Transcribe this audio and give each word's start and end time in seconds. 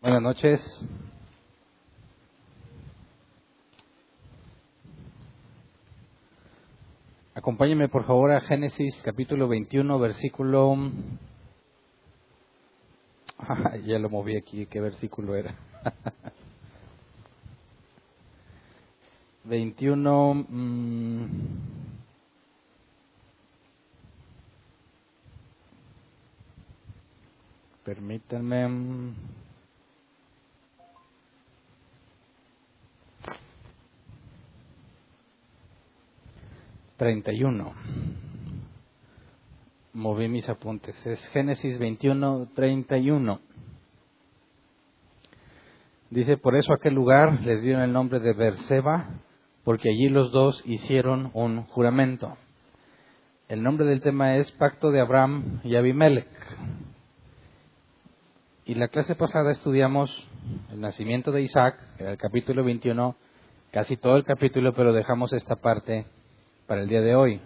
Buenas 0.00 0.22
noches. 0.22 0.80
Acompáñenme 7.34 7.88
por 7.88 8.06
favor 8.06 8.30
a 8.30 8.40
Génesis 8.42 9.02
capítulo 9.02 9.48
21, 9.48 9.98
versículo... 9.98 10.76
Ya 13.86 13.98
lo 13.98 14.08
moví 14.08 14.36
aquí, 14.36 14.66
¿qué 14.66 14.80
versículo 14.80 15.34
era? 15.34 15.56
21... 19.42 20.46
Mmm... 20.48 21.26
Permítanme... 27.84 29.37
31. 36.98 37.72
Moví 39.94 40.28
mis 40.28 40.48
apuntes. 40.48 40.94
Es 41.06 41.24
Génesis 41.28 41.78
21, 41.78 42.48
31. 42.54 43.40
Dice, 46.10 46.36
por 46.36 46.56
eso 46.56 46.72
aquel 46.72 46.94
lugar 46.94 47.40
le 47.42 47.60
dieron 47.60 47.82
el 47.82 47.92
nombre 47.92 48.18
de 48.18 48.32
Berseba, 48.32 49.10
porque 49.64 49.90
allí 49.90 50.08
los 50.08 50.32
dos 50.32 50.60
hicieron 50.66 51.30
un 51.34 51.62
juramento. 51.66 52.36
El 53.48 53.62
nombre 53.62 53.86
del 53.86 54.00
tema 54.00 54.36
es 54.36 54.50
Pacto 54.52 54.90
de 54.90 55.00
Abraham 55.00 55.60
y 55.64 55.76
Abimelech. 55.76 56.28
Y 58.64 58.74
la 58.74 58.88
clase 58.88 59.14
pasada 59.14 59.52
estudiamos 59.52 60.10
el 60.72 60.80
nacimiento 60.80 61.30
de 61.30 61.42
Isaac, 61.42 61.78
era 61.98 62.10
el 62.10 62.18
capítulo 62.18 62.64
21, 62.64 63.14
casi 63.70 63.96
todo 63.96 64.16
el 64.16 64.24
capítulo, 64.24 64.74
pero 64.74 64.92
dejamos 64.92 65.32
esta 65.32 65.56
parte 65.56 66.06
para 66.68 66.82
el 66.82 66.88
día 66.88 67.00
de 67.00 67.16
hoy. 67.16 67.40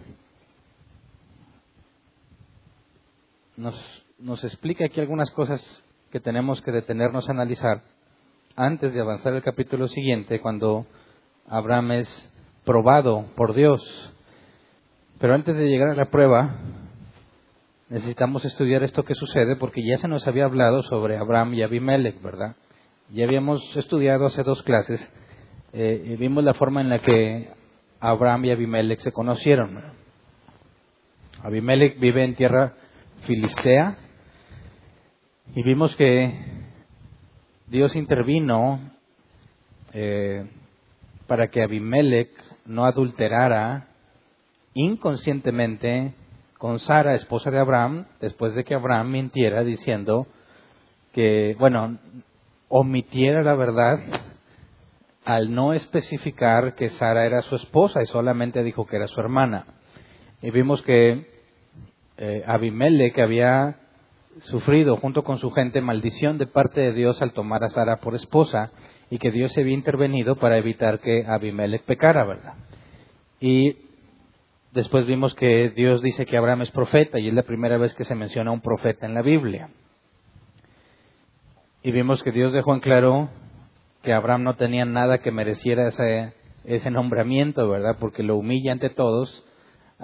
Nos, 3.55 3.73
nos 4.19 4.43
explica 4.43 4.85
aquí 4.85 4.99
algunas 4.99 5.31
cosas 5.31 5.63
que 6.11 6.19
tenemos 6.19 6.61
que 6.61 6.73
detenernos 6.73 7.27
a 7.27 7.31
analizar 7.31 7.81
antes 8.57 8.93
de 8.93 8.99
avanzar 8.99 9.33
al 9.33 9.41
capítulo 9.41 9.87
siguiente, 9.87 10.41
cuando 10.41 10.85
Abraham 11.47 11.93
es 11.93 12.31
probado 12.65 13.25
por 13.37 13.55
Dios. 13.55 13.81
Pero 15.19 15.35
antes 15.35 15.55
de 15.55 15.69
llegar 15.69 15.89
a 15.89 15.95
la 15.95 16.11
prueba, 16.11 16.57
necesitamos 17.87 18.43
estudiar 18.43 18.83
esto 18.83 19.03
que 19.03 19.15
sucede 19.15 19.55
porque 19.55 19.87
ya 19.87 19.97
se 19.97 20.09
nos 20.09 20.27
había 20.27 20.45
hablado 20.45 20.83
sobre 20.83 21.17
Abraham 21.17 21.53
y 21.53 21.63
Abimelech, 21.63 22.21
¿verdad? 22.21 22.57
Ya 23.09 23.23
habíamos 23.23 23.61
estudiado 23.77 24.25
hace 24.25 24.43
dos 24.43 24.61
clases 24.63 24.99
eh, 25.71 26.03
y 26.07 26.15
vimos 26.17 26.43
la 26.43 26.53
forma 26.55 26.81
en 26.81 26.89
la 26.89 26.99
que 26.99 27.62
Abraham 28.03 28.43
y 28.43 28.51
Abimelech 28.51 28.99
se 28.99 29.13
conocieron. 29.13 29.81
Abimelech 31.41 31.97
vive 32.01 32.25
en 32.25 32.35
tierra 32.35 32.73
filistea 33.21 33.95
y 35.55 35.63
vimos 35.63 35.95
que 35.95 36.37
Dios 37.67 37.95
intervino 37.95 38.91
eh, 39.93 40.45
para 41.27 41.47
que 41.47 41.63
Abimelech 41.63 42.29
no 42.65 42.83
adulterara 42.83 43.87
inconscientemente 44.73 46.13
con 46.57 46.79
Sara, 46.79 47.15
esposa 47.15 47.51
de 47.51 47.59
Abraham, 47.59 48.05
después 48.19 48.53
de 48.53 48.65
que 48.65 48.75
Abraham 48.75 49.11
mintiera 49.11 49.63
diciendo 49.63 50.27
que, 51.13 51.55
bueno, 51.57 51.99
omitiera 52.67 53.43
la 53.43 53.55
verdad 53.55 53.99
al 55.25 55.53
no 55.53 55.73
especificar 55.73 56.75
que 56.75 56.89
Sara 56.89 57.25
era 57.25 57.41
su 57.43 57.55
esposa 57.55 58.01
y 58.01 58.05
solamente 58.07 58.63
dijo 58.63 58.85
que 58.85 58.97
era 58.97 59.07
su 59.07 59.19
hermana. 59.19 59.65
Y 60.41 60.51
vimos 60.51 60.81
que 60.81 61.27
eh, 62.17 62.43
Abimelech 62.45 63.17
había 63.19 63.77
sufrido 64.41 64.97
junto 64.97 65.23
con 65.23 65.39
su 65.39 65.51
gente 65.51 65.81
maldición 65.81 66.37
de 66.37 66.47
parte 66.47 66.81
de 66.81 66.93
Dios 66.93 67.21
al 67.21 67.33
tomar 67.33 67.63
a 67.63 67.69
Sara 67.69 67.97
por 67.97 68.15
esposa 68.15 68.71
y 69.09 69.19
que 69.19 69.31
Dios 69.31 69.55
había 69.57 69.73
intervenido 69.73 70.35
para 70.37 70.57
evitar 70.57 70.99
que 70.99 71.25
Abimelech 71.25 71.83
pecara, 71.83 72.25
¿verdad? 72.25 72.55
Y 73.39 73.77
después 74.71 75.05
vimos 75.05 75.35
que 75.35 75.69
Dios 75.69 76.01
dice 76.01 76.25
que 76.25 76.37
Abraham 76.37 76.63
es 76.63 76.71
profeta 76.71 77.19
y 77.19 77.27
es 77.27 77.33
la 77.33 77.43
primera 77.43 77.77
vez 77.77 77.93
que 77.93 78.05
se 78.05 78.15
menciona 78.15 78.51
un 78.51 78.61
profeta 78.61 79.05
en 79.05 79.13
la 79.13 79.21
Biblia. 79.21 79.69
Y 81.83 81.91
vimos 81.91 82.23
que 82.23 82.31
Dios 82.31 82.53
dejó 82.53 82.73
en 82.73 82.79
claro 82.79 83.29
que 84.03 84.13
Abraham 84.13 84.43
no 84.43 84.55
tenía 84.55 84.85
nada 84.85 85.19
que 85.19 85.31
mereciera 85.31 85.87
ese, 85.87 86.33
ese 86.65 86.91
nombramiento, 86.91 87.67
¿verdad? 87.69 87.95
Porque 87.99 88.21
lo 88.21 88.37
humilla 88.37 88.73
ante 88.73 88.89
todos, 88.89 89.43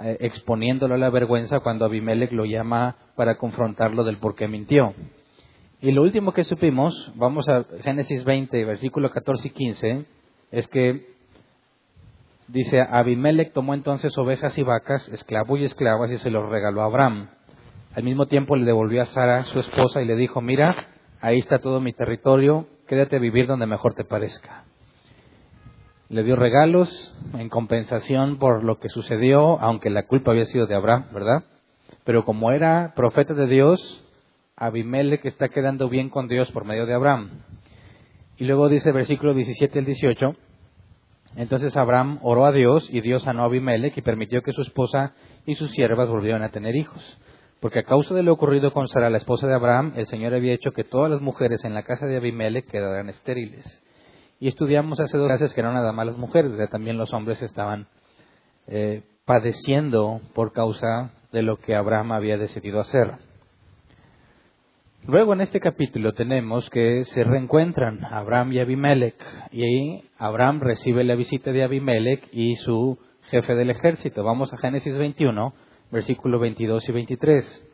eh, 0.02 0.16
exponiéndolo 0.20 0.94
a 0.94 0.98
la 0.98 1.10
vergüenza 1.10 1.60
cuando 1.60 1.84
Abimelech 1.84 2.32
lo 2.32 2.46
llama 2.46 2.96
para 3.14 3.36
confrontarlo 3.36 4.02
del 4.02 4.16
por 4.16 4.34
qué 4.34 4.48
mintió. 4.48 4.94
Y 5.82 5.92
lo 5.92 6.02
último 6.02 6.32
que 6.32 6.44
supimos, 6.44 7.12
vamos 7.14 7.48
a 7.48 7.64
Génesis 7.82 8.24
20, 8.24 8.64
versículo 8.64 9.10
14 9.10 9.48
y 9.48 9.50
15, 9.50 10.04
es 10.50 10.66
que 10.68 11.06
dice, 12.48 12.80
Abimelech 12.80 13.52
tomó 13.52 13.74
entonces 13.74 14.16
ovejas 14.16 14.56
y 14.58 14.62
vacas, 14.62 15.08
esclavos 15.08 15.60
y 15.60 15.64
esclavas, 15.64 16.10
y 16.10 16.18
se 16.18 16.30
los 16.30 16.48
regaló 16.48 16.82
a 16.82 16.86
Abraham. 16.86 17.28
Al 17.94 18.02
mismo 18.02 18.26
tiempo 18.26 18.56
le 18.56 18.64
devolvió 18.64 19.02
a 19.02 19.06
Sara, 19.06 19.44
su 19.44 19.58
esposa, 19.58 20.00
y 20.00 20.06
le 20.06 20.16
dijo, 20.16 20.40
mira, 20.40 20.74
ahí 21.20 21.38
está 21.38 21.58
todo 21.58 21.80
mi 21.80 21.92
territorio, 21.92 22.66
quédate 22.90 23.14
a 23.14 23.20
vivir 23.20 23.46
donde 23.46 23.66
mejor 23.66 23.94
te 23.94 24.02
parezca. 24.02 24.64
Le 26.08 26.24
dio 26.24 26.34
regalos 26.34 26.90
en 27.34 27.48
compensación 27.48 28.40
por 28.40 28.64
lo 28.64 28.80
que 28.80 28.88
sucedió, 28.88 29.60
aunque 29.60 29.90
la 29.90 30.08
culpa 30.08 30.32
había 30.32 30.44
sido 30.46 30.66
de 30.66 30.74
Abraham, 30.74 31.04
¿verdad? 31.12 31.44
Pero 32.02 32.24
como 32.24 32.50
era 32.50 32.94
profeta 32.96 33.32
de 33.32 33.46
Dios, 33.46 34.04
Abimelech 34.56 35.24
está 35.24 35.50
quedando 35.50 35.88
bien 35.88 36.08
con 36.08 36.26
Dios 36.26 36.50
por 36.50 36.64
medio 36.64 36.84
de 36.84 36.94
Abraham. 36.94 37.30
Y 38.38 38.44
luego 38.44 38.68
dice 38.68 38.90
versículo 38.90 39.34
17 39.34 39.78
al 39.78 39.84
18, 39.84 40.34
entonces 41.36 41.76
Abraham 41.76 42.18
oró 42.22 42.44
a 42.44 42.50
Dios 42.50 42.88
y 42.92 43.02
Dios 43.02 43.22
sanó 43.22 43.42
a 43.42 43.46
Abimelech 43.46 43.96
y 43.96 44.02
permitió 44.02 44.42
que 44.42 44.52
su 44.52 44.62
esposa 44.62 45.12
y 45.46 45.54
sus 45.54 45.70
siervas 45.70 46.08
volvieran 46.08 46.42
a 46.42 46.48
tener 46.48 46.74
hijos. 46.74 47.20
Porque 47.60 47.80
a 47.80 47.84
causa 47.84 48.14
de 48.14 48.22
lo 48.22 48.32
ocurrido 48.32 48.72
con 48.72 48.88
Sara, 48.88 49.10
la 49.10 49.18
esposa 49.18 49.46
de 49.46 49.54
Abraham, 49.54 49.92
el 49.96 50.06
Señor 50.06 50.34
había 50.34 50.54
hecho 50.54 50.72
que 50.72 50.84
todas 50.84 51.10
las 51.10 51.20
mujeres 51.20 51.62
en 51.64 51.74
la 51.74 51.82
casa 51.82 52.06
de 52.06 52.16
Abimelech 52.16 52.66
quedaran 52.66 53.08
estériles. 53.10 53.82
Y 54.40 54.48
estudiamos 54.48 54.98
hace 55.00 55.18
dos 55.18 55.28
clases 55.28 55.52
que 55.52 55.62
no 55.62 55.72
nada 55.72 55.92
más 55.92 56.06
las 56.06 56.16
mujeres, 56.16 56.52
también 56.70 56.96
los 56.96 57.12
hombres 57.12 57.42
estaban 57.42 57.86
eh, 58.66 59.02
padeciendo 59.26 60.22
por 60.34 60.52
causa 60.52 61.12
de 61.32 61.42
lo 61.42 61.58
que 61.58 61.74
Abraham 61.74 62.12
había 62.12 62.38
decidido 62.38 62.80
hacer. 62.80 63.18
Luego 65.06 65.32
en 65.32 65.40
este 65.40 65.60
capítulo 65.60 66.12
tenemos 66.12 66.68
que 66.70 67.04
se 67.06 67.24
reencuentran 67.24 68.04
Abraham 68.04 68.52
y 68.52 68.60
Abimelech 68.60 69.16
y 69.50 70.04
Abraham 70.18 70.60
recibe 70.60 71.04
la 71.04 71.14
visita 71.14 71.52
de 71.52 71.64
Abimelech 71.64 72.28
y 72.32 72.54
su 72.56 72.98
jefe 73.30 73.54
del 73.54 73.70
ejército. 73.70 74.22
Vamos 74.22 74.52
a 74.52 74.58
Génesis 74.58 74.96
21, 74.96 75.54
versículos 75.90 76.40
22 76.40 76.88
y 76.88 76.92
23. 76.92 77.66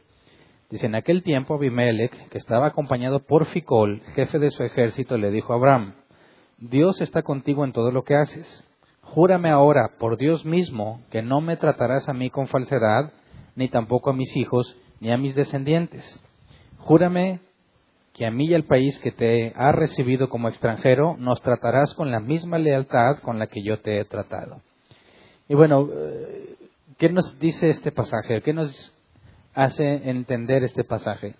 Dice, 0.71 0.87
en 0.87 0.94
aquel 0.97 1.22
tiempo 1.22 1.54
Abimelech, 1.54 2.28
que 2.28 2.38
estaba 2.38 2.66
acompañado 2.66 3.21
por 3.21 3.47
Ficol, 3.47 4.00
jefe 4.15 4.38
de 4.38 4.50
su 4.50 4.65
ejército, 4.65 5.16
le 5.16 5.31
dijo 5.31 5.53
a 5.53 5.56
Abraham, 5.56 5.94
Dios 6.59 7.00
está 7.00 7.22
contigo 7.22 7.65
en 7.65 7.72
todo 7.72 7.93
lo 7.93 8.03
que 8.03 8.16
haces. 8.16 8.66
Júrame 9.03 9.50
ahora, 9.50 9.93
por 9.99 10.16
Dios 10.16 10.44
mismo, 10.44 11.00
que 11.10 11.22
no 11.22 11.41
me 11.41 11.56
tratarás 11.56 12.09
a 12.09 12.12
mí 12.12 12.31
con 12.31 12.49
falsedad, 12.49 13.12
ni 13.55 13.69
tampoco 13.69 14.10
a 14.10 14.15
mis 14.15 14.37
hijos, 14.37 14.76
ni 15.00 15.12
a 15.12 15.19
mis 15.19 15.34
descendientes. 15.34 16.21
Júrame 16.79 17.41
que 18.12 18.26
a 18.26 18.31
mí 18.31 18.46
y 18.46 18.55
al 18.55 18.64
país 18.64 18.99
que 19.00 19.12
te 19.12 19.52
ha 19.55 19.73
recibido 19.73 20.29
como 20.29 20.49
extranjero 20.49 21.17
nos 21.19 21.43
tratarás 21.43 21.93
con 21.94 22.11
la 22.11 22.19
misma 22.19 22.58
lealtad 22.58 23.19
con 23.19 23.38
la 23.38 23.46
que 23.46 23.62
yo 23.62 23.81
te 23.81 24.00
he 24.00 24.05
tratado. 24.06 24.62
Y 25.49 25.55
bueno, 25.55 25.88
eh, 25.93 26.56
¿Qué 26.98 27.10
nos 27.10 27.38
dice 27.38 27.69
este 27.69 27.93
pasaje? 27.93 28.40
¿Qué 28.40 28.54
nos 28.54 28.94
hace 29.54 30.08
entender 30.08 30.64
este 30.64 30.82
pasaje? 30.82 31.34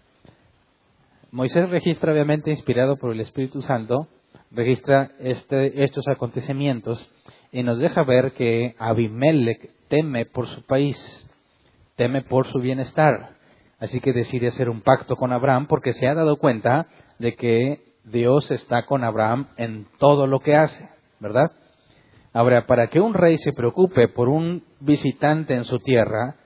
Moisés 1.31 1.71
registra, 1.71 2.13
obviamente, 2.13 2.51
inspirado 2.51 2.97
por 2.97 3.11
el 3.11 3.21
Espíritu 3.21 3.63
Santo, 3.63 4.07
registra 4.51 5.13
este, 5.19 5.83
estos 5.83 6.07
acontecimientos 6.09 7.11
y 7.53 7.63
nos 7.63 7.79
deja 7.79 8.05
ver 8.05 8.33
que 8.33 8.75
Abimelech 8.79 9.71
teme 9.89 10.27
por 10.27 10.47
su 10.47 10.63
país, 10.67 10.99
teme 11.97 12.21
por 12.21 12.47
su 12.49 12.59
bienestar. 12.59 13.37
Así 13.79 14.01
que 14.01 14.13
decide 14.13 14.49
hacer 14.49 14.69
un 14.69 14.83
pacto 14.83 15.17
con 15.17 15.33
Abraham 15.33 15.69
porque 15.69 15.95
se 15.95 16.07
ha 16.07 16.15
dado 16.15 16.37
cuenta 16.37 16.89
de 17.19 17.35
que 17.35 17.95
Dios 18.05 18.51
está 18.51 18.85
con 18.85 19.05
Abraham 19.05 19.49
en 19.57 19.87
todo 19.99 20.27
lo 20.27 20.41
que 20.41 20.55
hace, 20.55 20.87
¿verdad? 21.19 21.51
Ahora, 22.37 22.67
para 22.67 22.89
que 22.89 23.01
un 23.01 23.15
rey 23.15 23.39
se 23.39 23.55
preocupe 23.55 24.09
por 24.09 24.29
un 24.29 24.63
visitante 24.81 25.55
en 25.55 25.65
su 25.65 25.79
tierra, 25.79 26.37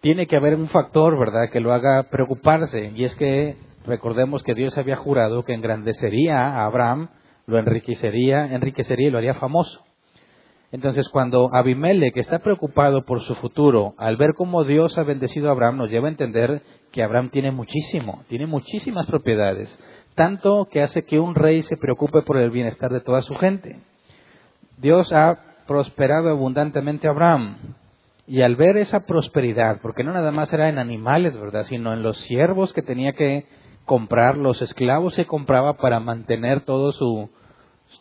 tiene 0.00 0.26
que 0.26 0.34
haber 0.34 0.54
un 0.54 0.68
factor, 0.68 1.18
¿verdad?, 1.18 1.50
que 1.52 1.60
lo 1.60 1.74
haga 1.74 2.04
preocuparse, 2.04 2.90
y 2.96 3.04
es 3.04 3.14
que 3.16 3.58
recordemos 3.84 4.42
que 4.44 4.54
Dios 4.54 4.78
había 4.78 4.96
jurado 4.96 5.44
que 5.44 5.52
engrandecería 5.52 6.38
a 6.38 6.64
Abraham, 6.64 7.10
lo 7.44 7.58
enriquecería, 7.58 8.46
enriquecería 8.46 9.08
y 9.08 9.10
lo 9.10 9.18
haría 9.18 9.34
famoso. 9.34 9.84
Entonces, 10.70 11.10
cuando 11.10 11.50
Abimelech 11.52 12.16
está 12.16 12.38
preocupado 12.38 13.04
por 13.04 13.20
su 13.20 13.34
futuro, 13.34 13.92
al 13.98 14.16
ver 14.16 14.30
cómo 14.34 14.64
Dios 14.64 14.96
ha 14.96 15.02
bendecido 15.02 15.50
a 15.50 15.52
Abraham, 15.52 15.76
nos 15.76 15.90
lleva 15.90 16.08
a 16.08 16.12
entender 16.12 16.62
que 16.92 17.02
Abraham 17.02 17.28
tiene 17.28 17.50
muchísimo, 17.50 18.24
tiene 18.26 18.46
muchísimas 18.46 19.04
propiedades, 19.04 19.78
tanto 20.14 20.68
que 20.70 20.82
hace 20.82 21.02
que 21.02 21.18
un 21.18 21.34
rey 21.34 21.62
se 21.62 21.76
preocupe 21.76 22.22
por 22.22 22.36
el 22.36 22.50
bienestar 22.50 22.92
de 22.92 23.00
toda 23.00 23.22
su 23.22 23.34
gente. 23.34 23.80
Dios 24.78 25.12
ha 25.12 25.38
prosperado 25.66 26.28
abundantemente 26.28 27.06
a 27.06 27.10
Abraham, 27.10 27.56
y 28.26 28.42
al 28.42 28.56
ver 28.56 28.76
esa 28.76 29.04
prosperidad, 29.04 29.80
porque 29.82 30.04
no 30.04 30.12
nada 30.12 30.30
más 30.30 30.52
era 30.52 30.68
en 30.68 30.78
animales, 30.78 31.38
¿verdad?, 31.38 31.66
sino 31.66 31.92
en 31.92 32.02
los 32.02 32.16
siervos 32.18 32.72
que 32.72 32.82
tenía 32.82 33.12
que 33.14 33.46
comprar, 33.84 34.36
los 34.36 34.62
esclavos 34.62 35.14
se 35.14 35.26
compraba 35.26 35.76
para 35.76 35.98
mantener 35.98 36.60
todo 36.62 36.92
su, 36.92 37.30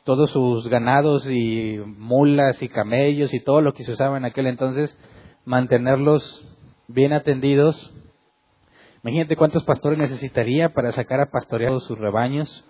todos 0.04 0.30
sus 0.30 0.68
ganados 0.68 1.26
y 1.30 1.80
mulas 1.86 2.62
y 2.62 2.70
camellos 2.70 3.34
y 3.34 3.40
todo 3.40 3.62
lo 3.62 3.74
que 3.74 3.84
se 3.84 3.92
usaba 3.92 4.18
en 4.18 4.26
aquel 4.26 4.48
entonces, 4.48 4.96
mantenerlos 5.44 6.48
bien 6.88 7.14
atendidos. 7.14 7.94
Imagínate 9.04 9.36
cuántos 9.36 9.64
pastores 9.64 9.98
necesitaría 9.98 10.70
para 10.70 10.92
sacar 10.92 11.20
a 11.22 11.32
pastorear 11.32 11.80
sus 11.80 11.98
rebaños. 11.98 12.64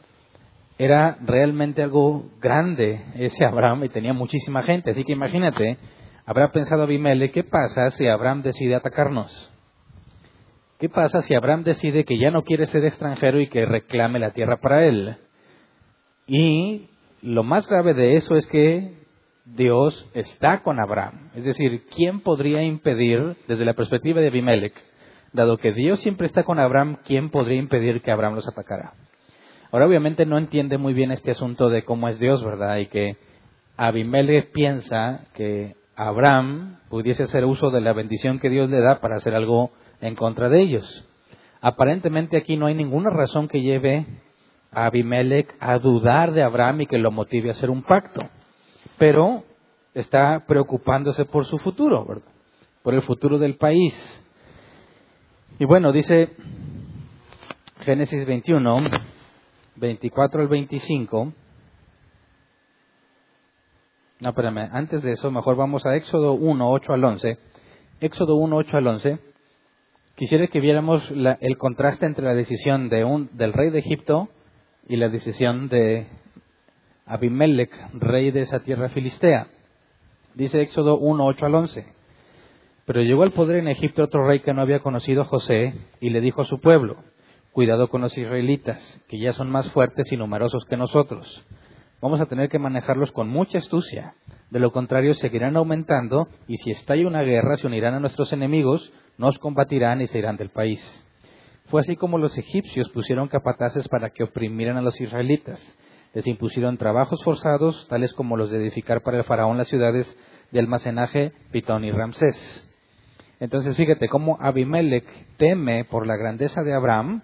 Era 0.78 1.18
realmente 1.22 1.84
algo 1.84 2.26
grande 2.40 3.04
ese 3.16 3.44
Abraham 3.46 3.84
y 3.84 3.90
tenía 3.90 4.14
muchísima 4.14 4.64
gente. 4.64 4.92
Así 4.92 5.04
que 5.04 5.12
imagínate, 5.12 5.78
habrá 6.26 6.52
pensado 6.52 6.84
Abimele, 6.84 7.32
¿qué 7.32 7.44
pasa 7.44 7.90
si 7.92 8.08
Abraham 8.08 8.44
decide 8.44 8.76
atacarnos? 8.76 9.52
¿Qué 10.80 10.90
pasa 10.90 11.22
si 11.22 11.36
Abraham 11.36 11.64
decide 11.64 12.06
que 12.06 12.18
ya 12.18 12.32
no 12.32 12.44
quiere 12.44 12.66
ser 12.66 12.86
extranjero 12.86 13.40
y 13.40 13.48
que 13.48 13.66
reclame 13.66 14.18
la 14.18 14.32
tierra 14.32 14.58
para 14.58 14.86
él? 14.86 15.18
Y 16.26 16.90
lo 17.22 17.44
más 17.44 17.68
grave 17.68 17.94
de 17.94 18.16
eso 18.16 18.36
es 18.36 18.48
que 18.48 18.96
Dios 19.46 20.10
está 20.14 20.64
con 20.64 20.80
Abraham. 20.80 21.30
Es 21.36 21.44
decir, 21.44 21.84
¿quién 21.96 22.22
podría 22.22 22.64
impedir, 22.64 23.36
desde 23.48 23.66
la 23.66 23.74
perspectiva 23.74 24.22
de 24.22 24.30
Abimelech, 24.30 24.74
dado 25.34 25.58
que 25.58 25.74
Dios 25.74 26.00
siempre 26.00 26.28
está 26.28 26.44
con 26.44 26.60
Abraham, 26.60 26.98
quién 27.06 27.30
podría 27.30 27.58
impedir 27.58 28.02
que 28.02 28.12
Abraham 28.12 28.36
los 28.36 28.48
atacara? 28.48 28.94
Ahora, 29.72 29.88
obviamente, 29.88 30.26
no 30.26 30.38
entiende 30.38 30.78
muy 30.78 30.94
bien 30.94 31.12
este 31.12 31.32
asunto 31.32 31.70
de 31.70 31.84
cómo 31.84 32.10
es 32.10 32.20
Dios, 32.20 32.44
¿verdad? 32.44 32.78
Y 32.78 32.88
que 32.88 33.16
Abimelech 33.78 34.52
piensa 34.52 35.26
que 35.34 35.76
Abraham 35.96 36.80
pudiese 36.90 37.24
hacer 37.24 37.46
uso 37.46 37.70
de 37.70 37.82
la 37.82 37.94
bendición 37.94 38.40
que 38.40 38.50
Dios 38.50 38.70
le 38.70 38.82
da 38.82 39.00
para 39.00 39.16
hacer 39.16 39.34
algo 39.34 39.72
en 40.02 40.16
contra 40.16 40.50
de 40.50 40.62
ellos. 40.62 41.08
Aparentemente 41.62 42.38
aquí 42.38 42.58
no 42.58 42.66
hay 42.66 42.76
ninguna 42.76 43.12
razón 43.12 43.48
que 43.48 43.62
lleve 43.62 44.06
a 44.72 44.88
Abimelech 44.88 45.56
a 45.60 45.78
dudar 45.78 46.34
de 46.34 46.44
Abraham 46.44 46.82
y 46.82 46.88
que 46.88 46.98
lo 46.98 47.12
motive 47.12 47.50
a 47.50 47.52
hacer 47.54 47.70
un 47.70 47.84
pacto. 47.84 48.22
Pero 48.98 49.44
está 49.94 50.44
preocupándose 50.48 51.26
por 51.26 51.46
su 51.46 51.58
futuro, 51.60 52.06
¿verdad? 52.06 52.24
Por 52.84 52.94
el 52.94 53.04
futuro 53.04 53.38
del 53.38 53.56
país. 53.56 53.94
Y 55.62 55.66
bueno, 55.66 55.92
dice 55.92 56.30
Génesis 57.82 58.26
21, 58.26 58.82
24 59.76 60.42
al 60.42 60.48
25. 60.48 61.34
No, 64.22 64.30
espérame, 64.30 64.70
antes 64.72 65.04
de 65.04 65.12
eso, 65.12 65.30
mejor 65.30 65.56
vamos 65.58 65.86
a 65.86 65.96
Éxodo 65.96 66.34
1, 66.34 66.68
8 66.68 66.94
al 66.94 67.04
11. 67.04 67.38
Éxodo 68.00 68.38
1, 68.38 68.56
8 68.56 68.78
al 68.78 68.88
11. 68.88 69.20
Quisiera 70.16 70.48
que 70.48 70.62
viéramos 70.62 71.04
el 71.12 71.58
contraste 71.60 72.08
entre 72.08 72.26
la 72.26 72.34
decisión 72.34 72.90
de 72.90 73.04
un, 73.04 73.30
del 73.34 73.54
rey 73.54 73.70
de 73.70 73.78
Egipto 73.78 74.30
y 74.88 74.96
la 74.96 75.10
decisión 75.10 75.70
de 75.70 76.08
Abimelech, 77.06 77.72
rey 77.94 78.32
de 78.32 78.42
esa 78.42 78.62
tierra 78.62 78.90
filistea. 78.90 79.46
Dice 80.34 80.60
Éxodo 80.60 80.98
1, 80.98 81.24
8 81.24 81.46
al 81.46 81.54
11. 81.54 82.01
Pero 82.86 83.02
llegó 83.02 83.24
al 83.24 83.32
poder 83.32 83.58
en 83.58 83.68
Egipto 83.68 84.04
otro 84.04 84.26
rey 84.26 84.40
que 84.40 84.54
no 84.54 84.62
había 84.62 84.80
conocido 84.80 85.22
a 85.22 85.26
José 85.26 85.76
y 86.00 86.10
le 86.10 86.22
dijo 86.22 86.42
a 86.42 86.46
su 86.46 86.60
pueblo, 86.60 86.98
cuidado 87.52 87.90
con 87.90 88.02
los 88.02 88.18
israelitas, 88.18 89.02
que 89.08 89.20
ya 89.20 89.34
son 89.34 89.50
más 89.50 89.72
fuertes 89.72 90.12
y 90.12 90.18
numerosos 90.18 90.66
que 90.66 90.78
nosotros. 90.78 91.46
Vamos 92.02 92.20
a 92.20 92.26
tener 92.26 92.50
que 92.50 92.58
manejarlos 92.58 93.12
con 93.12 93.30
mucha 93.30 93.60
astucia. 93.60 94.16
De 94.50 94.60
lo 94.60 94.72
contrario, 94.72 95.14
seguirán 95.14 95.56
aumentando 95.56 96.28
y 96.48 96.58
si 96.58 96.72
estalla 96.72 97.08
una 97.08 97.22
guerra, 97.22 97.58
se 97.58 97.68
unirán 97.68 97.94
a 97.94 98.00
nuestros 98.00 98.34
enemigos, 98.34 98.92
nos 99.18 99.38
combatirán 99.38 100.02
y 100.02 100.08
se 100.08 100.18
irán 100.18 100.38
del 100.38 100.50
país. 100.50 100.82
Fue 101.68 101.82
así 101.82 101.96
como 101.96 102.18
los 102.18 102.38
egipcios 102.38 102.90
pusieron 102.90 103.28
capataces 103.28 103.88
para 103.88 104.10
que 104.10 104.24
oprimieran 104.24 104.78
a 104.78 104.82
los 104.82 105.00
israelitas. 105.00 105.62
Les 106.14 106.26
impusieron 106.26 106.78
trabajos 106.78 107.24
forzados, 107.24 107.88
tales 107.88 108.14
como 108.14 108.36
los 108.36 108.50
de 108.50 108.58
edificar 108.58 109.02
para 109.04 109.20
el 109.20 109.24
faraón 109.24 109.58
las 109.58 109.68
ciudades 109.68 110.18
de 110.52 110.60
almacenaje 110.60 111.32
Pitón 111.52 111.86
y 111.86 111.92
Ramsés. 111.92 112.71
Entonces 113.42 113.76
fíjate 113.76 114.08
cómo 114.08 114.38
Abimelech 114.40 115.04
teme 115.38 115.84
por 115.84 116.06
la 116.06 116.16
grandeza 116.16 116.62
de 116.62 116.76
Abraham, 116.76 117.24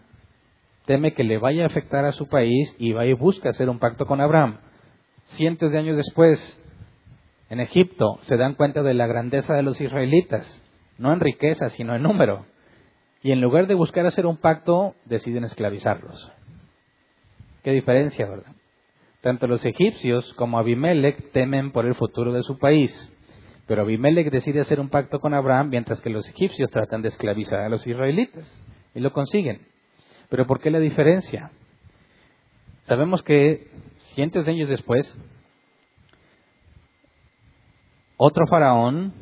teme 0.88 1.14
que 1.14 1.24
le 1.24 1.38
vaya 1.38 1.64
a 1.64 1.68
afectar 1.68 2.06
a 2.06 2.12
su 2.12 2.28
país 2.28 2.76
y 2.80 2.92
va 2.92 3.06
y 3.06 3.14
busca 3.14 3.50
hacer 3.50 3.70
un 3.70 3.78
pacto 3.78 4.08
con 4.08 4.20
Abraham. 4.20 4.58
Cientos 5.26 5.72
de 5.72 5.78
años 5.78 5.96
después, 5.96 6.60
en 7.52 7.60
Egipto, 7.60 8.18
se 8.24 8.36
dan 8.36 8.56
cuenta 8.56 8.82
de 8.82 8.96
la 8.96 9.06
grandeza 9.06 9.54
de 9.54 9.62
los 9.62 9.80
israelitas, 9.80 10.64
no 10.98 11.14
en 11.14 11.20
riqueza, 11.20 11.70
sino 11.70 11.96
en 11.96 12.02
número. 12.02 12.48
Y 13.22 13.32
en 13.32 13.40
lugar 13.40 13.68
de 13.68 13.76
buscar 13.76 14.08
hacer 14.08 14.26
un 14.26 14.38
pacto, 14.38 14.96
deciden 15.06 15.44
esclavizarlos. 15.44 16.32
Qué 17.62 17.74
diferencia, 17.74 18.28
¿verdad? 18.28 18.54
Tanto 19.22 19.46
los 19.46 19.64
egipcios 19.66 20.34
como 20.34 20.58
Abimelech 20.58 21.32
temen 21.32 21.72
por 21.72 21.86
el 21.86 21.94
futuro 21.94 22.34
de 22.34 22.42
su 22.42 22.58
país. 22.58 23.14
Pero 23.68 23.82
Abimelech 23.82 24.32
decide 24.32 24.62
hacer 24.62 24.80
un 24.80 24.90
pacto 24.90 25.20
con 25.20 25.34
Abraham 25.34 25.70
mientras 25.70 26.02
que 26.02 26.10
los 26.10 26.28
egipcios 26.28 26.72
tratan 26.72 27.02
de 27.02 27.10
esclavizar 27.10 27.60
a 27.60 27.70
los 27.70 27.86
israelitas. 27.86 28.50
Y 28.96 29.02
lo 29.02 29.12
consiguen. 29.12 29.68
Pero 30.30 30.48
¿por 30.48 30.60
qué 30.60 30.72
la 30.72 30.80
diferencia? 30.80 31.52
Sabemos 32.84 33.22
que 33.22 33.68
cientos 34.16 34.46
de 34.46 34.52
años 34.52 34.70
después, 34.70 35.14
otro 38.16 38.48
faraón 38.48 39.14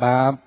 va 0.00 0.40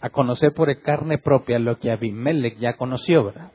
a 0.00 0.10
conocer 0.10 0.52
por 0.54 0.74
carne 0.80 1.18
propia 1.18 1.58
lo 1.58 1.78
que 1.78 1.90
Abimelech 1.90 2.56
ya 2.58 2.76
conoció, 2.76 3.24
¿verdad? 3.24 3.52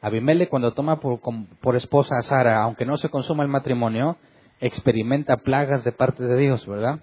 Abimelech 0.00 0.50
cuando 0.50 0.74
toma 0.74 1.00
por, 1.00 1.20
por, 1.60 1.76
esposa 1.76 2.16
a 2.18 2.22
Sara, 2.22 2.62
aunque 2.62 2.84
no 2.84 2.98
se 2.98 3.08
consuma 3.08 3.42
el 3.42 3.48
matrimonio, 3.48 4.18
experimenta 4.64 5.36
plagas 5.36 5.84
de 5.84 5.92
parte 5.92 6.24
de 6.24 6.38
Dios, 6.38 6.66
¿verdad? 6.66 7.00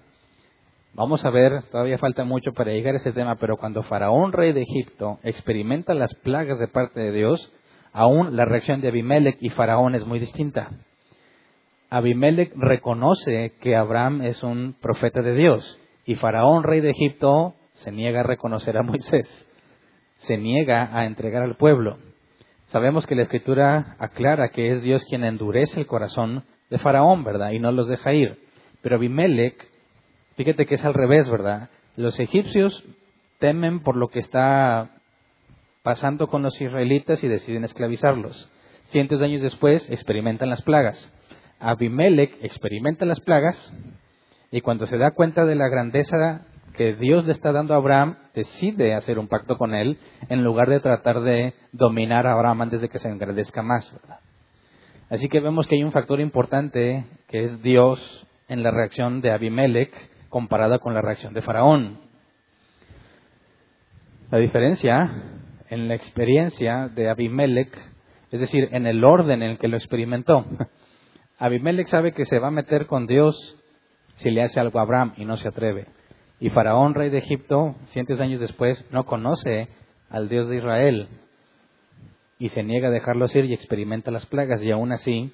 Vamos 0.95 1.23
a 1.23 1.29
ver, 1.29 1.61
todavía 1.71 1.99
falta 1.99 2.23
mucho 2.23 2.53
para 2.53 2.71
llegar 2.71 2.95
a 2.95 2.97
ese 2.97 3.13
tema, 3.13 3.35
pero 3.35 3.57
cuando 3.57 3.83
Faraón, 3.83 4.33
rey 4.33 4.51
de 4.51 4.63
Egipto, 4.63 5.19
experimenta 5.21 5.93
las 5.93 6.11
plagas 6.15 6.57
de 6.57 6.67
parte 6.67 6.99
de 6.99 7.11
Dios, 7.11 7.53
aún 7.93 8.35
la 8.35 8.45
reacción 8.45 8.81
de 8.81 8.87
Abimelech 8.87 9.37
y 9.41 9.49
Faraón 9.49 9.93
es 9.93 10.07
muy 10.07 10.17
distinta. 10.17 10.71
Abimelech 11.91 12.51
reconoce 12.55 13.53
que 13.61 13.75
Abraham 13.75 14.23
es 14.23 14.41
un 14.41 14.75
profeta 14.81 15.21
de 15.21 15.35
Dios 15.35 15.79
y 16.05 16.15
Faraón, 16.15 16.63
rey 16.63 16.81
de 16.81 16.89
Egipto, 16.89 17.53
se 17.75 17.91
niega 17.91 18.21
a 18.21 18.23
reconocer 18.23 18.75
a 18.75 18.81
Moisés, 18.81 19.29
se 20.17 20.35
niega 20.35 20.97
a 20.97 21.05
entregar 21.05 21.43
al 21.43 21.57
pueblo. 21.57 21.99
Sabemos 22.69 23.05
que 23.05 23.15
la 23.15 23.21
escritura 23.21 23.97
aclara 23.99 24.49
que 24.49 24.71
es 24.71 24.81
Dios 24.81 25.05
quien 25.05 25.23
endurece 25.23 25.81
el 25.81 25.85
corazón 25.85 26.43
de 26.71 26.79
Faraón, 26.79 27.23
¿verdad? 27.23 27.51
Y 27.51 27.59
no 27.59 27.71
los 27.71 27.87
deja 27.87 28.13
ir. 28.13 28.39
Pero 28.81 28.95
Abimelech, 28.95 29.69
fíjate 30.37 30.65
que 30.65 30.75
es 30.75 30.85
al 30.85 30.95
revés, 30.95 31.29
¿verdad? 31.29 31.69
Los 31.95 32.19
egipcios 32.19 32.83
temen 33.37 33.81
por 33.81 33.97
lo 33.97 34.07
que 34.07 34.19
está 34.19 34.89
pasando 35.83 36.27
con 36.27 36.41
los 36.41 36.59
israelitas 36.59 37.23
y 37.23 37.27
deciden 37.27 37.65
esclavizarlos. 37.65 38.49
Cientos 38.85 39.19
de 39.19 39.25
años 39.25 39.41
después 39.41 39.87
experimentan 39.91 40.49
las 40.49 40.61
plagas. 40.61 41.11
Abimelech 41.59 42.37
experimenta 42.41 43.05
las 43.05 43.19
plagas 43.19 43.73
y 44.49 44.61
cuando 44.61 44.87
se 44.87 44.97
da 44.97 45.11
cuenta 45.11 45.45
de 45.45 45.55
la 45.55 45.67
grandeza 45.67 46.45
que 46.75 46.95
Dios 46.95 47.25
le 47.25 47.33
está 47.33 47.51
dando 47.51 47.73
a 47.73 47.77
Abraham, 47.77 48.15
decide 48.33 48.95
hacer 48.95 49.19
un 49.19 49.27
pacto 49.27 49.57
con 49.57 49.75
él 49.75 49.97
en 50.29 50.43
lugar 50.43 50.69
de 50.69 50.79
tratar 50.79 51.21
de 51.21 51.53
dominar 51.73 52.25
a 52.25 52.33
Abraham 52.33 52.61
antes 52.61 52.81
de 52.81 52.87
que 52.87 52.99
se 52.99 53.09
engrandezca 53.09 53.61
más. 53.61 53.93
Así 55.11 55.27
que 55.27 55.41
vemos 55.41 55.67
que 55.67 55.75
hay 55.75 55.83
un 55.83 55.91
factor 55.91 56.21
importante 56.21 57.03
que 57.27 57.43
es 57.43 57.61
Dios 57.61 57.99
en 58.47 58.63
la 58.63 58.71
reacción 58.71 59.19
de 59.19 59.31
Abimelech 59.31 59.91
comparada 60.29 60.79
con 60.79 60.93
la 60.93 61.01
reacción 61.01 61.33
de 61.33 61.41
Faraón. 61.41 61.99
La 64.31 64.37
diferencia 64.37 65.11
en 65.69 65.89
la 65.89 65.95
experiencia 65.95 66.87
de 66.95 67.09
Abimelech, 67.09 67.77
es 68.31 68.39
decir, 68.39 68.69
en 68.71 68.87
el 68.87 69.03
orden 69.03 69.43
en 69.43 69.51
el 69.51 69.57
que 69.57 69.67
lo 69.67 69.75
experimentó. 69.75 70.45
Abimelech 71.39 71.87
sabe 71.87 72.13
que 72.13 72.25
se 72.25 72.39
va 72.39 72.47
a 72.47 72.51
meter 72.51 72.87
con 72.87 73.05
Dios 73.05 73.35
si 74.15 74.31
le 74.31 74.43
hace 74.43 74.61
algo 74.61 74.79
a 74.79 74.83
Abraham 74.83 75.11
y 75.17 75.25
no 75.25 75.35
se 75.35 75.49
atreve. 75.49 75.87
Y 76.39 76.51
Faraón, 76.51 76.93
rey 76.93 77.09
de 77.09 77.17
Egipto, 77.17 77.75
cientos 77.87 78.17
de 78.17 78.23
años 78.23 78.39
después, 78.39 78.85
no 78.91 79.05
conoce 79.05 79.67
al 80.09 80.29
Dios 80.29 80.47
de 80.47 80.55
Israel 80.55 81.09
y 82.41 82.49
se 82.49 82.63
niega 82.63 82.87
a 82.87 82.91
dejarlos 82.91 83.35
ir 83.35 83.45
y 83.45 83.53
experimenta 83.53 84.09
las 84.09 84.25
plagas 84.25 84.63
y 84.63 84.71
aún 84.71 84.91
así 84.91 85.31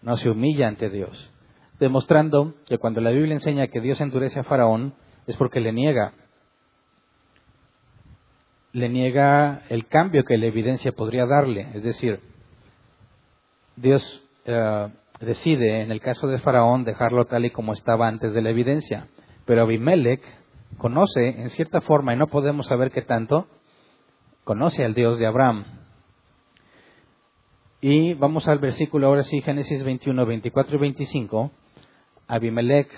no 0.00 0.16
se 0.16 0.30
humilla 0.30 0.66
ante 0.66 0.88
Dios, 0.88 1.30
demostrando 1.78 2.54
que 2.64 2.78
cuando 2.78 3.02
la 3.02 3.10
Biblia 3.10 3.34
enseña 3.34 3.66
que 3.66 3.82
Dios 3.82 4.00
endurece 4.00 4.40
a 4.40 4.44
Faraón 4.44 4.94
es 5.26 5.36
porque 5.36 5.60
le 5.60 5.74
niega 5.74 6.14
le 8.72 8.88
niega 8.88 9.60
el 9.68 9.86
cambio 9.86 10.24
que 10.24 10.38
la 10.38 10.46
evidencia 10.46 10.92
podría 10.92 11.26
darle, 11.26 11.68
es 11.74 11.84
decir, 11.84 12.20
Dios 13.76 14.02
eh, 14.46 14.88
decide, 15.20 15.82
en 15.82 15.92
el 15.92 16.00
caso 16.00 16.28
de 16.28 16.38
Faraón, 16.38 16.84
dejarlo 16.84 17.26
tal 17.26 17.44
y 17.44 17.50
como 17.50 17.74
estaba 17.74 18.08
antes 18.08 18.32
de 18.32 18.40
la 18.40 18.50
evidencia. 18.50 19.08
Pero 19.44 19.62
Abimelech 19.62 20.22
conoce, 20.78 21.28
en 21.28 21.50
cierta 21.50 21.82
forma, 21.82 22.14
y 22.14 22.16
no 22.16 22.28
podemos 22.28 22.66
saber 22.66 22.90
qué 22.90 23.02
tanto, 23.02 23.46
conoce 24.44 24.84
al 24.84 24.94
Dios 24.94 25.18
de 25.18 25.26
Abraham. 25.26 25.64
Y 27.80 28.14
vamos 28.14 28.48
al 28.48 28.58
versículo 28.58 29.08
ahora 29.08 29.24
sí, 29.24 29.40
Génesis 29.40 29.84
21, 29.84 30.24
24 30.24 30.76
y 30.76 30.78
25. 30.78 31.50
Abimelech, 32.28 32.88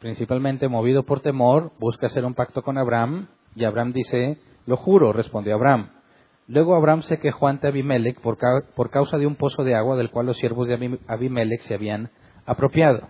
principalmente 0.00 0.68
movido 0.68 1.04
por 1.04 1.20
temor, 1.20 1.72
busca 1.78 2.06
hacer 2.06 2.24
un 2.24 2.34
pacto 2.34 2.62
con 2.62 2.76
Abraham, 2.76 3.28
y 3.54 3.64
Abraham 3.64 3.92
dice, 3.92 4.38
lo 4.66 4.76
juro, 4.76 5.12
respondió 5.12 5.54
Abraham. 5.54 5.90
Luego 6.48 6.74
Abraham 6.74 7.02
se 7.02 7.18
quejó 7.18 7.48
ante 7.48 7.68
Abimelech 7.68 8.20
por, 8.20 8.38
por 8.74 8.90
causa 8.90 9.18
de 9.18 9.26
un 9.26 9.36
pozo 9.36 9.64
de 9.64 9.74
agua 9.74 9.96
del 9.96 10.10
cual 10.10 10.26
los 10.26 10.36
siervos 10.36 10.68
de 10.68 10.98
Abimelech 11.08 11.62
se 11.62 11.74
habían 11.74 12.10
apropiado. 12.44 13.08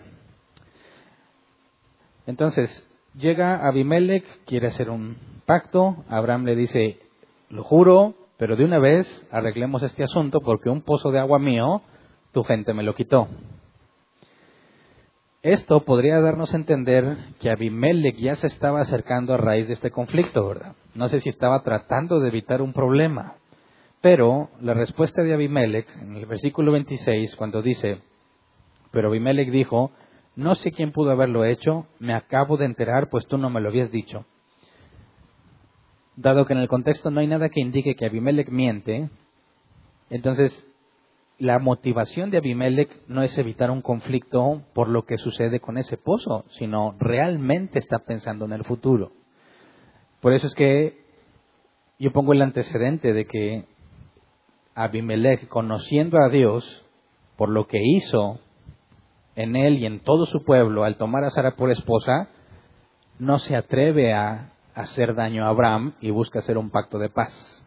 Entonces, 2.27 2.89
llega 3.15 3.67
Abimelech, 3.67 4.25
quiere 4.47 4.69
hacer 4.69 4.89
un 4.91 5.17
pacto, 5.45 6.05
Abraham 6.09 6.45
le 6.45 6.57
dice, 6.57 7.01
lo 7.49 7.65
juro, 7.65 8.15
pero 8.39 8.57
de 8.57 8.65
una 8.65 8.79
vez 8.79 9.07
arreglemos 9.31 9.83
este 9.83 10.05
asunto 10.05 10.41
porque 10.41 10.69
un 10.69 10.83
pozo 10.83 11.11
de 11.11 11.19
agua 11.19 11.39
mío, 11.39 11.83
tu 12.33 12.43
gente 12.45 12.75
me 12.75 12.83
lo 12.83 12.95
quitó. 12.95 13.29
Esto 15.43 15.85
podría 15.85 16.21
darnos 16.21 16.53
a 16.53 16.57
entender 16.57 17.17
que 17.39 17.51
Abimelech 17.51 18.17
ya 18.17 18.35
se 18.35 18.49
estaba 18.49 18.81
acercando 18.81 19.33
a 19.33 19.37
raíz 19.37 19.69
de 19.69 19.75
este 19.75 19.93
conflicto, 19.93 20.49
¿verdad? 20.49 20.75
No 20.95 21.09
sé 21.09 21.21
si 21.21 21.29
estaba 21.29 21.63
tratando 21.63 22.19
de 22.19 22.29
evitar 22.29 22.61
un 22.63 22.73
problema. 22.73 23.37
Pero 24.01 24.51
la 24.61 24.75
respuesta 24.75 25.23
de 25.23 25.35
Abimelech, 25.35 25.87
en 26.03 26.17
el 26.17 26.27
versículo 26.27 26.73
26, 26.73 27.37
cuando 27.37 27.63
dice, 27.63 28.01
pero 28.91 29.09
Abimelech 29.09 29.51
dijo, 29.51 29.93
no 30.35 30.57
sé 30.57 30.73
quién 30.73 30.91
pudo 30.91 31.13
haberlo 31.13 31.45
hecho, 31.45 31.87
me 32.01 32.13
acabo 32.13 32.57
de 32.57 32.67
enterar, 32.67 33.09
pues 33.09 33.27
tú 33.27 33.39
no 33.39 33.49
me 33.49 33.61
lo 33.61 33.69
habías 33.69 33.91
dicho. 33.91 34.27
Dado 36.17 36.47
que 36.47 36.55
en 36.55 36.61
el 36.61 36.69
contexto 36.69 37.11
no 37.11 37.21
hay 37.21 37.27
nada 37.27 37.51
que 37.51 37.61
indique 37.61 37.95
que 37.95 38.07
Abimelech 38.07 38.49
miente, 38.49 39.11
entonces 40.11 40.67
la 41.39 41.59
motivación 41.59 42.31
de 42.31 42.39
Abimelech 42.39 42.89
no 43.09 43.23
es 43.23 43.37
evitar 43.37 43.71
un 43.71 43.83
conflicto 43.83 44.63
por 44.73 44.89
lo 44.89 45.05
que 45.05 45.19
sucede 45.19 45.61
con 45.61 45.77
ese 45.77 45.99
pozo, 45.99 46.47
sino 46.51 46.95
realmente 46.99 47.79
está 47.79 47.99
pensando 47.99 48.47
en 48.47 48.53
el 48.53 48.65
futuro. 48.65 49.13
Por 50.21 50.33
eso 50.33 50.47
es 50.47 50.55
que 50.55 51.05
yo 51.99 52.13
pongo 52.13 52.33
el 52.33 52.43
antecedente 52.43 53.13
de 53.13 53.27
que 53.27 53.65
Abimelech, 54.75 55.49
conociendo 55.49 56.19
a 56.23 56.31
Dios 56.31 56.85
por 57.37 57.51
lo 57.51 57.67
que 57.67 57.81
hizo 57.83 58.41
en 59.35 59.57
él 59.57 59.79
y 59.79 59.87
en 59.87 60.01
todo 60.01 60.25
su 60.25 60.45
pueblo 60.45 60.85
al 60.85 60.97
tomar 60.97 61.25
a 61.25 61.31
Sara 61.31 61.57
por 61.57 61.71
esposa, 61.71 62.31
no 63.19 63.39
se 63.39 63.57
atreve 63.57 64.15
a 64.15 64.53
hacer 64.77 65.15
daño 65.15 65.45
a 65.45 65.49
Abraham 65.49 65.95
y 66.01 66.11
busca 66.11 66.39
hacer 66.39 66.59
un 66.59 66.71
pacto 66.71 66.99
de 66.99 67.09
paz. 67.09 67.63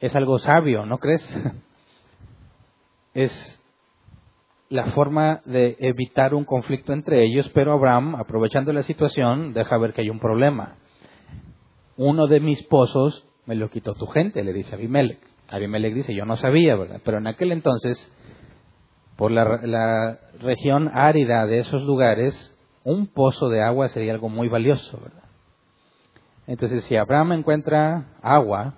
Es 0.00 0.16
algo 0.16 0.38
sabio, 0.38 0.86
¿no 0.86 0.98
crees? 0.98 1.22
es 3.14 3.60
la 4.70 4.86
forma 4.86 5.42
de 5.44 5.76
evitar 5.78 6.34
un 6.34 6.44
conflicto 6.44 6.92
entre 6.92 7.24
ellos, 7.24 7.48
pero 7.54 7.72
Abraham, 7.72 8.16
aprovechando 8.16 8.72
la 8.72 8.82
situación, 8.82 9.52
deja 9.52 9.78
ver 9.78 9.92
que 9.92 10.00
hay 10.00 10.10
un 10.10 10.18
problema. 10.18 10.76
Uno 11.96 12.26
de 12.26 12.40
mis 12.40 12.62
pozos 12.64 13.26
me 13.46 13.54
lo 13.54 13.70
quitó 13.70 13.94
tu 13.94 14.06
gente, 14.06 14.42
le 14.42 14.52
dice 14.52 14.74
Abimelech. 14.74 15.20
Abimelech 15.48 15.94
dice, 15.94 16.14
yo 16.14 16.24
no 16.24 16.36
sabía, 16.36 16.76
¿verdad? 16.76 17.00
Pero 17.04 17.18
en 17.18 17.26
aquel 17.26 17.52
entonces 17.52 18.10
por 19.18 19.32
la, 19.32 20.18
región 20.40 20.88
árida 20.94 21.44
de 21.46 21.58
esos 21.58 21.82
lugares, 21.82 22.56
un 22.84 23.08
pozo 23.08 23.48
de 23.48 23.60
agua 23.60 23.88
sería 23.88 24.12
algo 24.12 24.28
muy 24.28 24.48
valioso, 24.48 24.98
¿verdad? 25.02 25.27
Entonces, 26.48 26.82
si 26.84 26.96
Abraham 26.96 27.32
encuentra 27.32 28.06
agua 28.22 28.72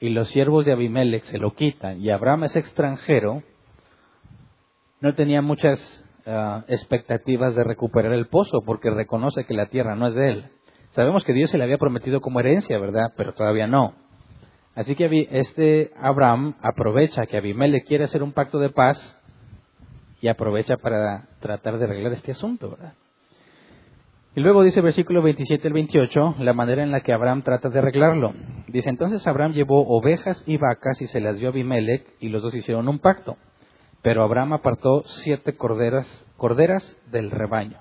y 0.00 0.08
los 0.08 0.28
siervos 0.28 0.66
de 0.66 0.72
Abimelech 0.72 1.22
se 1.22 1.38
lo 1.38 1.54
quitan 1.54 2.00
y 2.00 2.10
Abraham 2.10 2.44
es 2.44 2.56
extranjero, 2.56 3.44
no 5.00 5.14
tenía 5.14 5.40
muchas 5.40 6.04
ah, 6.26 6.64
expectativas 6.66 7.54
de 7.54 7.62
recuperar 7.62 8.12
el 8.12 8.26
pozo 8.26 8.62
porque 8.66 8.90
reconoce 8.90 9.44
que 9.44 9.54
la 9.54 9.66
tierra 9.66 9.94
no 9.94 10.08
es 10.08 10.14
de 10.16 10.30
él. 10.30 10.44
Sabemos 10.90 11.22
que 11.22 11.32
Dios 11.32 11.50
se 11.50 11.58
le 11.58 11.64
había 11.64 11.78
prometido 11.78 12.20
como 12.20 12.40
herencia, 12.40 12.76
¿verdad? 12.80 13.12
Pero 13.16 13.34
todavía 13.34 13.68
no. 13.68 13.94
Así 14.74 14.96
que 14.96 15.28
este 15.30 15.92
Abraham 15.96 16.56
aprovecha 16.60 17.26
que 17.26 17.36
Abimelech 17.36 17.86
quiere 17.86 18.02
hacer 18.02 18.24
un 18.24 18.32
pacto 18.32 18.58
de 18.58 18.70
paz 18.70 19.16
y 20.20 20.26
aprovecha 20.26 20.76
para 20.76 21.28
tratar 21.38 21.78
de 21.78 21.84
arreglar 21.84 22.14
este 22.14 22.32
asunto, 22.32 22.70
¿verdad? 22.70 22.94
Y 24.36 24.40
luego 24.40 24.62
dice 24.62 24.80
versículo 24.80 25.22
27 25.22 25.66
al 25.66 25.74
28 25.74 26.36
la 26.38 26.52
manera 26.52 26.84
en 26.84 26.92
la 26.92 27.00
que 27.00 27.12
Abraham 27.12 27.42
trata 27.42 27.68
de 27.68 27.80
arreglarlo. 27.80 28.32
Dice, 28.68 28.88
entonces 28.88 29.26
Abraham 29.26 29.52
llevó 29.52 29.88
ovejas 29.88 30.44
y 30.46 30.56
vacas 30.56 31.02
y 31.02 31.08
se 31.08 31.20
las 31.20 31.36
dio 31.38 31.48
a 31.48 31.50
Abimelech 31.50 32.06
y 32.20 32.28
los 32.28 32.40
dos 32.40 32.54
hicieron 32.54 32.88
un 32.88 33.00
pacto. 33.00 33.36
Pero 34.02 34.22
Abraham 34.22 34.52
apartó 34.52 35.02
siete 35.04 35.56
corderas, 35.56 36.06
corderas 36.36 36.96
del 37.10 37.32
rebaño. 37.32 37.78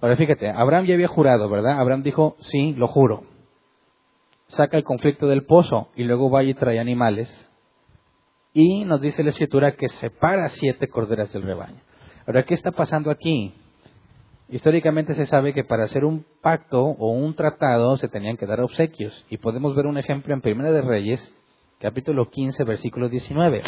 Ahora 0.00 0.16
fíjate, 0.16 0.50
Abraham 0.50 0.86
ya 0.86 0.94
había 0.94 1.08
jurado, 1.08 1.48
¿verdad? 1.48 1.80
Abraham 1.80 2.02
dijo, 2.02 2.36
sí, 2.40 2.72
lo 2.72 2.88
juro. 2.88 3.22
Saca 4.48 4.76
el 4.76 4.84
conflicto 4.84 5.28
del 5.28 5.44
pozo 5.44 5.88
y 5.94 6.02
luego 6.02 6.30
va 6.30 6.42
y 6.42 6.52
trae 6.54 6.80
animales 6.80 7.28
y 8.52 8.84
nos 8.84 9.00
dice 9.00 9.22
la 9.22 9.30
escritura 9.30 9.76
que 9.76 9.88
separa 9.88 10.48
siete 10.48 10.88
corderas 10.88 11.32
del 11.32 11.42
rebaño. 11.42 11.80
Ahora, 12.26 12.42
¿qué 12.42 12.54
está 12.54 12.72
pasando 12.72 13.10
aquí? 13.10 13.54
Históricamente 14.48 15.14
se 15.14 15.26
sabe 15.26 15.52
que 15.52 15.64
para 15.64 15.84
hacer 15.84 16.04
un 16.04 16.24
pacto 16.40 16.80
o 16.80 17.10
un 17.10 17.34
tratado 17.34 17.96
se 17.96 18.08
tenían 18.08 18.36
que 18.36 18.46
dar 18.46 18.60
obsequios. 18.60 19.24
Y 19.28 19.38
podemos 19.38 19.74
ver 19.74 19.86
un 19.86 19.98
ejemplo 19.98 20.32
en 20.32 20.40
Primera 20.40 20.70
de 20.70 20.82
Reyes, 20.82 21.34
capítulo 21.80 22.30
15, 22.30 22.62
versículo 22.62 23.08
19. 23.08 23.64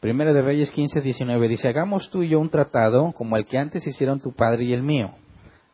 Primera 0.00 0.32
de 0.32 0.42
Reyes 0.42 0.72
15, 0.72 1.02
19 1.02 1.46
dice, 1.46 1.68
hagamos 1.68 2.10
tú 2.10 2.24
y 2.24 2.30
yo 2.30 2.40
un 2.40 2.50
tratado 2.50 3.12
como 3.12 3.36
el 3.36 3.46
que 3.46 3.58
antes 3.58 3.86
hicieron 3.86 4.20
tu 4.20 4.32
padre 4.32 4.64
y 4.64 4.72
el 4.72 4.82
mío. 4.82 5.12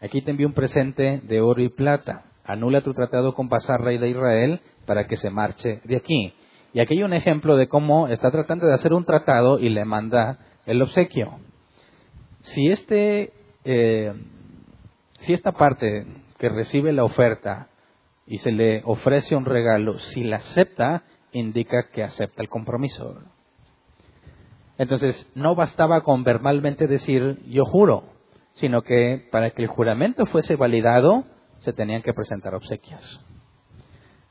Aquí 0.01 0.21
te 0.21 0.33
envío 0.33 0.47
un 0.47 0.53
presente 0.53 1.23
de 1.25 1.41
oro 1.41 1.63
y 1.63 1.71
plata. 1.71 2.25
Anula 2.45 2.83
tu 2.83 2.93
tratado 2.93 3.35
con 3.35 3.49
Pasar, 3.49 3.81
rey 3.81 3.97
de 3.97 4.11
Israel, 4.11 4.61
para 4.85 5.07
que 5.07 5.17
se 5.17 5.31
marche 5.31 5.81
de 5.85 5.97
aquí. 5.97 6.35
Y 6.75 6.81
aquí 6.81 6.95
hay 6.95 7.03
un 7.03 7.15
ejemplo 7.15 7.57
de 7.57 7.67
cómo 7.67 8.09
está 8.09 8.31
tratando 8.31 8.67
de 8.67 8.75
hacer 8.75 8.93
un 8.93 9.07
tratado 9.07 9.59
y 9.59 9.71
le 9.71 9.87
manda 9.87 10.39
el 10.67 10.83
obsequio. 10.83 11.39
Si 12.47 12.69
este, 12.69 13.33
eh, 13.65 14.13
si 15.19 15.33
esta 15.33 15.53
parte 15.53 16.07
que 16.39 16.49
recibe 16.49 16.93
la 16.93 17.05
oferta 17.05 17.69
y 18.27 18.39
se 18.39 18.53
le 18.53 18.83
ofrece 18.85 19.35
un 19.35 19.45
regalo, 19.45 19.99
si 19.99 20.23
la 20.23 20.37
acepta, 20.37 21.03
indica 21.33 21.89
que 21.93 22.05
acepta 22.05 22.43
el 22.43 22.49
compromiso. 22.49 23.21
Entonces, 24.79 25.31
no 25.35 25.55
bastaba 25.55 26.03
con 26.03 26.23
verbalmente 26.23 26.87
decir 26.87 27.41
yo 27.47 27.65
juro, 27.65 28.05
sino 28.55 28.83
que 28.83 29.27
para 29.33 29.51
que 29.51 29.63
el 29.63 29.69
juramento 29.69 30.27
fuese 30.27 30.55
validado, 30.57 31.25
se 31.59 31.73
tenían 31.73 32.03
que 32.03 32.13
presentar 32.13 32.55
obsequios. 32.55 33.25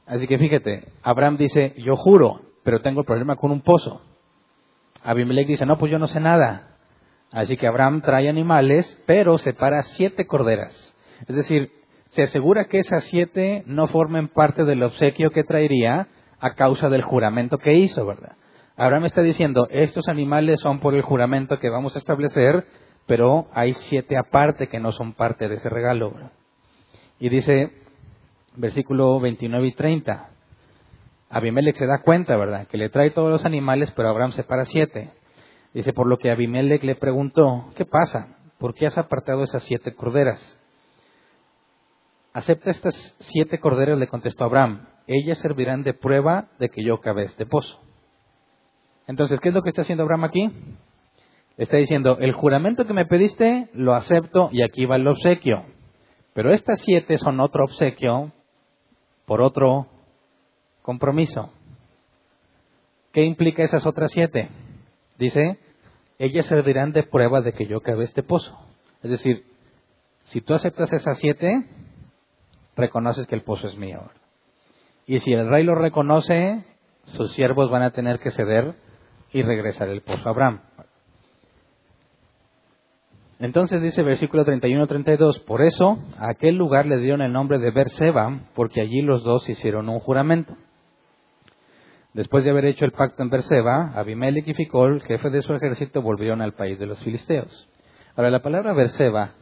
Así 0.05 0.25
que 0.27 0.37
fíjate, 0.37 0.85
Abraham 1.03 1.37
dice, 1.37 1.73
yo 1.77 1.95
juro, 1.97 2.41
pero 2.63 2.81
tengo 2.81 3.01
el 3.01 3.05
problema 3.05 3.35
con 3.35 3.51
un 3.51 3.61
pozo. 3.61 4.01
Abimelech 5.03 5.47
dice, 5.47 5.65
no, 5.65 5.77
pues 5.77 5.91
yo 5.91 5.99
no 5.99 6.07
sé 6.07 6.19
nada. 6.19 6.74
Así 7.31 7.57
que 7.57 7.67
Abraham 7.67 8.01
trae 8.01 8.29
animales, 8.29 9.01
pero 9.05 9.37
separa 9.37 9.81
siete 9.81 10.25
corderas. 10.25 10.95
Es 11.27 11.35
decir, 11.35 11.71
se 12.11 12.23
asegura 12.23 12.65
que 12.65 12.79
esas 12.79 13.03
siete 13.05 13.63
no 13.65 13.87
formen 13.87 14.29
parte 14.29 14.63
del 14.63 14.83
obsequio 14.83 15.31
que 15.31 15.43
traería 15.43 16.07
a 16.39 16.53
causa 16.53 16.89
del 16.89 17.01
juramento 17.01 17.57
que 17.57 17.73
hizo, 17.73 18.05
¿verdad? 18.05 18.37
Abraham 18.77 19.05
está 19.05 19.21
diciendo, 19.21 19.67
estos 19.69 20.07
animales 20.07 20.59
son 20.59 20.79
por 20.79 20.95
el 20.95 21.01
juramento 21.01 21.59
que 21.59 21.69
vamos 21.69 21.95
a 21.95 21.99
establecer, 21.99 22.65
pero 23.05 23.47
hay 23.53 23.73
siete 23.73 24.17
aparte 24.17 24.67
que 24.67 24.79
no 24.79 24.91
son 24.91 25.13
parte 25.13 25.47
de 25.47 25.55
ese 25.55 25.69
regalo. 25.69 26.13
Y 27.19 27.29
dice, 27.29 27.71
versículo 28.55 29.19
29 29.19 29.67
y 29.67 29.71
30. 29.73 30.29
Abimelech 31.29 31.75
se 31.75 31.87
da 31.87 31.99
cuenta, 31.99 32.35
¿verdad? 32.37 32.67
Que 32.67 32.77
le 32.77 32.89
trae 32.89 33.11
todos 33.11 33.31
los 33.31 33.45
animales, 33.45 33.91
pero 33.95 34.09
Abraham 34.09 34.31
separa 34.31 34.65
siete. 34.65 35.11
Dice, 35.75 35.93
por 35.93 36.07
lo 36.07 36.17
que 36.17 36.31
Abimelech 36.31 36.83
le 36.83 36.95
preguntó, 36.95 37.69
¿qué 37.75 37.85
pasa? 37.85 38.37
¿Por 38.57 38.73
qué 38.73 38.87
has 38.87 38.97
apartado 38.97 39.43
esas 39.43 39.63
siete 39.63 39.93
corderas? 39.93 40.59
acepta 42.35 42.69
estas 42.69 43.15
siete 43.19 43.59
corderos, 43.59 43.97
le 43.97 44.07
contestó 44.07 44.43
Abraham, 44.43 44.87
ellas 45.07 45.39
servirán 45.39 45.83
de 45.83 45.93
prueba 45.93 46.49
de 46.59 46.67
que 46.67 46.83
yo 46.83 46.99
cavé 46.99 47.23
este 47.23 47.45
pozo. 47.45 47.79
Entonces, 49.07 49.39
¿qué 49.39 49.49
es 49.49 49.55
lo 49.55 49.61
que 49.61 49.69
está 49.69 49.83
haciendo 49.83 50.03
Abraham 50.03 50.25
aquí? 50.25 50.51
Está 51.55 51.77
diciendo, 51.77 52.17
el 52.19 52.33
juramento 52.33 52.85
que 52.85 52.93
me 52.93 53.05
pediste 53.05 53.69
lo 53.71 53.95
acepto 53.95 54.49
y 54.51 54.63
aquí 54.63 54.85
va 54.85 54.97
el 54.97 55.07
obsequio. 55.07 55.63
Pero 56.33 56.51
estas 56.51 56.81
siete 56.81 57.17
son 57.17 57.39
otro 57.39 57.63
obsequio 57.63 58.33
por 59.25 59.41
otro 59.41 59.87
compromiso. 60.81 61.53
¿Qué 63.13 63.23
implica 63.23 63.63
esas 63.63 63.85
otras 63.85 64.11
siete? 64.11 64.49
Dice, 65.17 65.57
ellas 66.19 66.45
servirán 66.45 66.91
de 66.91 67.03
prueba 67.03 67.41
de 67.41 67.53
que 67.53 67.67
yo 67.67 67.81
cavé 67.81 68.05
este 68.05 68.23
pozo. 68.23 68.57
Es 69.03 69.11
decir, 69.11 69.45
si 70.25 70.41
tú 70.41 70.53
aceptas 70.53 70.91
esas 70.93 71.17
siete, 71.19 71.65
reconoces 72.75 73.27
que 73.27 73.35
el 73.35 73.43
pozo 73.43 73.67
es 73.67 73.77
mío. 73.77 74.09
Y 75.05 75.19
si 75.19 75.33
el 75.33 75.49
rey 75.49 75.63
lo 75.63 75.75
reconoce, 75.75 76.65
sus 77.05 77.33
siervos 77.33 77.69
van 77.69 77.83
a 77.83 77.91
tener 77.91 78.19
que 78.19 78.31
ceder 78.31 78.75
y 79.31 79.43
regresar 79.43 79.89
el 79.89 80.01
pozo 80.01 80.27
a 80.27 80.31
Abraham. 80.31 80.61
Entonces 83.39 83.81
dice 83.81 84.01
versículo 84.01 84.45
31-32, 84.45 85.43
por 85.43 85.61
eso 85.61 85.97
a 86.17 86.29
aquel 86.31 86.55
lugar 86.55 86.85
le 86.85 86.97
dieron 86.97 87.21
el 87.21 87.33
nombre 87.33 87.59
de 87.59 87.71
Berseba, 87.71 88.39
porque 88.55 88.81
allí 88.81 89.01
los 89.01 89.23
dos 89.23 89.47
hicieron 89.49 89.89
un 89.89 89.99
juramento. 89.99 90.55
Después 92.15 92.45
de 92.45 92.51
haber 92.51 92.63
hecho 92.63 92.85
el 92.85 92.93
pacto 92.93 93.23
en 93.23 93.29
Berseba, 93.29 93.91
Abimelech 93.93 94.47
y 94.47 94.53
Ficol, 94.53 95.01
jefe 95.01 95.29
de 95.29 95.41
su 95.41 95.53
ejército, 95.53 96.01
volvieron 96.01 96.41
al 96.41 96.53
país 96.53 96.79
de 96.79 96.85
los 96.85 96.97
filisteos. 97.03 97.67
Ahora, 98.15 98.29
la 98.29 98.41
palabra 98.41 98.71
Berseba 98.71 99.33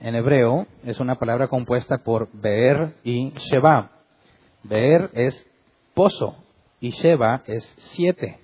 en 0.00 0.16
hebreo 0.16 0.66
es 0.82 0.98
una 0.98 1.14
palabra 1.14 1.46
compuesta 1.46 1.98
por 1.98 2.28
Beer 2.32 2.96
y 3.04 3.30
Sheba. 3.30 3.92
Beer 4.64 5.10
es 5.12 5.46
pozo 5.94 6.34
y 6.80 6.90
Sheba 6.90 7.44
es 7.46 7.64
siete. 7.94 8.40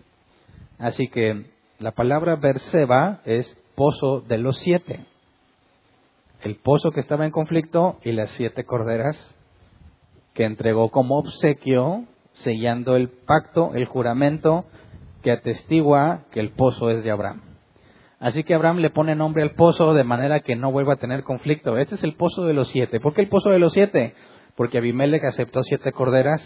Así 0.78 1.08
que 1.08 1.46
la 1.80 1.90
palabra 1.90 2.37
Berseba 2.37 3.20
es 3.25 3.52
pozo 3.75 4.20
de 4.20 4.38
los 4.38 4.58
siete. 4.58 5.06
El 6.42 6.54
pozo 6.54 6.92
que 6.92 7.00
estaba 7.00 7.25
en 7.25 7.32
conflicto 7.32 7.99
y 8.04 8.12
las 8.12 8.30
siete 8.30 8.62
corderas 8.62 9.37
que 10.35 10.44
entregó 10.44 10.92
como 10.92 11.18
obsequio, 11.18 12.04
sellando 12.42 12.96
el 12.96 13.08
pacto, 13.08 13.74
el 13.74 13.86
juramento 13.86 14.66
que 15.22 15.30
atestigua 15.30 16.24
que 16.30 16.40
el 16.40 16.50
pozo 16.50 16.90
es 16.90 17.02
de 17.04 17.10
Abraham. 17.10 17.42
Así 18.18 18.44
que 18.44 18.54
Abraham 18.54 18.78
le 18.78 18.90
pone 18.90 19.14
nombre 19.14 19.42
al 19.42 19.52
pozo 19.52 19.92
de 19.92 20.04
manera 20.04 20.40
que 20.40 20.56
no 20.56 20.72
vuelva 20.72 20.94
a 20.94 20.98
tener 20.98 21.22
conflicto. 21.22 21.76
Este 21.76 21.96
es 21.96 22.04
el 22.04 22.14
pozo 22.14 22.44
de 22.44 22.54
los 22.54 22.68
siete. 22.68 23.00
¿Por 23.00 23.14
qué 23.14 23.22
el 23.22 23.28
pozo 23.28 23.50
de 23.50 23.58
los 23.58 23.72
siete? 23.72 24.14
Porque 24.56 24.78
Abimelech 24.78 25.24
aceptó 25.24 25.62
siete 25.62 25.92
corderas, 25.92 26.42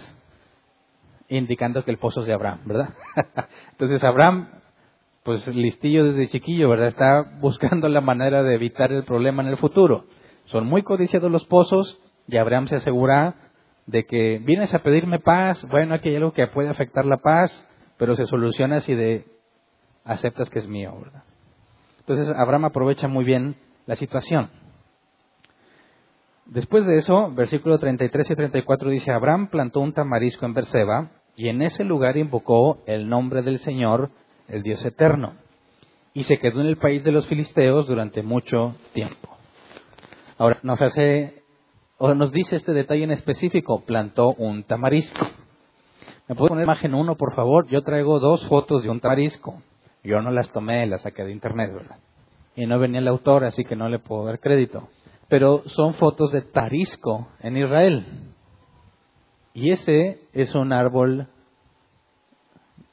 indicando 1.28 1.85
que 1.85 1.92
el 1.92 1.99
pozo 1.99 2.23
es 2.23 2.26
de 2.26 2.32
Abraham, 2.32 2.61
¿verdad? 2.64 2.90
Entonces 3.73 4.02
Abraham 4.02 4.49
pues 5.23 5.47
listillo 5.49 6.06
desde 6.06 6.28
chiquillo, 6.28 6.68
¿verdad? 6.70 6.88
Está 6.88 7.23
buscando 7.40 7.88
la 7.88 8.00
manera 8.00 8.42
de 8.42 8.54
evitar 8.54 8.90
el 8.90 9.04
problema 9.04 9.42
en 9.42 9.49
el 9.49 9.59
futuro. 9.59 10.06
Son 10.47 10.66
muy 10.66 10.82
codiciados 10.82 11.30
los 11.30 11.47
pozos 11.47 12.00
y 12.26 12.37
Abraham 12.37 12.66
se 12.66 12.76
asegura 12.76 13.50
de 13.87 14.05
que 14.05 14.39
vienes 14.39 14.75
a 14.75 14.81
pedirme 14.81 15.19
paz, 15.19 15.65
bueno, 15.69 15.95
aquí 15.95 16.09
hay 16.09 16.17
algo 16.17 16.33
que 16.33 16.47
puede 16.47 16.69
afectar 16.69 17.05
la 17.05 17.19
paz, 17.19 17.69
pero 17.99 18.17
se 18.17 18.27
soluciona 18.27 18.81
si 18.81 18.95
de 18.95 19.25
aceptas 20.05 20.51
que 20.51 20.61
es 20.61 20.69
mío, 20.69 20.95
¿verdad? 21.03 21.23
Entonces 22.01 22.35
Abraham 22.37 22.67
aprovecha 22.67 23.09
muy 23.09 23.25
bien 23.25 23.57
la 23.87 23.97
situación. 23.97 24.51
Después 26.47 26.85
de 26.85 26.99
eso, 26.99 27.31
versículo 27.31 27.79
33 27.79 28.31
y 28.31 28.35
34 28.35 28.91
dice, 28.91 29.13
Abraham 29.13 29.49
plantó 29.49 29.81
un 29.81 29.93
tamarisco 29.93 30.47
en 30.47 30.55
Berseba 30.55 31.11
y 31.37 31.49
en 31.49 31.62
ese 31.62 31.85
lugar 31.85 32.16
invocó 32.16 32.83
el 32.87 33.09
nombre 33.09 33.43
del 33.43 33.61
Señor 33.61 34.11
el 34.51 34.62
Dios 34.62 34.85
eterno, 34.85 35.35
y 36.12 36.25
se 36.25 36.38
quedó 36.38 36.61
en 36.61 36.66
el 36.66 36.77
país 36.77 37.05
de 37.05 37.12
los 37.12 37.27
filisteos 37.27 37.87
durante 37.87 38.23
mucho 38.23 38.75
tiempo. 38.93 39.37
Ahora, 40.38 40.59
nos 40.62 40.81
hace, 40.83 41.39
o 42.03 42.15
nos 42.15 42.33
dice 42.33 42.57
este 42.57 42.73
detalle 42.73 43.05
en 43.05 43.11
específico, 43.11 43.83
plantó 43.83 44.31
un 44.39 44.63
tamarisco. 44.63 45.21
¿Me 46.29 46.35
puedo 46.35 46.49
poner 46.49 46.65
imagen 46.65 46.95
uno, 46.95 47.15
por 47.15 47.35
favor? 47.35 47.67
Yo 47.67 47.83
traigo 47.83 48.19
dos 48.19 48.43
fotos 48.49 48.83
de 48.83 48.89
un 48.89 49.01
tamarisco. 49.01 49.61
Yo 50.03 50.23
no 50.23 50.31
las 50.31 50.51
tomé, 50.51 50.87
las 50.87 51.03
saqué 51.03 51.25
de 51.25 51.33
internet, 51.33 51.71
¿verdad? 51.75 51.99
Y 52.57 52.65
no 52.65 52.79
venía 52.79 53.01
el 53.01 53.09
autor, 53.09 53.45
así 53.45 53.65
que 53.65 53.77
no 53.77 53.91
le 53.91 53.99
puedo 53.99 54.25
dar 54.25 54.41
crédito. 54.41 54.89
Pero 55.29 55.63
son 55.67 55.93
fotos 55.93 56.33
de 56.33 56.41
tarisco 56.41 57.29
en 57.41 57.59
Israel. 57.59 58.07
Y 59.53 59.71
ese 59.71 60.23
es 60.33 60.55
un 60.55 60.73
árbol 60.73 61.29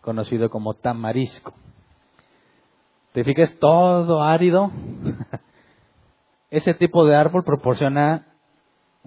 conocido 0.01 0.49
como 0.49 0.73
tamarisco. 0.73 1.53
¿Te 3.13 3.23
fijas? 3.23 3.57
Todo 3.57 4.21
árido. 4.21 4.69
Ese 6.49 6.73
tipo 6.73 7.05
de 7.05 7.15
árbol 7.15 7.45
proporciona 7.45 8.25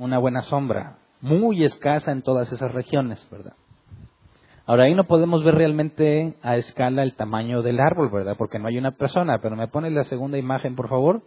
una 0.00 0.18
buena 0.18 0.40
sombra, 0.42 0.96
muy 1.20 1.62
escasa 1.62 2.10
en 2.10 2.22
todas 2.22 2.50
esas 2.50 2.72
regiones, 2.72 3.24
¿verdad? 3.30 3.52
Ahora 4.64 4.84
ahí 4.84 4.94
no 4.94 5.04
podemos 5.04 5.44
ver 5.44 5.56
realmente 5.56 6.36
a 6.42 6.56
escala 6.56 7.02
el 7.02 7.14
tamaño 7.14 7.60
del 7.60 7.80
árbol, 7.80 8.08
¿verdad? 8.10 8.34
Porque 8.38 8.58
no 8.58 8.68
hay 8.68 8.78
una 8.78 8.92
persona, 8.92 9.40
pero 9.42 9.56
me 9.56 9.68
pones 9.68 9.92
la 9.92 10.04
segunda 10.04 10.38
imagen, 10.38 10.74
por 10.74 10.88
favor. 10.88 11.22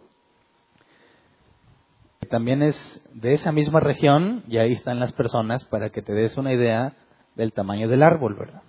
También 2.30 2.62
es 2.62 2.76
de 3.12 3.34
esa 3.34 3.52
misma 3.52 3.78
región 3.78 4.42
y 4.48 4.58
ahí 4.58 4.72
están 4.72 4.98
las 4.98 5.12
personas 5.12 5.64
para 5.66 5.90
que 5.90 6.02
te 6.02 6.12
des 6.12 6.36
una 6.36 6.52
idea 6.52 6.94
del 7.36 7.52
tamaño 7.52 7.86
del 7.86 8.02
árbol, 8.02 8.34
¿verdad? 8.34 8.62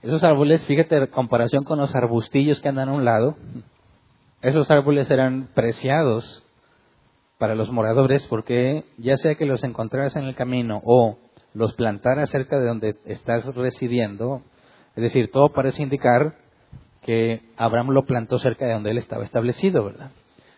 Esos 0.00 0.24
árboles, 0.24 0.64
fíjate, 0.64 0.96
en 0.96 1.06
comparación 1.08 1.64
con 1.64 1.78
los 1.78 1.94
arbustillos 1.94 2.62
que 2.62 2.68
andan 2.68 2.88
a 2.88 2.92
un 2.92 3.04
lado, 3.04 3.36
esos 4.40 4.70
árboles 4.70 5.10
eran 5.10 5.48
preciados 5.54 6.43
para 7.44 7.54
los 7.54 7.70
moradores 7.70 8.26
porque 8.28 8.84
ya 8.96 9.16
sea 9.16 9.34
que 9.34 9.44
los 9.44 9.62
encontraras 9.64 10.16
en 10.16 10.24
el 10.24 10.34
camino 10.34 10.80
o 10.82 11.18
los 11.52 11.74
plantaras 11.74 12.30
cerca 12.30 12.58
de 12.58 12.64
donde 12.64 12.96
estás 13.04 13.44
residiendo, 13.54 14.40
es 14.96 15.02
decir, 15.02 15.30
todo 15.30 15.50
parece 15.50 15.82
indicar 15.82 16.36
que 17.02 17.42
Abraham 17.58 17.90
lo 17.90 18.06
plantó 18.06 18.38
cerca 18.38 18.64
de 18.64 18.72
donde 18.72 18.92
él 18.92 18.96
estaba 18.96 19.24
establecido, 19.24 19.84
¿verdad? 19.84 20.10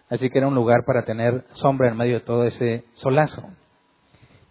Así 0.09 0.31
que 0.31 0.39
era 0.39 0.47
un 0.47 0.55
lugar 0.55 0.85
para 0.87 1.05
tener 1.05 1.43
sombra 1.55 1.91
en 1.91 1.97
medio 1.97 2.21
de 2.21 2.25
todo 2.25 2.45
ese 2.45 2.85
solazo 2.95 3.43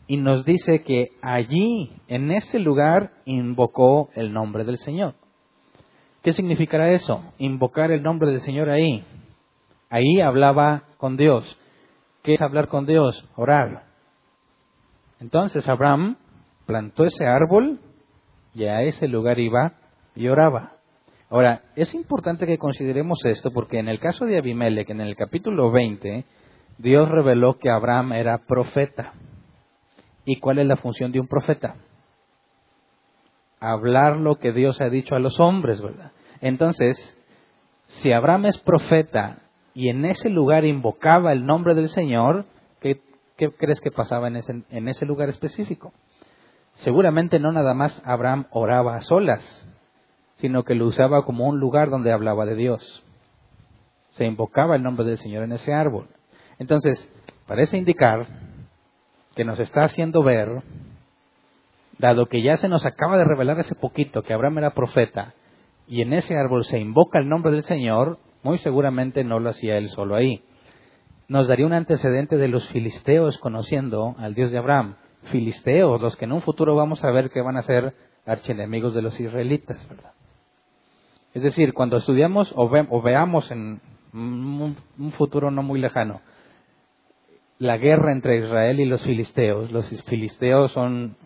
y 0.05 0.17
nos 0.17 0.43
dice 0.43 0.83
que 0.83 1.11
allí, 1.21 1.93
en 2.09 2.31
ese 2.31 2.59
lugar, 2.59 3.11
invocó 3.23 4.09
el 4.13 4.33
nombre 4.33 4.65
del 4.65 4.77
Señor. 4.79 5.13
¿Qué 6.21 6.33
significará 6.33 6.91
eso? 6.91 7.23
Invocar 7.37 7.91
el 7.91 8.03
nombre 8.03 8.29
del 8.29 8.41
Señor 8.41 8.69
ahí. 8.69 9.05
Ahí 9.89 10.19
hablaba 10.19 10.83
con 10.97 11.15
Dios. 11.15 11.57
¿Qué 12.25 12.33
es 12.33 12.41
hablar 12.41 12.69
con 12.69 12.87
Dios? 12.87 13.23
Orar. 13.35 13.83
Entonces 15.19 15.69
Abraham 15.69 16.17
plantó 16.65 17.05
ese 17.05 17.27
árbol 17.27 17.79
y 18.51 18.65
a 18.65 18.81
ese 18.81 19.07
lugar 19.07 19.37
iba 19.37 19.73
y 20.15 20.27
oraba. 20.27 20.71
Ahora, 21.29 21.61
es 21.75 21.93
importante 21.93 22.47
que 22.47 22.57
consideremos 22.57 23.19
esto 23.25 23.51
porque 23.51 23.77
en 23.77 23.89
el 23.89 23.99
caso 23.99 24.25
de 24.25 24.39
Abimelech, 24.39 24.89
en 24.89 25.01
el 25.01 25.15
capítulo 25.15 25.69
20, 25.69 26.25
Dios 26.79 27.09
reveló 27.09 27.59
que 27.59 27.69
Abraham 27.69 28.13
era 28.13 28.39
profeta. 28.39 29.13
¿Y 30.25 30.39
cuál 30.39 30.57
es 30.57 30.65
la 30.65 30.77
función 30.77 31.11
de 31.11 31.19
un 31.19 31.27
profeta? 31.27 31.75
Hablar 33.59 34.17
lo 34.17 34.37
que 34.39 34.51
Dios 34.51 34.81
ha 34.81 34.89
dicho 34.89 35.13
a 35.13 35.19
los 35.19 35.39
hombres, 35.39 35.79
¿verdad? 35.79 36.11
Entonces, 36.41 36.97
si 37.85 38.11
Abraham 38.11 38.47
es 38.47 38.57
profeta 38.57 39.43
y 39.75 39.89
en 39.89 40.05
ese 40.05 40.29
lugar 40.29 40.63
invocaba 40.63 41.33
el 41.33 41.45
nombre 41.45 41.75
del 41.75 41.89
Señor, 41.89 42.45
¿qué, 42.79 43.01
crees 43.35 43.81
que 43.81 43.91
pasaba 43.91 44.29
en 44.29 44.37
ese, 44.37 44.63
en 44.69 44.87
ese 44.87 45.05
lugar 45.05 45.27
específico? 45.27 45.91
Seguramente 46.75 47.39
no 47.39 47.51
nada 47.51 47.73
más 47.73 48.01
Abraham 48.05 48.47
oraba 48.51 48.95
a 48.95 49.01
solas, 49.01 49.67
sino 50.35 50.63
que 50.63 50.75
lo 50.75 50.87
usaba 50.87 51.25
como 51.25 51.45
un 51.47 51.59
lugar 51.59 51.89
donde 51.89 52.13
hablaba 52.13 52.45
de 52.45 52.55
Dios. 52.55 53.03
Se 54.11 54.25
invocaba 54.25 54.77
el 54.77 54.83
nombre 54.83 55.05
del 55.05 55.17
Señor 55.17 55.43
en 55.43 55.51
ese 55.51 55.73
árbol. 55.73 56.07
Entonces, 56.57 57.11
parece 57.45 57.77
indicar 57.77 58.27
que 59.35 59.43
nos 59.43 59.59
está 59.59 59.83
haciendo 59.83 60.23
ver, 60.23 60.63
dado 61.97 62.27
que 62.27 62.41
ya 62.41 62.55
se 62.55 62.69
nos 62.69 62.85
acaba 62.85 63.17
de 63.17 63.25
revelar 63.25 63.59
hace 63.59 63.75
poquito 63.75 64.23
que 64.23 64.33
Abraham 64.33 64.59
era 64.59 64.73
profeta, 64.73 65.33
y 65.85 66.01
en 66.01 66.13
ese 66.13 66.37
árbol 66.37 66.63
se 66.63 66.79
invoca 66.79 67.19
el 67.19 67.27
nombre 67.27 67.51
del 67.51 67.65
Señor, 67.65 68.19
muy 68.45 68.59
seguramente 68.59 69.23
no 69.23 69.39
lo 69.39 69.49
hacía 69.49 69.75
él 69.79 69.89
solo 69.89 70.15
ahí. 70.15 70.43
Nos 71.27 71.47
daría 71.47 71.65
un 71.65 71.73
antecedente 71.73 72.37
de 72.37 72.47
los 72.47 72.69
filisteos 72.69 73.39
conociendo 73.39 74.13
al 74.19 74.35
Dios 74.35 74.51
de 74.51 74.59
Abraham. 74.59 74.97
Filisteos, 75.31 75.99
los 75.99 76.15
que 76.15 76.25
en 76.25 76.31
un 76.31 76.43
futuro 76.43 76.75
vamos 76.75 77.03
a 77.03 77.09
ver 77.09 77.31
que 77.31 77.41
van 77.41 77.57
a 77.57 77.63
ser 77.63 77.95
archienemigos 78.23 78.93
de 78.93 79.01
los 79.01 79.19
israelitas, 79.19 79.83
¿verdad? 79.89 80.11
Es 81.33 81.41
decir, 81.41 81.73
cuando 81.73 81.97
estudiamos 81.97 82.53
o, 82.55 82.69
veamos 83.01 83.49
en 83.49 83.81
un 84.13 85.11
futuro 85.17 85.49
no 85.49 85.63
muy 85.63 85.79
lejano 85.79 86.21
la 87.57 87.77
guerra 87.77 88.11
entre 88.11 88.37
Israel 88.37 88.79
y 88.79 88.85
los 88.85 89.01
filisteos. 89.03 89.71
Los 89.71 89.89
filisteos 90.03 90.71
son 90.71 91.17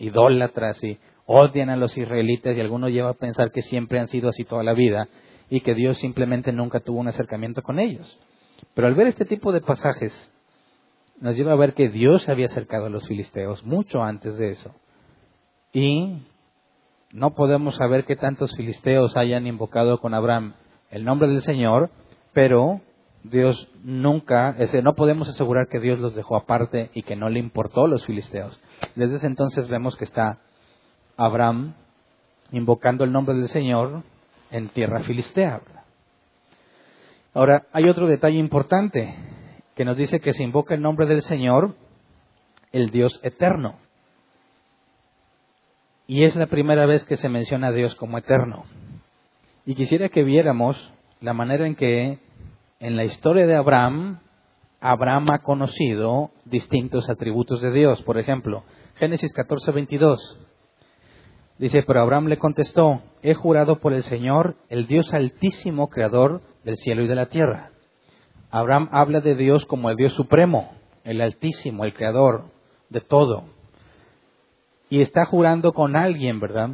idólatras 0.00 0.82
y 0.82 0.98
odian 1.24 1.70
a 1.70 1.76
los 1.76 1.96
israelitas 1.96 2.56
y 2.56 2.60
algunos 2.60 2.90
lleva 2.90 3.10
a 3.10 3.14
pensar 3.14 3.52
que 3.52 3.62
siempre 3.62 4.00
han 4.00 4.08
sido 4.08 4.28
así 4.28 4.44
toda 4.44 4.64
la 4.64 4.72
vida 4.72 5.08
y 5.50 5.60
que 5.60 5.74
Dios 5.74 5.98
simplemente 5.98 6.52
nunca 6.52 6.80
tuvo 6.80 7.00
un 7.00 7.08
acercamiento 7.08 7.62
con 7.62 7.78
ellos. 7.78 8.18
Pero 8.74 8.88
al 8.88 8.94
ver 8.94 9.08
este 9.08 9.24
tipo 9.24 9.52
de 9.52 9.60
pasajes, 9.60 10.32
nos 11.20 11.36
lleva 11.36 11.52
a 11.52 11.56
ver 11.56 11.74
que 11.74 11.88
Dios 11.88 12.22
se 12.22 12.32
había 12.32 12.46
acercado 12.46 12.86
a 12.86 12.90
los 12.90 13.06
filisteos 13.06 13.64
mucho 13.64 14.02
antes 14.02 14.36
de 14.36 14.50
eso. 14.50 14.74
Y 15.72 16.22
no 17.12 17.34
podemos 17.34 17.76
saber 17.76 18.04
que 18.04 18.16
tantos 18.16 18.54
filisteos 18.56 19.16
hayan 19.16 19.46
invocado 19.46 20.00
con 20.00 20.14
Abraham 20.14 20.54
el 20.90 21.04
nombre 21.04 21.28
del 21.28 21.42
Señor, 21.42 21.90
pero 22.32 22.80
Dios 23.24 23.68
nunca, 23.82 24.56
no 24.82 24.94
podemos 24.94 25.28
asegurar 25.28 25.68
que 25.68 25.80
Dios 25.80 25.98
los 25.98 26.14
dejó 26.14 26.36
aparte 26.36 26.90
y 26.94 27.02
que 27.02 27.16
no 27.16 27.28
le 27.28 27.38
importó 27.38 27.84
a 27.84 27.88
los 27.88 28.04
filisteos. 28.04 28.60
Desde 28.94 29.16
ese 29.16 29.26
entonces 29.26 29.68
vemos 29.68 29.96
que 29.96 30.04
está 30.04 30.40
Abraham 31.16 31.74
invocando 32.52 33.04
el 33.04 33.12
nombre 33.12 33.34
del 33.34 33.48
Señor 33.48 34.02
en 34.54 34.68
tierra 34.68 35.00
filistea. 35.00 35.60
Ahora, 37.34 37.66
hay 37.72 37.88
otro 37.88 38.06
detalle 38.06 38.38
importante 38.38 39.12
que 39.74 39.84
nos 39.84 39.96
dice 39.96 40.20
que 40.20 40.32
se 40.32 40.44
invoca 40.44 40.74
el 40.74 40.80
nombre 40.80 41.06
del 41.06 41.22
Señor, 41.22 41.74
el 42.70 42.90
Dios 42.90 43.18
eterno. 43.24 43.78
Y 46.06 46.22
es 46.22 46.36
la 46.36 46.46
primera 46.46 46.86
vez 46.86 47.04
que 47.04 47.16
se 47.16 47.28
menciona 47.28 47.68
a 47.68 47.72
Dios 47.72 47.96
como 47.96 48.16
eterno. 48.16 48.64
Y 49.66 49.74
quisiera 49.74 50.08
que 50.08 50.22
viéramos 50.22 50.92
la 51.20 51.32
manera 51.32 51.66
en 51.66 51.74
que 51.74 52.20
en 52.78 52.96
la 52.96 53.04
historia 53.04 53.46
de 53.46 53.56
Abraham, 53.56 54.20
Abraham 54.80 55.32
ha 55.32 55.38
conocido 55.40 56.30
distintos 56.44 57.10
atributos 57.10 57.60
de 57.60 57.72
Dios. 57.72 58.02
Por 58.02 58.18
ejemplo, 58.18 58.62
Génesis 58.98 59.32
14, 59.32 59.72
22. 59.72 60.38
Dice, 61.58 61.84
pero 61.86 62.00
Abraham 62.00 62.26
le 62.26 62.38
contestó, 62.38 63.02
he 63.22 63.34
jurado 63.34 63.78
por 63.78 63.92
el 63.92 64.02
Señor, 64.02 64.56
el 64.68 64.86
Dios 64.86 65.12
altísimo, 65.12 65.88
creador 65.88 66.42
del 66.64 66.76
cielo 66.76 67.02
y 67.02 67.06
de 67.06 67.14
la 67.14 67.26
tierra. 67.26 67.70
Abraham 68.50 68.88
habla 68.92 69.20
de 69.20 69.36
Dios 69.36 69.64
como 69.64 69.90
el 69.90 69.96
Dios 69.96 70.14
supremo, 70.14 70.72
el 71.04 71.20
altísimo, 71.20 71.84
el 71.84 71.94
creador 71.94 72.46
de 72.88 73.00
todo. 73.00 73.44
Y 74.90 75.00
está 75.00 75.26
jurando 75.26 75.72
con 75.72 75.96
alguien, 75.96 76.40
¿verdad? 76.40 76.70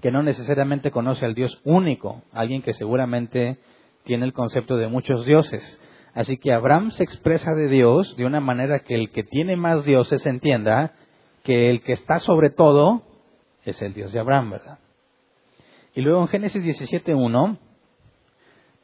Que 0.00 0.12
no 0.12 0.22
necesariamente 0.22 0.90
conoce 0.90 1.26
al 1.26 1.34
Dios 1.34 1.60
único, 1.64 2.22
alguien 2.32 2.62
que 2.62 2.74
seguramente 2.74 3.58
tiene 4.04 4.24
el 4.24 4.32
concepto 4.32 4.76
de 4.76 4.88
muchos 4.88 5.26
dioses. 5.26 5.80
Así 6.14 6.38
que 6.38 6.52
Abraham 6.52 6.90
se 6.90 7.04
expresa 7.04 7.54
de 7.54 7.68
Dios 7.68 8.16
de 8.16 8.24
una 8.24 8.40
manera 8.40 8.80
que 8.80 8.94
el 8.94 9.10
que 9.10 9.24
tiene 9.24 9.56
más 9.56 9.84
dioses 9.84 10.26
entienda 10.26 10.92
que 11.44 11.70
el 11.70 11.82
que 11.82 11.92
está 11.92 12.18
sobre 12.18 12.50
todo 12.50 13.02
es 13.64 13.80
el 13.82 13.94
Dios 13.94 14.12
de 14.12 14.20
Abraham, 14.20 14.50
¿verdad? 14.50 14.78
Y 15.94 16.00
luego 16.02 16.20
en 16.22 16.28
Génesis 16.28 16.62
17.1, 16.62 17.58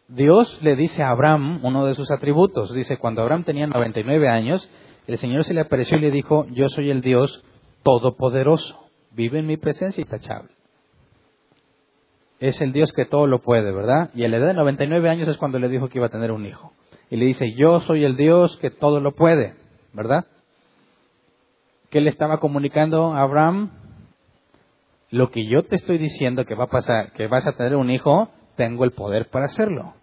Dios 0.09 0.59
le 0.63 0.77
dice 0.77 1.03
a 1.03 1.11
Abraham 1.11 1.61
uno 1.65 1.87
de 1.87 1.95
sus 1.95 2.11
atributos. 2.11 2.73
Dice, 2.73 2.97
cuando 2.97 3.23
Abraham 3.23 3.45
tenía 3.45 3.67
99 3.67 4.29
años, 4.29 4.69
el 5.07 5.19
Señor 5.19 5.45
se 5.45 5.55
le 5.55 5.63
apareció 5.63 5.97
y 5.99 6.01
le 6.01 6.11
dijo, 6.11 6.47
yo 6.51 6.69
soy 6.69 6.91
el 6.91 7.01
Dios 7.01 7.45
todopoderoso, 7.83 8.89
vive 9.13 9.39
en 9.39 9.47
mi 9.47 9.57
presencia 9.57 10.01
intachable 10.01 10.57
es 12.41 12.61
el 12.61 12.73
Dios 12.73 12.93
que 12.93 13.07
todo 13.07 13.27
lo 13.27 13.41
puede, 13.41 13.73
¿verdad? 13.73 14.11
Y 14.15 14.25
a 14.25 14.29
la 14.29 14.37
edad 14.37 14.49
de 14.49 14.55
99 14.55 15.09
años 15.09 15.29
es 15.29 15.37
cuando 15.37 15.59
le 15.59 15.69
dijo 15.69 15.89
que 15.89 15.99
iba 15.99 16.07
a 16.07 16.11
tener 16.11 16.33
un 16.33 16.47
hijo. 16.47 16.73
Y 17.11 17.17
le 17.17 17.25
dice, 17.25 17.53
yo 17.53 17.81
soy 17.81 18.05
el 18.05 18.17
Dios 18.17 18.57
que 18.59 18.71
todo 18.71 19.01
lo 19.01 19.13
puede, 19.13 19.55
¿verdad? 19.93 20.27
¿Qué 21.91 22.01
le 22.01 22.11
estaba 22.11 22.39
comunicando 22.39 23.15
a 23.15 23.23
Abraham? 23.23 23.71
Lo 25.11 25.31
que 25.31 25.47
yo 25.47 25.65
te 25.65 25.77
estoy 25.77 25.99
diciendo 25.99 26.45
que 26.45 26.55
va 26.55 26.65
a 26.65 26.71
pasar, 26.71 27.13
que 27.13 27.29
vas 27.29 27.47
a 27.47 27.53
tener 27.53 27.77
un 27.77 27.91
hijo, 27.91 28.29
tengo 28.57 28.85
el 28.85 28.93
poder 28.93 29.29
para 29.31 29.47
hacerlo. 29.47 29.95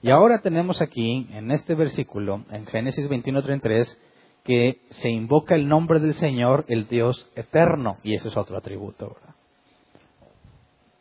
Y 0.00 0.10
ahora 0.10 0.40
tenemos 0.40 0.80
aquí, 0.80 1.28
en 1.32 1.50
este 1.50 1.74
versículo, 1.74 2.44
en 2.50 2.66
Génesis 2.66 3.08
21.33, 3.08 3.98
que 4.44 4.80
se 4.90 5.10
invoca 5.10 5.54
el 5.54 5.68
nombre 5.68 6.00
del 6.00 6.14
Señor, 6.14 6.64
el 6.68 6.88
Dios 6.88 7.30
eterno, 7.34 7.98
y 8.02 8.14
ese 8.14 8.28
es 8.28 8.36
otro 8.36 8.56
atributo, 8.56 9.08
¿verdad? 9.14 9.34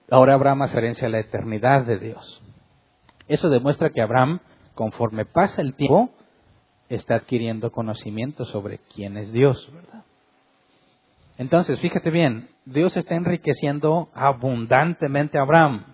Ahora 0.10 0.34
Abraham 0.34 0.64
hace 0.64 0.78
herencia 0.78 1.08
a 1.08 1.12
la 1.12 1.20
eternidad 1.20 1.86
de 1.86 2.00
Dios. 2.00 2.42
Eso 3.28 3.50
demuestra 3.50 3.90
que 3.90 4.02
Abraham, 4.02 4.40
conforme 4.74 5.26
pasa 5.26 5.62
el 5.62 5.76
tiempo, 5.76 6.10
está 6.90 7.16
adquiriendo 7.16 7.72
conocimiento 7.72 8.46
sobre 8.46 8.80
quién 8.94 9.18
es 9.18 9.32
Dios, 9.32 9.70
¿verdad? 9.74 10.04
Entonces, 11.38 11.80
fíjate 11.80 12.10
bien, 12.10 12.50
Dios 12.68 12.98
está 12.98 13.16
enriqueciendo 13.16 14.10
abundantemente 14.14 15.38
a 15.38 15.44
Abraham. 15.44 15.86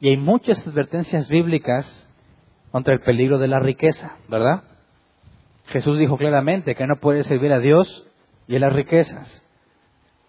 Y 0.00 0.08
hay 0.08 0.16
muchas 0.16 0.66
advertencias 0.66 1.28
bíblicas 1.28 1.84
contra 2.72 2.94
el 2.94 3.00
peligro 3.00 3.38
de 3.38 3.48
la 3.48 3.60
riqueza, 3.60 4.16
¿verdad? 4.28 4.64
Jesús 5.66 5.98
dijo 5.98 6.16
claramente 6.16 6.74
que 6.74 6.86
no 6.86 6.96
puede 6.96 7.24
servir 7.24 7.52
a 7.52 7.58
Dios 7.58 8.06
y 8.48 8.56
a 8.56 8.58
las 8.58 8.72
riquezas. 8.72 9.44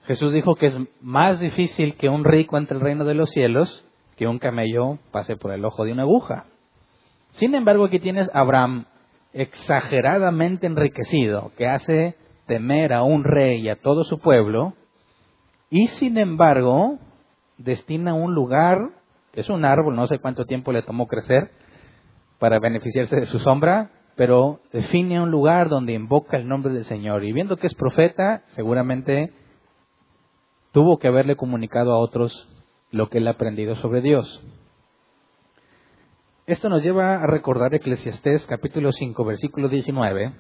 Jesús 0.03 0.33
dijo 0.33 0.55
que 0.55 0.67
es 0.67 0.75
más 0.99 1.39
difícil 1.39 1.95
que 1.95 2.09
un 2.09 2.25
rico 2.25 2.57
entre 2.57 2.75
el 2.75 2.83
reino 2.83 3.05
de 3.05 3.15
los 3.15 3.29
cielos 3.31 3.85
que 4.17 4.27
un 4.27 4.37
camello 4.37 4.99
pase 5.11 5.37
por 5.37 5.53
el 5.53 5.63
ojo 5.63 5.85
de 5.85 5.93
una 5.93 6.03
aguja. 6.03 6.45
Sin 7.31 7.55
embargo, 7.55 7.85
aquí 7.85 7.99
tienes 7.99 8.29
a 8.33 8.39
Abraham 8.39 8.85
exageradamente 9.31 10.67
enriquecido, 10.67 11.53
que 11.57 11.67
hace 11.67 12.15
temer 12.47 12.91
a 12.91 13.03
un 13.03 13.23
rey 13.23 13.61
y 13.61 13.69
a 13.69 13.77
todo 13.77 14.03
su 14.03 14.19
pueblo, 14.19 14.73
y 15.69 15.87
sin 15.87 16.17
embargo 16.17 16.99
destina 17.57 18.13
un 18.13 18.33
lugar, 18.33 18.89
que 19.31 19.41
es 19.41 19.49
un 19.49 19.65
árbol, 19.65 19.95
no 19.95 20.07
sé 20.07 20.19
cuánto 20.19 20.45
tiempo 20.45 20.71
le 20.71 20.83
tomó 20.83 21.07
crecer 21.07 21.51
para 22.39 22.59
beneficiarse 22.59 23.15
de 23.15 23.25
su 23.25 23.39
sombra, 23.39 23.91
pero 24.15 24.61
define 24.71 25.21
un 25.21 25.31
lugar 25.31 25.69
donde 25.69 25.93
invoca 25.93 26.37
el 26.37 26.47
nombre 26.47 26.73
del 26.73 26.85
Señor. 26.85 27.23
Y 27.23 27.33
viendo 27.33 27.57
que 27.57 27.67
es 27.67 27.75
profeta, 27.75 28.43
seguramente 28.47 29.33
tuvo 30.71 30.99
que 30.99 31.07
haberle 31.07 31.35
comunicado 31.35 31.93
a 31.93 31.99
otros 31.99 32.47
lo 32.91 33.09
que 33.09 33.17
él 33.17 33.27
ha 33.27 33.31
aprendido 33.31 33.75
sobre 33.75 34.01
Dios. 34.01 34.41
Esto 36.47 36.69
nos 36.69 36.83
lleva 36.83 37.15
a 37.15 37.27
recordar 37.27 37.73
Eclesiastés 37.73 38.45
capítulo 38.45 38.91
5 38.91 39.25
versículo 39.25 39.67
19 39.67 40.33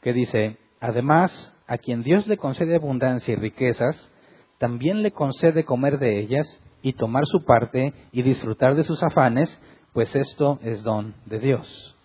que 0.00 0.12
dice, 0.12 0.58
además, 0.80 1.54
a 1.66 1.78
quien 1.78 2.02
Dios 2.02 2.26
le 2.26 2.36
concede 2.36 2.76
abundancia 2.76 3.32
y 3.32 3.36
riquezas, 3.36 4.12
también 4.58 5.02
le 5.02 5.12
concede 5.12 5.64
comer 5.64 5.98
de 5.98 6.18
ellas 6.20 6.46
y 6.82 6.92
tomar 6.92 7.24
su 7.26 7.44
parte 7.44 7.94
y 8.12 8.22
disfrutar 8.22 8.74
de 8.74 8.84
sus 8.84 9.02
afanes, 9.02 9.60
pues 9.92 10.14
esto 10.14 10.58
es 10.62 10.82
don 10.82 11.14
de 11.26 11.38
Dios. 11.38 11.96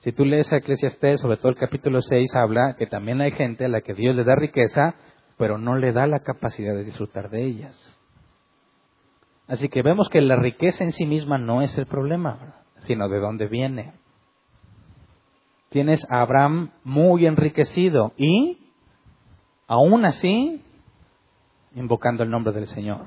Si 0.00 0.10
tú 0.12 0.24
lees 0.24 0.52
a 0.52 0.56
Eclesiastés, 0.56 1.20
sobre 1.20 1.36
todo 1.36 1.50
el 1.50 1.56
capítulo 1.56 2.02
6, 2.02 2.34
habla 2.34 2.74
que 2.76 2.86
también 2.86 3.20
hay 3.20 3.30
gente 3.30 3.64
a 3.64 3.68
la 3.68 3.82
que 3.82 3.94
Dios 3.94 4.16
le 4.16 4.24
da 4.24 4.34
riqueza, 4.34 4.96
pero 5.36 5.58
no 5.58 5.76
le 5.76 5.92
da 5.92 6.08
la 6.08 6.20
capacidad 6.20 6.74
de 6.74 6.84
disfrutar 6.84 7.30
de 7.30 7.44
ellas. 7.44 7.98
Así 9.46 9.68
que 9.68 9.82
vemos 9.82 10.08
que 10.08 10.20
la 10.20 10.36
riqueza 10.36 10.82
en 10.82 10.92
sí 10.92 11.06
misma 11.06 11.38
no 11.38 11.62
es 11.62 11.76
el 11.78 11.86
problema, 11.86 12.64
sino 12.80 13.08
de 13.08 13.20
dónde 13.20 13.46
viene. 13.46 13.92
Tienes 15.68 16.04
a 16.10 16.22
Abraham 16.22 16.70
muy 16.84 17.26
enriquecido 17.26 18.12
y, 18.16 18.58
aún 19.68 20.04
así, 20.04 20.62
invocando 21.74 22.22
el 22.22 22.30
nombre 22.30 22.52
del 22.52 22.66
Señor. 22.66 23.06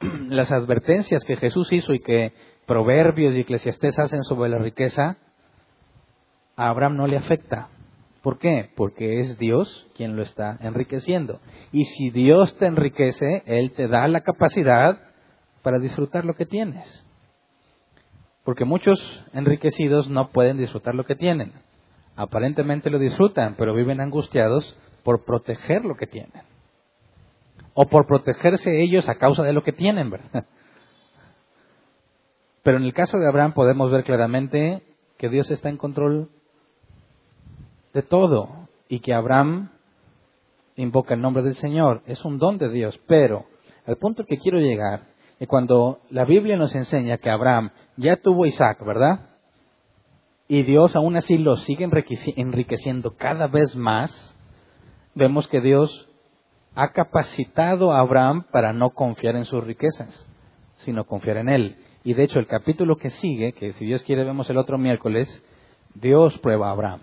Las 0.28 0.50
advertencias 0.50 1.24
que 1.24 1.36
Jesús 1.36 1.72
hizo 1.72 1.94
y 1.94 2.00
que 2.00 2.32
Proverbios 2.66 3.34
y 3.34 3.40
Eclesiastés 3.40 3.98
hacen 3.98 4.22
sobre 4.24 4.50
la 4.50 4.58
riqueza, 4.58 5.16
a 6.56 6.68
Abraham 6.68 6.96
no 6.96 7.06
le 7.06 7.16
afecta. 7.16 7.68
¿Por 8.22 8.38
qué? 8.38 8.70
Porque 8.76 9.18
es 9.18 9.36
Dios 9.38 9.88
quien 9.96 10.14
lo 10.14 10.22
está 10.22 10.56
enriqueciendo. 10.60 11.40
Y 11.72 11.84
si 11.84 12.10
Dios 12.10 12.56
te 12.56 12.66
enriquece, 12.66 13.42
Él 13.46 13.72
te 13.72 13.88
da 13.88 14.06
la 14.06 14.20
capacidad 14.20 15.00
para 15.62 15.80
disfrutar 15.80 16.24
lo 16.24 16.34
que 16.34 16.46
tienes. 16.46 17.06
Porque 18.44 18.64
muchos 18.64 18.98
enriquecidos 19.32 20.08
no 20.08 20.28
pueden 20.30 20.56
disfrutar 20.56 20.94
lo 20.94 21.04
que 21.04 21.16
tienen. 21.16 21.52
Aparentemente 22.14 22.90
lo 22.90 22.98
disfrutan, 22.98 23.54
pero 23.56 23.74
viven 23.74 24.00
angustiados 24.00 24.76
por 25.02 25.24
proteger 25.24 25.84
lo 25.84 25.96
que 25.96 26.06
tienen. 26.06 26.51
O 27.74 27.86
por 27.86 28.06
protegerse 28.06 28.82
ellos 28.82 29.08
a 29.08 29.14
causa 29.16 29.42
de 29.42 29.52
lo 29.52 29.62
que 29.62 29.72
tienen, 29.72 30.10
¿verdad? 30.10 30.46
Pero 32.62 32.76
en 32.76 32.84
el 32.84 32.92
caso 32.92 33.18
de 33.18 33.26
Abraham 33.26 33.54
podemos 33.54 33.90
ver 33.90 34.04
claramente 34.04 34.82
que 35.18 35.28
Dios 35.28 35.50
está 35.50 35.68
en 35.68 35.78
control 35.78 36.30
de 37.92 38.02
todo 38.02 38.68
y 38.88 39.00
que 39.00 39.14
Abraham 39.14 39.70
invoca 40.76 41.14
el 41.14 41.20
nombre 41.20 41.42
del 41.42 41.56
Señor. 41.56 42.02
Es 42.06 42.24
un 42.24 42.38
don 42.38 42.58
de 42.58 42.68
Dios, 42.70 42.98
pero 43.06 43.46
al 43.86 43.96
punto 43.96 44.24
que 44.24 44.38
quiero 44.38 44.58
llegar 44.58 45.02
es 45.40 45.48
cuando 45.48 46.00
la 46.10 46.24
Biblia 46.24 46.56
nos 46.56 46.74
enseña 46.74 47.18
que 47.18 47.30
Abraham 47.30 47.70
ya 47.96 48.16
tuvo 48.16 48.46
Isaac, 48.46 48.78
¿verdad? 48.84 49.32
y 50.52 50.64
Dios 50.64 50.94
aún 50.96 51.16
así 51.16 51.38
lo 51.38 51.56
sigue 51.56 51.88
enriqueciendo 52.36 53.16
cada 53.16 53.46
vez 53.46 53.74
más, 53.74 54.36
vemos 55.14 55.48
que 55.48 55.62
Dios 55.62 56.10
ha 56.74 56.88
capacitado 56.88 57.92
a 57.92 58.00
Abraham 58.00 58.44
para 58.50 58.72
no 58.72 58.90
confiar 58.90 59.36
en 59.36 59.44
sus 59.44 59.64
riquezas, 59.64 60.26
sino 60.78 61.04
confiar 61.04 61.38
en 61.38 61.48
Él. 61.48 61.76
Y 62.04 62.14
de 62.14 62.24
hecho 62.24 62.38
el 62.38 62.46
capítulo 62.46 62.96
que 62.96 63.10
sigue, 63.10 63.52
que 63.52 63.72
si 63.74 63.84
Dios 63.84 64.02
quiere 64.02 64.24
vemos 64.24 64.48
el 64.50 64.58
otro 64.58 64.78
miércoles, 64.78 65.28
Dios 65.94 66.36
prueba 66.38 66.68
a 66.68 66.72
Abraham. 66.72 67.00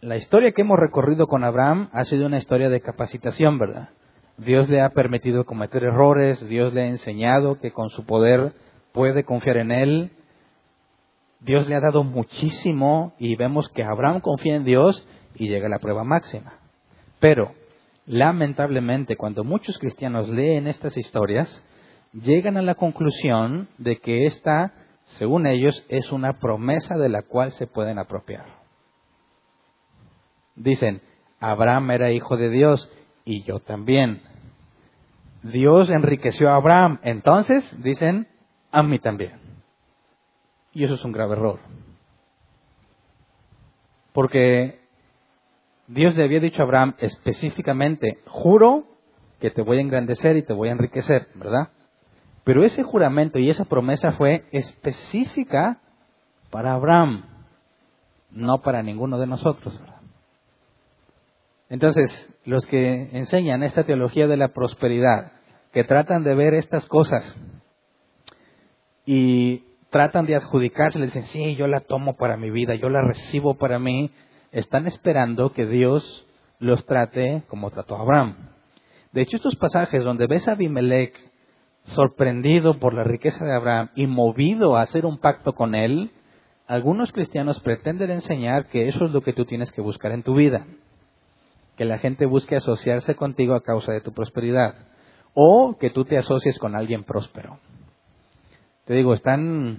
La 0.00 0.16
historia 0.16 0.52
que 0.52 0.62
hemos 0.62 0.78
recorrido 0.78 1.26
con 1.26 1.42
Abraham 1.42 1.88
ha 1.92 2.04
sido 2.04 2.26
una 2.26 2.38
historia 2.38 2.68
de 2.68 2.80
capacitación, 2.80 3.58
¿verdad? 3.58 3.88
Dios 4.38 4.68
le 4.68 4.82
ha 4.82 4.90
permitido 4.90 5.44
cometer 5.44 5.82
errores, 5.82 6.46
Dios 6.48 6.72
le 6.74 6.82
ha 6.82 6.86
enseñado 6.86 7.58
que 7.58 7.72
con 7.72 7.90
su 7.90 8.04
poder 8.04 8.52
puede 8.92 9.24
confiar 9.24 9.56
en 9.56 9.72
Él. 9.72 10.10
Dios 11.40 11.68
le 11.68 11.74
ha 11.74 11.80
dado 11.80 12.04
muchísimo 12.04 13.14
y 13.18 13.34
vemos 13.36 13.68
que 13.70 13.82
Abraham 13.82 14.20
confía 14.20 14.56
en 14.56 14.64
Dios 14.64 15.06
y 15.34 15.48
llega 15.48 15.68
la 15.68 15.78
prueba 15.78 16.04
máxima. 16.04 16.65
Pero, 17.20 17.54
lamentablemente, 18.06 19.16
cuando 19.16 19.44
muchos 19.44 19.78
cristianos 19.78 20.28
leen 20.28 20.66
estas 20.66 20.96
historias, 20.96 21.64
llegan 22.12 22.56
a 22.56 22.62
la 22.62 22.74
conclusión 22.74 23.68
de 23.78 23.98
que 23.98 24.26
esta, 24.26 24.72
según 25.18 25.46
ellos, 25.46 25.84
es 25.88 26.12
una 26.12 26.34
promesa 26.34 26.96
de 26.96 27.08
la 27.08 27.22
cual 27.22 27.52
se 27.52 27.66
pueden 27.66 27.98
apropiar. 27.98 28.46
Dicen, 30.54 31.02
Abraham 31.40 31.90
era 31.90 32.12
hijo 32.12 32.36
de 32.36 32.48
Dios 32.48 32.90
y 33.24 33.42
yo 33.42 33.60
también. 33.60 34.22
Dios 35.42 35.90
enriqueció 35.90 36.50
a 36.50 36.56
Abraham, 36.56 36.98
entonces, 37.02 37.82
dicen, 37.82 38.26
a 38.72 38.82
mí 38.82 38.98
también. 38.98 39.38
Y 40.72 40.84
eso 40.84 40.94
es 40.94 41.04
un 41.04 41.12
grave 41.12 41.34
error. 41.34 41.60
Porque 44.12 44.85
Dios 45.88 46.16
le 46.16 46.24
había 46.24 46.40
dicho 46.40 46.60
a 46.62 46.64
Abraham 46.64 46.94
específicamente, 46.98 48.18
juro 48.26 48.84
que 49.40 49.50
te 49.50 49.62
voy 49.62 49.78
a 49.78 49.82
engrandecer 49.82 50.36
y 50.36 50.42
te 50.42 50.52
voy 50.52 50.68
a 50.68 50.72
enriquecer, 50.72 51.28
¿verdad? 51.34 51.68
Pero 52.44 52.64
ese 52.64 52.82
juramento 52.82 53.38
y 53.38 53.50
esa 53.50 53.64
promesa 53.64 54.12
fue 54.12 54.44
específica 54.52 55.80
para 56.50 56.74
Abraham, 56.74 57.24
no 58.30 58.62
para 58.62 58.82
ninguno 58.82 59.18
de 59.18 59.26
nosotros. 59.26 59.80
Entonces, 61.68 62.28
los 62.44 62.64
que 62.66 63.10
enseñan 63.12 63.62
esta 63.62 63.84
teología 63.84 64.26
de 64.28 64.36
la 64.36 64.48
prosperidad, 64.48 65.32
que 65.72 65.84
tratan 65.84 66.22
de 66.22 66.34
ver 66.34 66.54
estas 66.54 66.86
cosas 66.86 67.36
y 69.04 69.64
tratan 69.90 70.26
de 70.26 70.36
adjudicarse, 70.36 71.00
dicen, 71.00 71.24
sí, 71.24 71.56
yo 71.56 71.66
la 71.66 71.80
tomo 71.80 72.16
para 72.16 72.36
mi 72.36 72.50
vida, 72.50 72.74
yo 72.76 72.88
la 72.88 73.02
recibo 73.02 73.54
para 73.54 73.78
mí, 73.78 74.10
están 74.58 74.86
esperando 74.86 75.52
que 75.52 75.66
Dios 75.66 76.26
los 76.58 76.84
trate 76.86 77.42
como 77.48 77.70
trató 77.70 77.96
a 77.96 78.00
Abraham. 78.00 78.36
De 79.12 79.22
hecho, 79.22 79.36
estos 79.36 79.56
pasajes 79.56 80.02
donde 80.04 80.26
ves 80.26 80.48
a 80.48 80.52
Abimelech 80.52 81.14
sorprendido 81.84 82.78
por 82.78 82.94
la 82.94 83.04
riqueza 83.04 83.44
de 83.44 83.54
Abraham 83.54 83.90
y 83.94 84.06
movido 84.06 84.76
a 84.76 84.82
hacer 84.82 85.06
un 85.06 85.18
pacto 85.18 85.52
con 85.54 85.74
él, 85.74 86.10
algunos 86.66 87.12
cristianos 87.12 87.60
pretenden 87.60 88.10
enseñar 88.10 88.66
que 88.66 88.88
eso 88.88 89.04
es 89.04 89.12
lo 89.12 89.20
que 89.20 89.32
tú 89.32 89.44
tienes 89.44 89.70
que 89.72 89.80
buscar 89.80 90.12
en 90.12 90.22
tu 90.22 90.34
vida 90.34 90.66
que 91.76 91.84
la 91.84 91.98
gente 91.98 92.26
busque 92.26 92.56
asociarse 92.56 93.14
contigo 93.14 93.54
a 93.54 93.62
causa 93.62 93.92
de 93.92 94.00
tu 94.00 94.12
prosperidad 94.12 94.74
o 95.34 95.76
que 95.78 95.90
tú 95.90 96.04
te 96.04 96.16
asocies 96.16 96.58
con 96.58 96.74
alguien 96.74 97.04
próspero. 97.04 97.60
Te 98.86 98.94
digo, 98.94 99.12
están 99.12 99.78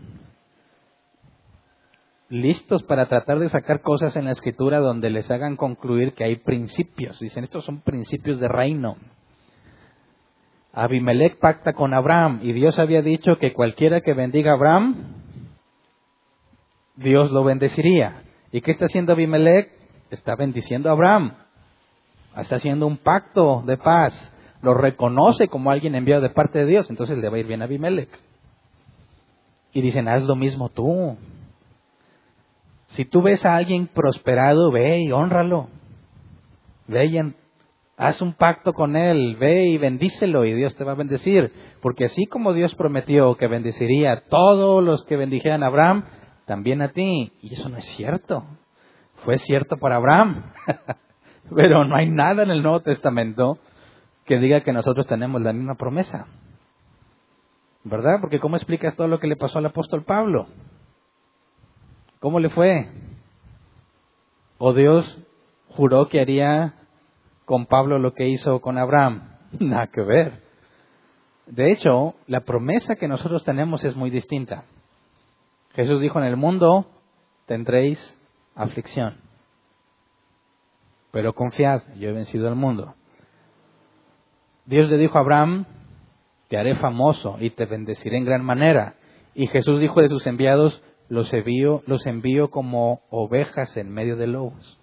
listos 2.30 2.84
para 2.84 3.08
tratar 3.08 3.40
de 3.40 3.50
sacar 3.50 3.82
cosas 3.82 4.16
en 4.16 4.26
la 4.26 4.32
escritura 4.32 4.80
donde 4.80 5.10
les 5.10 5.30
hagan 5.32 5.56
concluir 5.56 6.14
que 6.14 6.24
hay 6.24 6.38
principios. 6.38 7.20
Dicen, 7.20 7.44
estos 7.44 7.66
son 7.66 7.82
principios 7.82 8.40
de 8.40 8.48
reino. 8.48 8.98
Abimelech 10.74 11.40
pacta 11.40 11.74
con 11.74 11.94
Abraham 11.94 12.40
y 12.44 12.54
Dios 12.54 12.78
había 12.78 13.02
dicho 13.02 13.38
que 13.40 13.54
cualquiera 13.54 14.02
que 14.02 14.14
bendiga 14.14 14.52
a 14.52 14.56
Abraham, 14.56 14.96
Dios 16.96 17.32
lo 17.32 17.44
bendeciría. 17.44 18.24
¿Y 18.52 18.62
qué 18.62 18.72
está 18.72 18.86
haciendo 18.86 19.14
Abimelech? 19.14 19.70
Está 20.12 20.36
bendiciendo 20.36 20.90
a 20.90 20.94
Abraham 20.94 21.34
está 22.42 22.58
haciendo 22.58 22.88
un 22.88 22.98
pacto 22.98 23.64
de 23.66 23.78
paz, 23.78 24.32
lo 24.62 24.74
reconoce 24.74 25.48
como 25.48 25.72
alguien 25.72 25.96
enviado 25.96 26.22
de 26.22 26.30
parte 26.30 26.60
de 26.60 26.66
Dios, 26.66 26.90
entonces 26.90 27.18
le 27.18 27.30
va 27.30 27.38
a 27.38 27.40
ir 27.40 27.48
bien 27.48 27.62
a 27.62 27.66
Abimelech. 27.66 28.10
Y 29.74 29.82
dicen, 29.82 30.08
haz 30.08 30.24
lo 30.24 30.36
mismo 30.36 30.70
tú. 30.70 31.18
Si 32.88 33.06
tú 33.06 33.22
ves 33.22 33.46
a 33.46 33.56
alguien 33.56 33.88
prosperado, 33.88 34.72
ve 34.72 35.02
y 35.02 35.12
honralo. 35.12 35.68
Ve 36.88 37.06
y 37.06 37.20
haz 37.98 38.22
un 38.22 38.34
pacto 38.34 38.74
con 38.74 38.96
él, 38.96 39.36
ve 39.38 39.68
y 39.68 39.78
bendícelo 39.78 40.46
y 40.46 40.54
Dios 40.54 40.76
te 40.76 40.84
va 40.84 40.94
a 40.94 40.96
bendecir. 40.96 41.52
Porque 41.82 42.06
así 42.06 42.26
como 42.26 42.54
Dios 42.54 42.76
prometió 42.76 43.36
que 43.36 43.48
bendeciría 43.48 44.14
a 44.14 44.22
todos 44.22 44.84
los 44.84 45.04
que 45.06 45.18
bendijeran 45.18 45.64
a 45.64 45.68
Abraham, 45.68 46.06
también 46.46 46.82
a 46.82 46.90
ti. 46.90 47.34
Y 47.42 47.54
eso 47.54 47.70
no 47.70 47.78
es 47.78 47.86
cierto. 47.86 48.46
Fue 49.26 49.38
cierto 49.38 49.78
para 49.78 49.98
Abraham. 49.98 50.44
Pero 51.56 51.86
no 51.86 51.96
hay 51.96 52.10
nada 52.10 52.44
en 52.44 52.52
el 52.52 52.62
Nuevo 52.62 52.82
Testamento 52.82 53.58
que 54.26 54.40
diga 54.40 54.62
que 54.62 54.74
nosotros 54.74 55.08
tenemos 55.08 55.42
la 55.42 55.54
misma 55.54 55.76
promesa. 55.76 56.28
¿Verdad? 57.84 58.18
Porque 58.20 58.40
¿cómo 58.40 58.58
explicas 58.58 58.96
todo 58.96 59.08
lo 59.08 59.20
que 59.20 59.28
le 59.28 59.38
pasó 59.38 59.60
al 59.60 59.66
apóstol 59.66 60.04
Pablo? 60.04 60.48
¿Cómo 62.20 62.40
le 62.40 62.50
fue? 62.50 62.90
¿O 64.58 64.74
Dios 64.74 65.18
juró 65.70 66.10
que 66.10 66.20
haría 66.20 66.74
con 67.46 67.68
Pablo 67.68 68.00
lo 68.00 68.14
que 68.14 68.28
hizo 68.28 68.60
con 68.60 68.78
Abraham? 68.78 69.36
Nada 69.60 69.88
que 69.88 70.02
ver. 70.02 70.42
De 71.46 71.72
hecho, 71.72 72.16
la 72.26 72.42
promesa 72.42 72.96
que 72.96 73.08
nosotros 73.08 73.44
tenemos 73.44 73.84
es 73.84 73.96
muy 73.96 74.10
distinta. 74.10 74.66
Jesús 75.74 76.02
dijo, 76.02 76.20
en 76.20 76.26
el 76.26 76.38
mundo 76.38 76.88
tendréis 77.46 78.00
aflicción. 78.56 79.18
Pero 81.12 81.34
confiad, 81.34 81.84
yo 81.98 82.10
he 82.10 82.14
vencido 82.14 82.48
al 82.48 82.56
mundo. 82.56 82.96
Dios 84.66 84.90
le 84.90 84.98
dijo 84.98 85.18
a 85.18 85.22
Abraham, 85.22 85.66
te 86.50 86.58
haré 86.58 86.76
famoso 86.76 87.38
y 87.40 87.52
te 87.52 87.66
bendeciré 87.66 88.18
en 88.18 88.26
gran 88.26 88.44
manera. 88.44 88.96
Y 89.34 89.48
Jesús 89.48 89.80
dijo 89.80 90.02
de 90.02 90.10
sus 90.10 90.26
enviados, 90.28 90.82
los 91.10 91.34
envío, 91.34 92.52
como 92.52 93.02
ovejas 93.10 93.76
en 93.78 93.90
medio 93.90 94.18
de 94.18 94.28
lobos. 94.28 94.80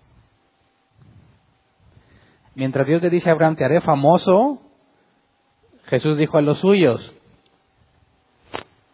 Mientras 2.54 2.86
Dios 2.86 3.02
le 3.02 3.10
dice 3.10 3.28
a 3.28 3.32
Abraham, 3.32 3.56
te 3.56 3.64
haré 3.64 3.80
famoso, 3.80 4.60
Jesús 5.86 6.16
dijo 6.16 6.38
a 6.38 6.42
los 6.42 6.60
suyos, 6.60 7.12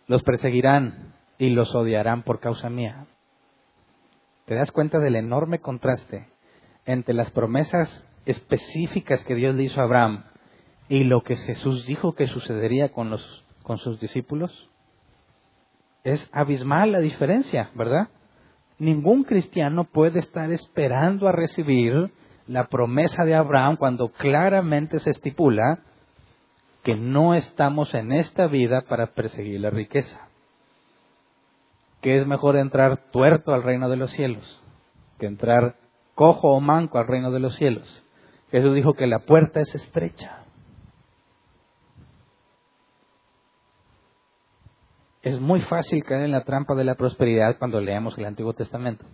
los 0.06 0.22
perseguirán 0.22 1.14
y 1.38 1.50
los 1.50 1.74
odiarán 1.74 2.22
por 2.22 2.40
causa 2.40 2.70
mía. 2.70 3.06
¿Te 4.46 4.54
das 4.54 4.72
cuenta 4.72 4.98
del 4.98 5.14
enorme 5.14 5.60
contraste 5.60 6.26
entre 6.84 7.14
las 7.14 7.30
promesas 7.30 8.04
específicas 8.24 9.24
que 9.24 9.34
Dios 9.34 9.54
le 9.54 9.64
hizo 9.64 9.80
a 9.80 9.84
Abraham 9.84 10.24
y 10.88 11.04
lo 11.04 11.22
que 11.22 11.36
Jesús 11.36 11.86
dijo 11.86 12.14
que 12.14 12.26
sucedería 12.26 12.88
con, 12.90 13.10
los, 13.10 13.44
con 13.62 13.78
sus 13.78 14.00
discípulos? 14.00 14.69
Es 16.04 16.28
abismal 16.32 16.92
la 16.92 17.00
diferencia, 17.00 17.70
¿verdad? 17.74 18.08
Ningún 18.78 19.24
cristiano 19.24 19.84
puede 19.84 20.20
estar 20.20 20.50
esperando 20.50 21.28
a 21.28 21.32
recibir 21.32 22.10
la 22.46 22.68
promesa 22.68 23.24
de 23.24 23.34
Abraham 23.34 23.76
cuando 23.76 24.08
claramente 24.08 24.98
se 24.98 25.10
estipula 25.10 25.80
que 26.82 26.96
no 26.96 27.34
estamos 27.34 27.92
en 27.94 28.12
esta 28.12 28.46
vida 28.46 28.82
para 28.88 29.08
perseguir 29.08 29.60
la 29.60 29.70
riqueza. 29.70 30.28
Que 32.00 32.18
es 32.18 32.26
mejor 32.26 32.56
entrar 32.56 33.10
tuerto 33.10 33.52
al 33.52 33.62
reino 33.62 33.90
de 33.90 33.96
los 33.96 34.10
cielos 34.12 34.60
que 35.20 35.26
entrar 35.26 35.76
cojo 36.16 36.48
o 36.48 36.60
manco 36.60 36.98
al 36.98 37.06
reino 37.06 37.30
de 37.30 37.38
los 37.38 37.54
cielos. 37.54 38.02
Jesús 38.50 38.74
dijo 38.74 38.94
que 38.94 39.06
la 39.06 39.20
puerta 39.20 39.60
es 39.60 39.72
estrecha. 39.74 40.38
Es 45.22 45.38
muy 45.38 45.60
fácil 45.60 46.02
caer 46.02 46.22
en 46.22 46.32
la 46.32 46.44
trampa 46.44 46.74
de 46.74 46.84
la 46.84 46.94
prosperidad 46.94 47.58
cuando 47.58 47.80
leemos 47.80 48.16
el 48.16 48.24
Antiguo 48.24 48.54
Testamento, 48.54 49.04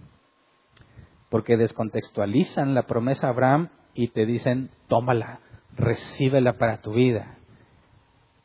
porque 1.30 1.56
descontextualizan 1.56 2.74
la 2.74 2.84
promesa 2.84 3.26
a 3.26 3.30
Abraham 3.30 3.70
y 3.92 4.08
te 4.08 4.24
dicen, 4.24 4.70
tómala, 4.86 5.40
recíbela 5.74 6.58
para 6.58 6.80
tu 6.80 6.92
vida. 6.92 7.38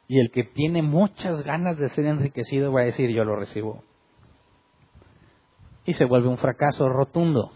Y 0.08 0.19
el 0.19 0.32
que 0.32 0.43
tiene 0.43 0.82
muchas 0.82 1.43
ganas 1.43 1.78
de 1.78 1.89
ser 1.89 2.06
enriquecido 2.06 2.74
va 2.74 2.82
a 2.82 2.86
decir, 2.86 3.12
yo 3.12 3.24
lo 3.24 3.36
recibo. 3.36 3.84
Y 5.86 5.93
se 5.93 6.06
vuelve 6.06 6.30
un 6.30 6.38
fracaso 6.38 6.89
rotundo. 6.89 7.52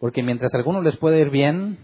Porque 0.00 0.22
mientras 0.22 0.52
a 0.52 0.58
algunos 0.58 0.82
les 0.82 0.96
puede 0.96 1.20
ir 1.20 1.30
bien, 1.30 1.78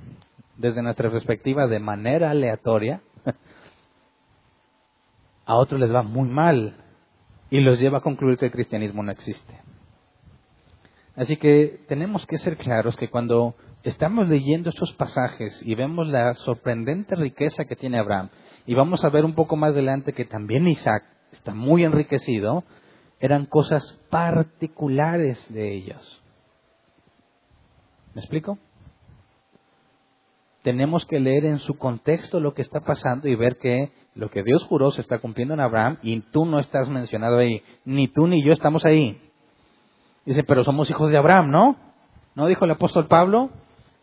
desde 0.57 0.83
nuestra 0.83 1.11
perspectiva, 1.11 1.69
de 1.69 1.79
manera 1.79 2.31
aleatoria, 2.31 3.01
a 5.47 5.55
otros 5.55 5.81
les 5.81 5.95
va 5.95 6.03
muy 6.03 6.29
mal 6.29 6.75
y 7.51 7.61
los 7.61 7.81
lleva 7.81 7.99
a 7.99 8.03
concluir 8.03 8.39
que 8.39 8.47
el 8.47 8.53
cristianismo 8.53 9.03
no 9.03 9.13
existe. 9.13 9.55
Así 11.17 11.37
que 11.37 11.81
tenemos 11.89 12.27
que 12.27 12.39
ser 12.39 12.57
claros 12.57 12.97
que 12.97 13.11
cuando 13.11 13.55
estamos 13.83 14.29
leyendo 14.29 14.71
estos 14.71 14.93
pasajes 14.93 15.61
y 15.65 15.75
vemos 15.75 16.07
la 16.07 16.35
sorprendente 16.35 17.17
riqueza 17.17 17.65
que 17.65 17.77
tiene 17.77 17.99
Abraham, 17.99 18.31
y 18.67 18.75
vamos 18.75 19.05
a 19.05 19.09
ver 19.09 19.25
un 19.25 19.35
poco 19.35 19.57
más 19.57 19.71
adelante 19.71 20.13
que 20.13 20.25
también 20.25 20.69
Isaac 20.69 21.05
está 21.33 21.55
muy 21.55 21.85
enriquecido, 21.85 22.65
eran 23.19 23.47
cosas 23.47 24.01
particulares 24.11 25.45
de 25.53 25.75
ellos. 25.75 26.23
¿Me 28.15 28.21
explico? 28.21 28.59
Tenemos 30.63 31.07
que 31.07 31.19
leer 31.19 31.47
en 31.47 31.59
su 31.59 31.79
contexto 31.79 32.41
lo 32.41 32.53
que 32.55 32.63
está 32.63 32.81
pasando 32.81 33.29
y 33.29 33.35
ver 33.35 33.57
que 33.57 33.91
lo 34.19 34.31
que 34.31 34.43
Dios 34.43 34.65
juró 34.65 34.91
se 34.91 35.01
está 35.01 35.21
cumpliendo 35.21 35.55
en 35.55 35.61
Abraham 35.61 35.99
y 36.03 36.21
tú 36.21 36.45
no 36.45 36.59
estás 36.59 36.89
mencionado 36.89 37.39
ahí. 37.39 37.63
Ni 37.85 38.09
tú 38.09 38.27
ni 38.27 38.43
yo 38.43 38.53
estamos 38.53 38.85
ahí. 38.85 39.17
Dice, 40.27 40.43
pero 40.43 40.65
somos 40.65 40.91
hijos 40.91 41.13
de 41.13 41.17
Abraham, 41.17 41.53
¿no? 41.53 41.77
¿No 42.35 42.49
dijo 42.49 42.65
el 42.65 42.73
apóstol 42.73 43.07
Pablo 43.07 43.51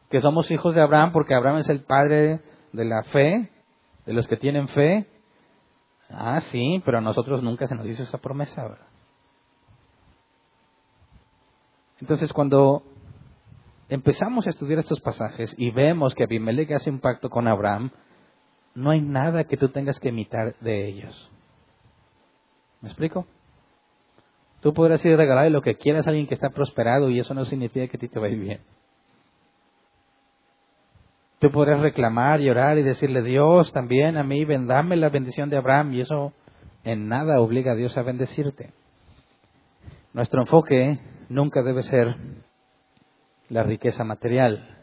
que 0.10 0.21
somos 0.21 0.49
hijos 0.51 0.73
de 0.73 0.80
Abraham 0.80 1.12
porque 1.12 1.36
Abraham 1.36 1.58
es 1.58 1.67
el 1.67 1.82
padre 1.82 2.39
de 2.71 2.86
la 2.86 3.04
fe, 3.04 3.51
de 4.06 4.13
los 4.13 4.25
que 4.30 4.38
tienen 4.38 4.69
fe? 4.69 5.06
Ah, 6.10 6.39
sí, 6.39 6.82
pero 6.86 6.99
a 6.99 7.01
nosotros 7.01 7.43
nunca 7.43 7.67
se 7.67 7.75
nos 7.75 7.86
hizo 7.86 8.04
esa 8.04 8.19
promesa, 8.19 8.63
¿verdad? 8.63 8.88
Entonces, 11.99 12.32
cuando 12.32 12.84
empezamos 13.89 14.47
a 14.47 14.51
estudiar 14.51 14.80
estos 14.80 15.01
pasajes 15.01 15.54
y 15.58 15.71
vemos 15.71 16.15
que 16.15 16.23
Abimelech 16.23 16.71
hace 16.71 16.89
un 16.89 16.99
pacto 16.99 17.30
con 17.30 17.49
Abraham, 17.49 17.91
no 18.76 18.92
hay 18.92 19.02
nada 19.02 19.46
que 19.46 19.58
tú 19.58 19.70
tengas 19.70 20.00
que 20.00 20.10
imitar 20.10 20.56
de 20.60 20.88
ellos. 20.88 21.32
¿Me 22.82 22.90
explico? 22.90 23.26
Tú 24.62 24.74
podrás 24.74 25.04
ir 25.06 25.14
a 25.14 25.18
regalar 25.18 25.50
lo 25.50 25.62
que 25.62 25.76
quieras 25.76 26.06
a 26.06 26.10
alguien 26.10 26.28
que 26.28 26.34
está 26.34 26.50
prosperado 26.50 27.10
y 27.10 27.20
eso 27.20 27.34
no 27.34 27.46
significa 27.46 27.88
que 27.88 27.98
a 27.98 28.00
ti 28.00 28.08
te 28.08 28.20
va 28.20 28.28
a 28.28 28.30
ir 28.30 28.40
bien. 28.40 28.60
Tú 31.40 31.52
podrás 31.52 31.80
reclamar 31.82 32.42
y 32.42 32.50
orar 32.50 32.78
y 32.78 32.84
decirle, 32.84 33.22
Dios 33.22 33.72
también 33.72 34.18
a 34.18 34.24
mí, 34.24 34.46
dame 34.46 34.96
la 34.96 35.10
bendición 35.10 35.50
de 35.50 35.58
Abraham 35.58 35.94
y 35.94 36.02
eso 36.02 36.34
en 36.84 37.08
nada 37.08 37.40
obliga 37.40 37.74
a 37.74 37.76
Dios 37.76 37.98
a 37.98 38.04
bendecirte. 38.04 38.72
Nuestro 40.14 40.42
enfoque 40.42 41.00
nunca 41.30 41.62
debe 41.62 41.84
ser 41.84 42.16
la 43.50 43.64
riqueza 43.64 44.04
material, 44.04 44.80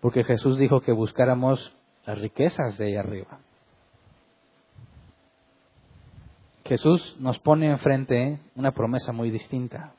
porque 0.00 0.24
Jesús 0.24 0.58
dijo 0.58 0.80
que 0.80 0.92
buscáramos 0.92 1.75
las 2.06 2.18
riquezas 2.18 2.78
de 2.78 2.86
ahí 2.86 2.96
arriba. 2.96 3.38
Jesús 6.64 7.16
nos 7.20 7.38
pone 7.40 7.70
enfrente 7.70 8.40
una 8.54 8.72
promesa 8.72 9.12
muy 9.12 9.30
distinta, 9.30 9.92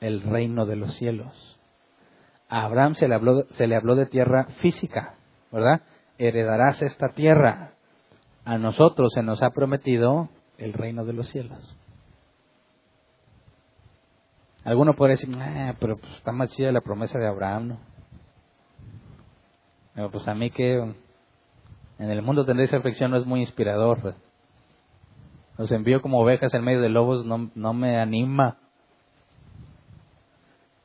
el 0.00 0.22
reino 0.22 0.66
de 0.66 0.76
los 0.76 0.94
cielos. 0.96 1.58
A 2.48 2.64
Abraham 2.64 2.94
se 2.94 3.08
le 3.08 3.14
habló, 3.14 3.46
se 3.52 3.66
le 3.66 3.76
habló 3.76 3.94
de 3.94 4.06
tierra 4.06 4.44
física, 4.60 5.14
¿verdad? 5.50 5.82
Heredarás 6.18 6.80
esta 6.82 7.10
tierra. 7.10 7.72
A 8.44 8.58
nosotros 8.58 9.12
se 9.14 9.22
nos 9.22 9.42
ha 9.42 9.50
prometido 9.50 10.28
el 10.58 10.72
reino 10.72 11.04
de 11.04 11.14
los 11.14 11.28
cielos. 11.30 11.76
Alguno 14.64 14.94
puede 14.94 15.12
decir, 15.12 15.34
ah, 15.38 15.74
pero 15.78 15.98
pues, 15.98 16.12
está 16.14 16.32
más 16.32 16.50
chida 16.52 16.72
la 16.72 16.80
promesa 16.80 17.18
de 17.18 17.26
Abraham, 17.26 17.68
¿no? 17.68 17.78
Pero 19.94 20.10
pues 20.10 20.26
a 20.26 20.34
mí 20.34 20.50
que 20.50 20.94
en 21.98 22.10
el 22.10 22.22
mundo 22.22 22.44
tendréis 22.44 22.72
aflicción 22.72 23.10
no 23.10 23.16
es 23.16 23.26
muy 23.26 23.40
inspirador. 23.40 24.14
Los 25.56 25.70
envío 25.70 26.02
como 26.02 26.20
ovejas 26.20 26.52
en 26.54 26.64
medio 26.64 26.80
de 26.80 26.88
lobos, 26.88 27.24
no, 27.24 27.50
no 27.54 27.72
me 27.72 27.98
anima. 27.98 28.58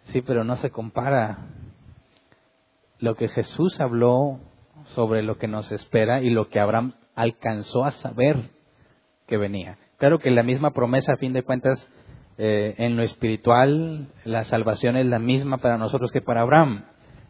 Sí, 0.06 0.22
pero 0.22 0.44
no 0.44 0.56
se 0.58 0.70
compara 0.70 1.48
lo 3.00 3.16
que 3.16 3.28
Jesús 3.28 3.80
habló 3.80 4.40
sobre 4.96 5.24
lo 5.24 5.38
que 5.38 5.48
nos 5.48 5.72
espera 5.72 6.22
y 6.22 6.30
lo 6.30 6.50
que 6.50 6.60
Abraham 6.60 6.94
alcanzó 7.16 7.86
a 7.86 7.92
saber 7.92 8.50
que 9.28 9.38
venía. 9.38 9.78
Claro 9.98 10.20
que 10.20 10.32
la 10.32 10.44
misma 10.44 10.72
promesa, 10.72 11.14
a 11.14 11.18
fin 11.18 11.34
de 11.34 11.44
cuentas, 11.44 11.88
eh, 12.38 12.76
en 12.78 12.96
lo 12.96 13.04
espiritual, 13.04 14.08
la 14.24 14.46
salvación 14.46 14.96
es 14.96 15.06
la 15.06 15.20
misma 15.20 15.58
para 15.58 15.78
nosotros 15.78 16.12
que 16.12 16.22
para 16.22 16.42
Abraham, 16.42 16.86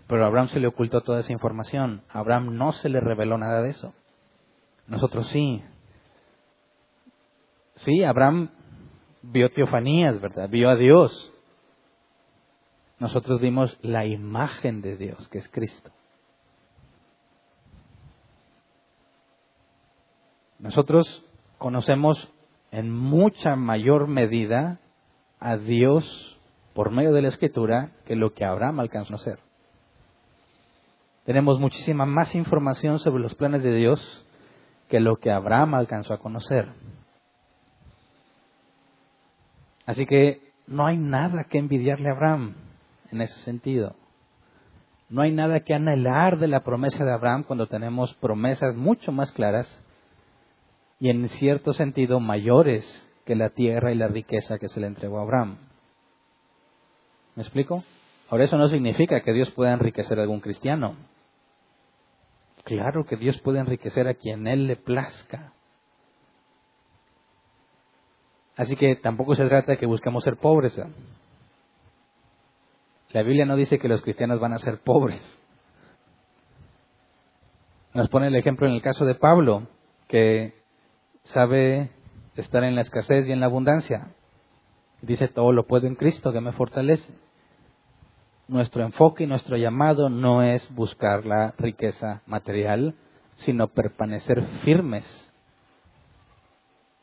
pero 0.09 0.23
a 0.23 0.27
Abraham 0.27 0.47
se 0.47 0.59
le 0.59 0.65
ocultó 0.65 1.01
toda 1.01 1.19
esa 1.19 1.31
información. 1.31 2.01
A 2.09 2.19
Abraham 2.19 2.57
no 2.57 2.71
se 2.71 2.89
le 2.89 2.99
reveló 2.99 3.37
nada 3.37 3.61
de 3.61 3.69
eso. 3.69 3.93
Nosotros 4.87 5.29
sí. 5.29 5.63
Sí, 7.75 8.03
Abraham 8.03 8.49
vio 9.21 9.51
teofanías, 9.51 10.19
¿verdad? 10.19 10.49
Vio 10.49 10.71
a 10.71 10.75
Dios. 10.75 11.31
Nosotros 12.97 13.39
vimos 13.39 13.77
la 13.83 14.07
imagen 14.07 14.81
de 14.81 14.97
Dios, 14.97 15.29
que 15.29 15.37
es 15.37 15.47
Cristo. 15.49 15.91
Nosotros 20.57 21.23
conocemos 21.59 22.33
en 22.71 22.91
mucha 22.91 23.55
mayor 23.55 24.07
medida 24.07 24.79
a 25.39 25.55
Dios 25.57 26.03
por 26.73 26.89
medio 26.89 27.13
de 27.13 27.21
la 27.21 27.27
Escritura 27.27 27.91
que 28.07 28.15
lo 28.15 28.33
que 28.33 28.43
Abraham 28.43 28.79
alcanzó 28.79 29.13
a 29.13 29.17
hacer. 29.17 29.48
Tenemos 31.29 31.59
muchísima 31.59 32.07
más 32.07 32.33
información 32.33 32.97
sobre 32.97 33.21
los 33.21 33.35
planes 33.35 33.61
de 33.61 33.71
Dios 33.71 34.25
que 34.87 34.99
lo 34.99 35.17
que 35.17 35.29
Abraham 35.29 35.75
alcanzó 35.75 36.15
a 36.15 36.17
conocer. 36.17 36.69
Así 39.85 40.07
que 40.07 40.41
no 40.65 40.87
hay 40.87 40.97
nada 40.97 41.43
que 41.43 41.59
envidiarle 41.59 42.09
a 42.09 42.13
Abraham 42.13 42.55
en 43.11 43.21
ese 43.21 43.39
sentido. 43.41 43.95
No 45.07 45.21
hay 45.21 45.31
nada 45.31 45.59
que 45.59 45.75
anhelar 45.75 46.39
de 46.39 46.47
la 46.47 46.63
promesa 46.63 47.05
de 47.05 47.13
Abraham 47.13 47.43
cuando 47.43 47.67
tenemos 47.67 48.11
promesas 48.15 48.75
mucho 48.75 49.11
más 49.11 49.31
claras 49.31 49.85
y 50.99 51.11
en 51.11 51.29
cierto 51.29 51.73
sentido 51.73 52.19
mayores 52.19 53.07
que 53.27 53.35
la 53.35 53.49
tierra 53.49 53.91
y 53.91 53.95
la 53.95 54.07
riqueza 54.07 54.57
que 54.57 54.67
se 54.67 54.79
le 54.79 54.87
entregó 54.87 55.19
a 55.19 55.21
Abraham. 55.21 55.57
¿Me 57.35 57.43
explico? 57.43 57.83
Ahora 58.31 58.45
eso 58.45 58.57
no 58.57 58.67
significa 58.67 59.21
que 59.21 59.31
Dios 59.31 59.51
pueda 59.51 59.73
enriquecer 59.73 60.17
a 60.17 60.23
algún 60.23 60.39
cristiano. 60.39 60.95
Claro 62.69 63.03
que 63.03 63.15
Dios 63.15 63.41
puede 63.41 63.57
enriquecer 63.57 64.07
a 64.07 64.13
quien 64.13 64.45
Él 64.45 64.67
le 64.67 64.75
plazca. 64.75 65.53
Así 68.55 68.75
que 68.75 68.95
tampoco 68.95 69.33
se 69.33 69.47
trata 69.47 69.71
de 69.71 69.79
que 69.79 69.87
busquemos 69.87 70.23
ser 70.23 70.37
pobres. 70.37 70.79
La 73.09 73.23
Biblia 73.23 73.47
no 73.47 73.55
dice 73.55 73.79
que 73.79 73.87
los 73.87 74.03
cristianos 74.03 74.39
van 74.39 74.53
a 74.53 74.59
ser 74.59 74.81
pobres. 74.81 75.19
Nos 77.95 78.07
pone 78.09 78.27
el 78.27 78.35
ejemplo 78.35 78.67
en 78.67 78.73
el 78.73 78.83
caso 78.83 79.03
de 79.03 79.15
Pablo, 79.15 79.67
que 80.07 80.53
sabe 81.23 81.89
estar 82.35 82.63
en 82.63 82.75
la 82.75 82.81
escasez 82.81 83.27
y 83.27 83.31
en 83.31 83.39
la 83.39 83.47
abundancia. 83.47 84.13
Dice, 85.01 85.27
todo 85.27 85.53
lo 85.53 85.65
puedo 85.65 85.87
en 85.87 85.95
Cristo 85.95 86.31
que 86.31 86.39
me 86.39 86.51
fortalece. 86.51 87.11
Nuestro 88.49 88.83
enfoque 88.83 89.25
y 89.25 89.27
nuestro 89.27 89.57
llamado 89.57 90.09
no 90.09 90.41
es 90.41 90.67
buscar 90.73 91.23
la 91.23 91.53
riqueza 91.59 92.23
material, 92.25 92.95
sino 93.35 93.67
permanecer 93.67 94.43
firmes 94.63 95.05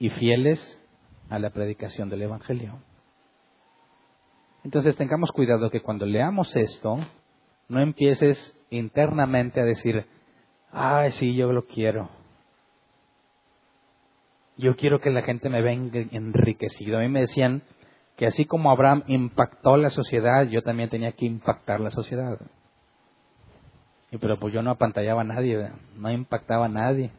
y 0.01 0.11
fieles 0.11 0.59
a 1.31 1.39
la 1.39 1.51
predicación 1.51 2.11
del 2.11 2.23
Evangelio. 2.23 2.81
Entonces 4.65 4.97
tengamos 4.97 5.31
cuidado 5.31 5.71
que 5.71 5.83
cuando 5.83 6.05
leamos 6.05 6.57
esto, 6.57 6.99
no 7.69 7.79
empieces 7.79 8.67
internamente 8.71 9.61
a 9.61 9.65
decir, 9.65 10.05
ay, 10.73 11.13
sí, 11.13 11.37
yo 11.37 11.53
lo 11.53 11.67
quiero. 11.67 12.09
Yo 14.57 14.75
quiero 14.75 14.99
que 14.99 15.11
la 15.11 15.23
gente 15.23 15.49
me 15.49 15.63
venga 15.63 16.01
enriquecido. 16.11 16.99
A 16.99 17.03
mí 17.03 17.09
me 17.09 17.21
decían 17.21 17.63
que 18.17 18.27
así 18.27 18.47
como 18.47 18.71
Abraham 18.71 19.05
impactó 19.07 19.77
la 19.77 19.91
sociedad, 19.91 20.47
yo 20.47 20.63
también 20.63 20.89
tenía 20.89 21.13
que 21.13 21.27
impactar 21.27 21.81
la 21.81 21.91
sociedad. 21.91 22.39
Y 24.11 24.19
pero 24.19 24.39
pues 24.39 24.55
yo 24.55 24.63
no 24.63 24.71
apantallaba 24.71 25.21
a 25.21 25.25
nadie, 25.25 25.71
no 25.97 26.11
impactaba 26.11 26.67
a 26.67 26.71
nadie. 26.71 27.11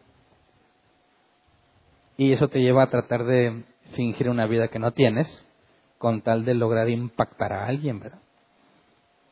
Y 2.18 2.32
eso 2.32 2.48
te 2.48 2.62
lleva 2.62 2.84
a 2.84 2.90
tratar 2.90 3.26
de 3.26 3.64
fingir 3.94 4.30
una 4.30 4.48
vida 4.48 4.70
que 4.70 4.80
no 4.80 4.92
tienes 4.92 5.48
con 6.00 6.22
tal 6.22 6.46
de 6.46 6.56
lograr 6.56 6.90
impactar 6.90 7.54
a 7.54 7.68
alguien, 7.68 8.00
¿verdad? 8.00 8.20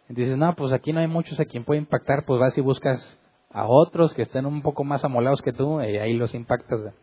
Y 0.08 0.14
dices, 0.14 0.38
no, 0.38 0.56
pues 0.56 0.72
aquí 0.72 0.94
no 0.94 1.00
hay 1.00 1.08
muchos 1.08 1.40
a 1.40 1.46
quien 1.46 1.64
puede 1.64 1.80
impactar, 1.80 2.26
pues 2.26 2.40
vas 2.40 2.56
y 2.58 2.62
buscas 2.62 3.20
a 3.50 3.66
otros 3.66 4.14
que 4.14 4.22
estén 4.22 4.46
un 4.46 4.62
poco 4.62 4.84
más 4.84 5.04
amolados 5.04 5.42
que 5.42 5.52
tú 5.52 5.82
y 5.82 5.98
ahí 5.98 6.14
los 6.14 6.36
impactas. 6.36 6.80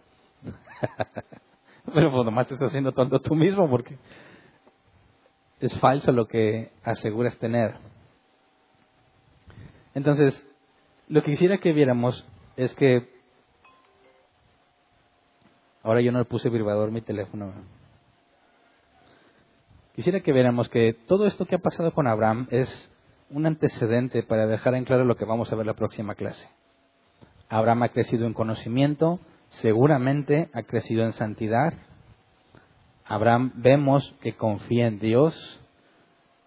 Pero 1.93 2.13
pues 2.13 2.25
nomás 2.25 2.47
te 2.47 2.55
estás 2.55 2.69
haciendo 2.69 2.93
tonto 2.93 3.21
tú 3.21 3.35
mismo 3.35 3.69
porque 3.69 3.99
es 5.63 5.79
falso 5.81 6.13
lo 6.13 6.29
que 6.29 6.71
aseguras 6.85 7.39
tener. 7.39 7.77
Entonces, 9.95 10.47
lo 11.09 11.23
que 11.23 11.31
quisiera 11.31 11.59
que 11.59 11.73
viéramos 11.73 12.27
es 12.57 12.75
que 12.75 13.13
Ahora 15.83 16.01
yo 16.01 16.13
no 16.13 16.21
le 16.21 16.25
puse 16.25 16.49
vibrador 16.49 16.91
mi 16.93 17.01
teléfono. 17.01 17.53
Quisiera 19.95 20.21
que 20.21 20.33
viéramos 20.33 20.69
que 20.69 20.95
todo 20.95 21.27
esto 21.27 21.45
que 21.45 21.57
ha 21.57 21.59
pasado 21.59 21.93
con 21.93 22.07
Abraham 22.07 22.47
es 22.51 22.91
un 23.31 23.47
antecedente 23.47 24.23
para 24.23 24.47
dejar 24.47 24.75
en 24.75 24.85
claro 24.85 25.05
lo 25.05 25.17
que 25.17 25.25
vamos 25.25 25.53
a 25.53 25.57
ver 25.57 25.67
la 25.67 25.75
próxima 25.75 26.15
clase. 26.15 26.49
Abraham 27.49 27.83
ha 27.83 27.89
crecido 27.89 28.27
en 28.27 28.33
conocimiento, 28.33 29.19
seguramente 29.61 30.51
ha 30.55 30.63
crecido 30.63 31.05
en 31.05 31.13
santidad. 31.13 31.75
Abraham 33.13 33.53
vemos 33.57 34.15
que 34.23 34.33
confía 34.33 34.87
en 34.87 34.99
Dios, 34.99 35.35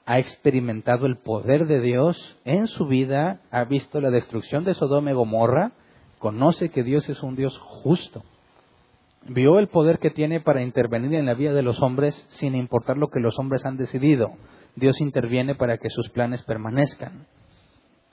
ha 0.07 0.17
experimentado 0.17 1.05
el 1.05 1.17
poder 1.17 1.67
de 1.67 1.79
Dios 1.79 2.17
en 2.43 2.65
su 2.65 2.87
vida, 2.87 3.39
ha 3.51 3.65
visto 3.65 4.01
la 4.01 4.09
destrucción 4.09 4.63
de 4.63 4.73
Sodoma 4.73 5.11
y 5.11 5.13
Gomorra, 5.13 5.73
conoce 6.17 6.69
que 6.69 6.81
Dios 6.81 7.07
es 7.07 7.21
un 7.21 7.35
Dios 7.35 7.55
justo. 7.59 8.23
Vio 9.27 9.59
el 9.59 9.67
poder 9.67 9.99
que 9.99 10.09
tiene 10.09 10.39
para 10.39 10.63
intervenir 10.63 11.13
en 11.13 11.27
la 11.27 11.35
vida 11.35 11.53
de 11.53 11.61
los 11.61 11.83
hombres 11.83 12.15
sin 12.29 12.55
importar 12.55 12.97
lo 12.97 13.11
que 13.11 13.19
los 13.19 13.37
hombres 13.37 13.63
han 13.63 13.77
decidido. 13.77 14.31
Dios 14.75 14.99
interviene 15.01 15.53
para 15.53 15.77
que 15.77 15.91
sus 15.91 16.09
planes 16.09 16.41
permanezcan. 16.45 17.27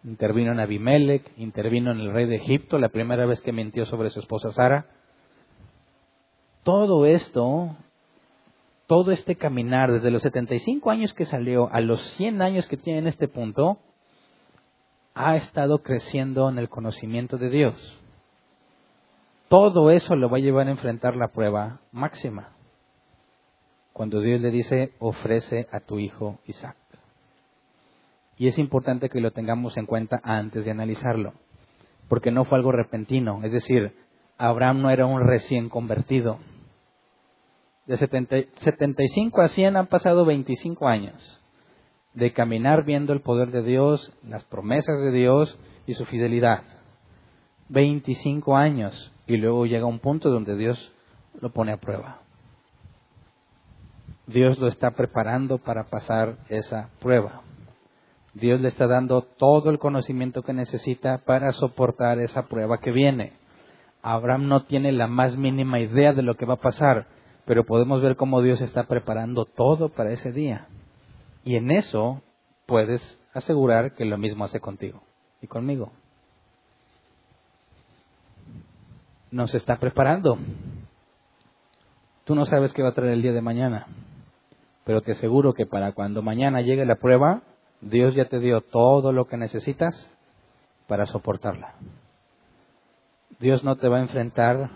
Intervino 0.04 0.52
en 0.52 0.60
Abimelech, 0.60 1.24
intervino 1.38 1.90
en 1.90 2.00
el 2.00 2.12
rey 2.12 2.26
de 2.26 2.36
Egipto 2.36 2.78
la 2.78 2.90
primera 2.90 3.24
vez 3.24 3.40
que 3.40 3.52
mintió 3.52 3.86
sobre 3.86 4.10
su 4.10 4.20
esposa 4.20 4.52
Sara. 4.52 4.84
Todo 6.64 7.06
esto 7.06 7.78
todo 8.92 9.10
este 9.10 9.36
caminar, 9.36 9.90
desde 9.90 10.10
los 10.10 10.20
75 10.20 10.90
años 10.90 11.14
que 11.14 11.24
salió 11.24 11.72
a 11.72 11.80
los 11.80 11.98
100 12.18 12.42
años 12.42 12.68
que 12.68 12.76
tiene 12.76 12.98
en 12.98 13.06
este 13.06 13.26
punto, 13.26 13.78
ha 15.14 15.34
estado 15.36 15.78
creciendo 15.78 16.50
en 16.50 16.58
el 16.58 16.68
conocimiento 16.68 17.38
de 17.38 17.48
Dios. 17.48 17.98
Todo 19.48 19.90
eso 19.90 20.14
lo 20.14 20.28
va 20.28 20.36
a 20.36 20.40
llevar 20.42 20.66
a 20.66 20.72
enfrentar 20.72 21.16
la 21.16 21.28
prueba 21.28 21.80
máxima. 21.90 22.50
Cuando 23.94 24.20
Dios 24.20 24.42
le 24.42 24.50
dice, 24.50 24.92
ofrece 24.98 25.68
a 25.72 25.80
tu 25.80 25.98
hijo 25.98 26.40
Isaac. 26.44 26.76
Y 28.36 28.48
es 28.48 28.58
importante 28.58 29.08
que 29.08 29.22
lo 29.22 29.30
tengamos 29.30 29.78
en 29.78 29.86
cuenta 29.86 30.20
antes 30.22 30.66
de 30.66 30.70
analizarlo, 30.70 31.32
porque 32.10 32.30
no 32.30 32.44
fue 32.44 32.58
algo 32.58 32.72
repentino. 32.72 33.40
Es 33.42 33.52
decir, 33.52 33.96
Abraham 34.36 34.82
no 34.82 34.90
era 34.90 35.06
un 35.06 35.26
recién 35.26 35.70
convertido 35.70 36.40
de 37.92 38.48
75 38.60 39.42
a 39.42 39.48
100 39.48 39.76
han 39.76 39.86
pasado 39.86 40.24
25 40.24 40.88
años 40.88 41.42
de 42.14 42.32
caminar 42.32 42.84
viendo 42.84 43.12
el 43.12 43.20
poder 43.20 43.50
de 43.50 43.62
Dios, 43.62 44.12
las 44.26 44.44
promesas 44.44 44.98
de 45.00 45.10
Dios 45.12 45.58
y 45.86 45.92
su 45.94 46.06
fidelidad. 46.06 46.62
25 47.68 48.56
años 48.56 49.12
y 49.26 49.36
luego 49.36 49.66
llega 49.66 49.84
un 49.84 49.98
punto 49.98 50.30
donde 50.30 50.56
Dios 50.56 50.92
lo 51.40 51.50
pone 51.52 51.72
a 51.72 51.78
prueba. 51.78 52.20
Dios 54.26 54.58
lo 54.58 54.68
está 54.68 54.92
preparando 54.92 55.58
para 55.58 55.84
pasar 55.84 56.38
esa 56.48 56.88
prueba. 56.98 57.42
Dios 58.32 58.60
le 58.60 58.68
está 58.68 58.86
dando 58.86 59.20
todo 59.22 59.68
el 59.68 59.78
conocimiento 59.78 60.42
que 60.42 60.54
necesita 60.54 61.18
para 61.18 61.52
soportar 61.52 62.18
esa 62.20 62.44
prueba 62.44 62.78
que 62.78 62.90
viene. 62.90 63.34
Abraham 64.00 64.48
no 64.48 64.64
tiene 64.64 64.92
la 64.92 65.06
más 65.06 65.36
mínima 65.36 65.80
idea 65.80 66.14
de 66.14 66.22
lo 66.22 66.36
que 66.36 66.46
va 66.46 66.54
a 66.54 66.60
pasar, 66.60 67.06
pero 67.52 67.66
podemos 67.66 68.00
ver 68.00 68.16
cómo 68.16 68.40
Dios 68.40 68.62
está 68.62 68.84
preparando 68.84 69.44
todo 69.44 69.90
para 69.90 70.10
ese 70.10 70.32
día. 70.32 70.68
Y 71.44 71.56
en 71.56 71.70
eso 71.70 72.22
puedes 72.64 73.20
asegurar 73.34 73.92
que 73.92 74.06
lo 74.06 74.16
mismo 74.16 74.46
hace 74.46 74.58
contigo 74.58 75.02
y 75.42 75.48
conmigo. 75.48 75.92
Nos 79.30 79.54
está 79.54 79.76
preparando. 79.76 80.38
Tú 82.24 82.34
no 82.34 82.46
sabes 82.46 82.72
qué 82.72 82.82
va 82.82 82.88
a 82.88 82.94
traer 82.94 83.12
el 83.12 83.20
día 83.20 83.32
de 83.32 83.42
mañana, 83.42 83.86
pero 84.84 85.02
te 85.02 85.12
aseguro 85.12 85.52
que 85.52 85.66
para 85.66 85.92
cuando 85.92 86.22
mañana 86.22 86.62
llegue 86.62 86.86
la 86.86 86.96
prueba, 86.96 87.42
Dios 87.82 88.14
ya 88.14 88.30
te 88.30 88.38
dio 88.38 88.62
todo 88.62 89.12
lo 89.12 89.26
que 89.26 89.36
necesitas 89.36 90.08
para 90.86 91.04
soportarla. 91.04 91.74
Dios 93.40 93.62
no 93.62 93.76
te 93.76 93.88
va 93.88 93.98
a 93.98 94.02
enfrentar 94.02 94.70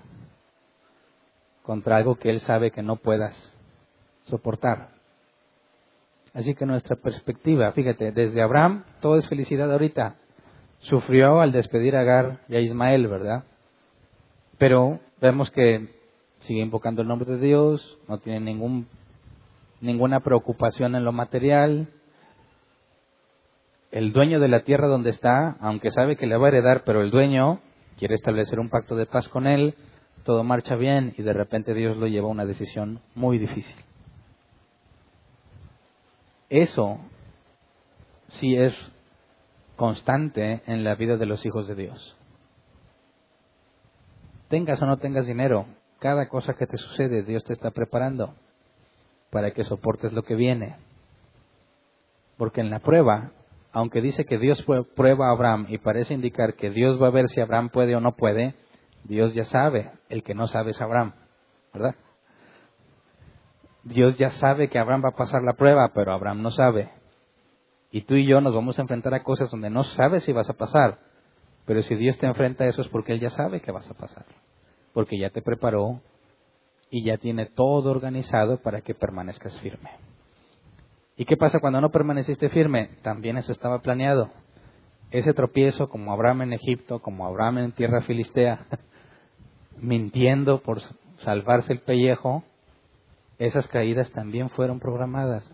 contra 1.66 1.96
algo 1.96 2.14
que 2.14 2.30
Él 2.30 2.40
sabe 2.40 2.70
que 2.70 2.82
no 2.82 2.96
puedas 2.96 3.34
soportar. 4.22 4.90
Así 6.32 6.54
que 6.54 6.64
nuestra 6.64 6.94
perspectiva, 6.96 7.72
fíjate, 7.72 8.12
desde 8.12 8.40
Abraham 8.40 8.84
todo 9.00 9.16
es 9.16 9.28
felicidad 9.28 9.72
ahorita. 9.72 10.14
Sufrió 10.78 11.40
al 11.40 11.50
despedir 11.50 11.96
a 11.96 12.00
Agar 12.00 12.40
y 12.48 12.54
a 12.56 12.60
Ismael, 12.60 13.08
¿verdad? 13.08 13.44
Pero 14.58 15.00
vemos 15.20 15.50
que 15.50 15.88
sigue 16.40 16.60
invocando 16.60 17.02
el 17.02 17.08
nombre 17.08 17.32
de 17.32 17.38
Dios, 17.38 17.98
no 18.06 18.18
tiene 18.18 18.40
ningún, 18.40 18.86
ninguna 19.80 20.20
preocupación 20.20 20.94
en 20.94 21.04
lo 21.04 21.12
material. 21.12 21.88
El 23.90 24.12
dueño 24.12 24.38
de 24.38 24.48
la 24.48 24.60
tierra 24.60 24.86
donde 24.86 25.10
está, 25.10 25.56
aunque 25.60 25.90
sabe 25.90 26.16
que 26.16 26.26
le 26.26 26.36
va 26.36 26.46
a 26.46 26.50
heredar, 26.50 26.84
pero 26.84 27.00
el 27.00 27.10
dueño 27.10 27.60
quiere 27.98 28.14
establecer 28.14 28.60
un 28.60 28.68
pacto 28.68 28.94
de 28.94 29.06
paz 29.06 29.26
con 29.28 29.46
él, 29.46 29.74
todo 30.26 30.42
marcha 30.42 30.74
bien 30.74 31.14
y 31.16 31.22
de 31.22 31.32
repente 31.32 31.72
Dios 31.72 31.96
lo 31.96 32.08
lleva 32.08 32.26
a 32.26 32.32
una 32.32 32.44
decisión 32.44 33.00
muy 33.14 33.38
difícil. 33.38 33.76
Eso 36.50 36.98
sí 38.40 38.56
es 38.56 38.74
constante 39.76 40.62
en 40.66 40.82
la 40.82 40.96
vida 40.96 41.16
de 41.16 41.26
los 41.26 41.46
hijos 41.46 41.68
de 41.68 41.76
Dios. 41.76 42.16
Tengas 44.48 44.82
o 44.82 44.86
no 44.86 44.96
tengas 44.96 45.28
dinero, 45.28 45.66
cada 46.00 46.28
cosa 46.28 46.54
que 46.54 46.66
te 46.66 46.76
sucede, 46.76 47.22
Dios 47.22 47.44
te 47.44 47.52
está 47.52 47.70
preparando 47.70 48.34
para 49.30 49.52
que 49.52 49.62
soportes 49.62 50.12
lo 50.12 50.24
que 50.24 50.34
viene. 50.34 50.74
Porque 52.36 52.62
en 52.62 52.70
la 52.70 52.80
prueba, 52.80 53.30
aunque 53.70 54.00
dice 54.00 54.24
que 54.24 54.38
Dios 54.38 54.64
prueba 54.96 55.28
a 55.28 55.32
Abraham 55.32 55.66
y 55.68 55.78
parece 55.78 56.14
indicar 56.14 56.54
que 56.54 56.70
Dios 56.70 57.00
va 57.00 57.06
a 57.06 57.12
ver 57.12 57.28
si 57.28 57.40
Abraham 57.40 57.68
puede 57.68 57.94
o 57.94 58.00
no 58.00 58.16
puede, 58.16 58.54
Dios 59.06 59.34
ya 59.34 59.44
sabe, 59.44 59.92
el 60.08 60.22
que 60.22 60.34
no 60.34 60.48
sabe 60.48 60.72
es 60.72 60.80
Abraham, 60.80 61.14
¿verdad? 61.72 61.94
Dios 63.84 64.16
ya 64.18 64.30
sabe 64.30 64.68
que 64.68 64.78
Abraham 64.80 65.04
va 65.04 65.10
a 65.10 65.16
pasar 65.16 65.42
la 65.42 65.52
prueba, 65.52 65.92
pero 65.94 66.12
Abraham 66.12 66.42
no 66.42 66.50
sabe. 66.50 66.90
Y 67.92 68.02
tú 68.02 68.14
y 68.14 68.26
yo 68.26 68.40
nos 68.40 68.52
vamos 68.52 68.78
a 68.78 68.82
enfrentar 68.82 69.14
a 69.14 69.22
cosas 69.22 69.50
donde 69.50 69.70
no 69.70 69.84
sabes 69.84 70.24
si 70.24 70.32
vas 70.32 70.50
a 70.50 70.54
pasar. 70.54 70.98
Pero 71.66 71.82
si 71.82 71.94
Dios 71.94 72.18
te 72.18 72.26
enfrenta 72.26 72.64
a 72.64 72.66
eso 72.66 72.82
es 72.82 72.88
porque 72.88 73.12
Él 73.12 73.20
ya 73.20 73.30
sabe 73.30 73.60
que 73.60 73.70
vas 73.70 73.88
a 73.88 73.94
pasar. 73.94 74.24
Porque 74.92 75.18
ya 75.18 75.30
te 75.30 75.40
preparó 75.40 76.00
y 76.90 77.04
ya 77.04 77.18
tiene 77.18 77.46
todo 77.46 77.90
organizado 77.90 78.58
para 78.58 78.80
que 78.80 78.94
permanezcas 78.94 79.58
firme. 79.60 79.90
¿Y 81.16 81.24
qué 81.24 81.36
pasa 81.36 81.60
cuando 81.60 81.80
no 81.80 81.90
permaneciste 81.90 82.48
firme? 82.48 82.90
También 83.02 83.36
eso 83.36 83.52
estaba 83.52 83.80
planeado. 83.82 84.30
Ese 85.10 85.32
tropiezo 85.32 85.88
como 85.88 86.12
Abraham 86.12 86.42
en 86.42 86.52
Egipto, 86.54 87.00
como 87.00 87.24
Abraham 87.24 87.58
en 87.58 87.72
tierra 87.72 88.02
filistea, 88.02 88.66
mintiendo 89.78 90.62
por 90.62 90.80
salvarse 91.18 91.72
el 91.72 91.80
pellejo, 91.80 92.44
esas 93.38 93.68
caídas 93.68 94.10
también 94.12 94.50
fueron 94.50 94.80
programadas. 94.80 95.48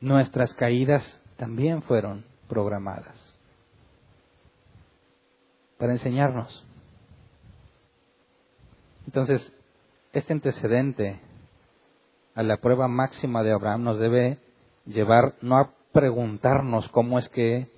Nuestras 0.00 0.52
caídas 0.54 1.20
también 1.36 1.82
fueron 1.82 2.24
programadas 2.48 3.34
para 5.78 5.92
enseñarnos. 5.92 6.64
Entonces, 9.06 9.52
este 10.12 10.32
antecedente 10.32 11.20
a 12.34 12.42
la 12.42 12.58
prueba 12.58 12.88
máxima 12.88 13.42
de 13.42 13.52
Abraham 13.52 13.84
nos 13.84 13.98
debe 13.98 14.38
llevar 14.86 15.34
no 15.40 15.58
a 15.58 15.70
preguntarnos 15.92 16.88
cómo 16.88 17.18
es 17.18 17.28
que 17.28 17.68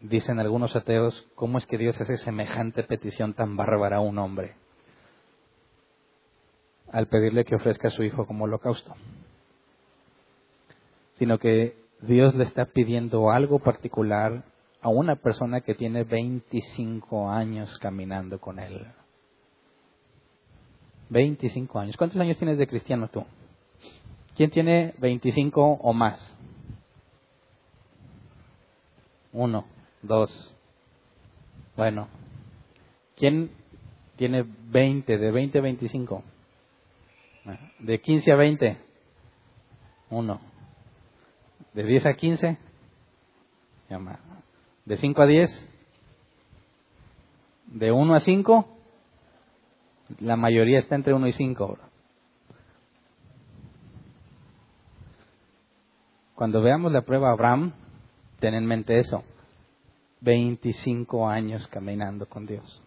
dicen 0.00 0.40
algunos 0.40 0.74
ateos, 0.74 1.26
¿cómo 1.34 1.58
es 1.58 1.66
que 1.66 1.78
Dios 1.78 2.00
hace 2.00 2.16
semejante 2.16 2.82
petición 2.84 3.34
tan 3.34 3.56
bárbara 3.56 3.98
a 3.98 4.00
un 4.00 4.18
hombre? 4.18 4.54
Al 6.90 7.06
pedirle 7.06 7.44
que 7.44 7.54
ofrezca 7.54 7.88
a 7.88 7.92
su 7.92 8.02
hijo 8.02 8.26
como 8.26 8.44
holocausto. 8.44 8.94
Sino 11.18 11.38
que 11.38 11.76
Dios 12.00 12.34
le 12.34 12.44
está 12.44 12.64
pidiendo 12.64 13.30
algo 13.30 13.58
particular 13.58 14.42
a 14.80 14.88
una 14.88 15.16
persona 15.16 15.60
que 15.60 15.74
tiene 15.74 16.04
25 16.04 17.30
años 17.30 17.78
caminando 17.78 18.40
con 18.40 18.58
él. 18.58 18.86
25 21.10 21.78
años. 21.78 21.96
¿Cuántos 21.96 22.18
años 22.20 22.38
tienes 22.38 22.56
de 22.56 22.66
cristiano 22.66 23.08
tú? 23.08 23.24
¿Quién 24.34 24.50
tiene 24.50 24.94
25 24.98 25.62
o 25.62 25.92
más? 25.92 26.34
Uno 29.32 29.66
dos. 30.02 30.54
Bueno, 31.76 32.08
¿quién 33.16 33.50
tiene 34.16 34.44
20, 34.70 35.18
de 35.18 35.30
20 35.30 35.58
a 35.58 35.62
25? 35.62 36.22
De 37.78 38.00
15 38.00 38.32
a 38.32 38.36
20, 38.36 38.76
uno. 40.10 40.40
De 41.72 41.84
10 41.84 42.06
a 42.06 42.14
15, 42.14 42.58
de 44.84 44.96
5 44.96 45.22
a 45.22 45.26
10, 45.26 45.68
de 47.66 47.92
1 47.92 48.14
a 48.14 48.20
5, 48.20 48.68
la 50.20 50.36
mayoría 50.36 50.80
está 50.80 50.96
entre 50.96 51.14
1 51.14 51.26
y 51.28 51.32
5. 51.32 51.78
Cuando 56.34 56.62
veamos 56.62 56.90
la 56.92 57.02
prueba 57.02 57.30
Abraham, 57.30 57.72
ten 58.38 58.54
en 58.54 58.66
mente 58.66 58.98
eso. 58.98 59.22
25 60.20 61.28
años 61.28 61.66
caminando 61.68 62.26
con 62.26 62.46
Dios. 62.46 62.82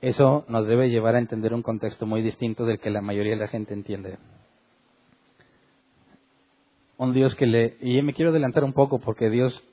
Eso 0.00 0.44
nos 0.48 0.66
debe 0.66 0.90
llevar 0.90 1.14
a 1.14 1.18
entender 1.18 1.54
un 1.54 1.62
contexto 1.62 2.04
muy 2.04 2.20
distinto 2.20 2.66
del 2.66 2.78
que 2.78 2.90
la 2.90 3.00
mayoría 3.00 3.32
de 3.32 3.40
la 3.40 3.48
gente 3.48 3.72
entiende. 3.72 4.18
Un 6.98 7.14
Dios 7.14 7.34
que 7.34 7.46
le... 7.46 7.78
Y 7.80 8.02
me 8.02 8.12
quiero 8.12 8.30
adelantar 8.30 8.64
un 8.64 8.74
poco 8.74 8.98
porque 8.98 9.30
Dios 9.30 9.64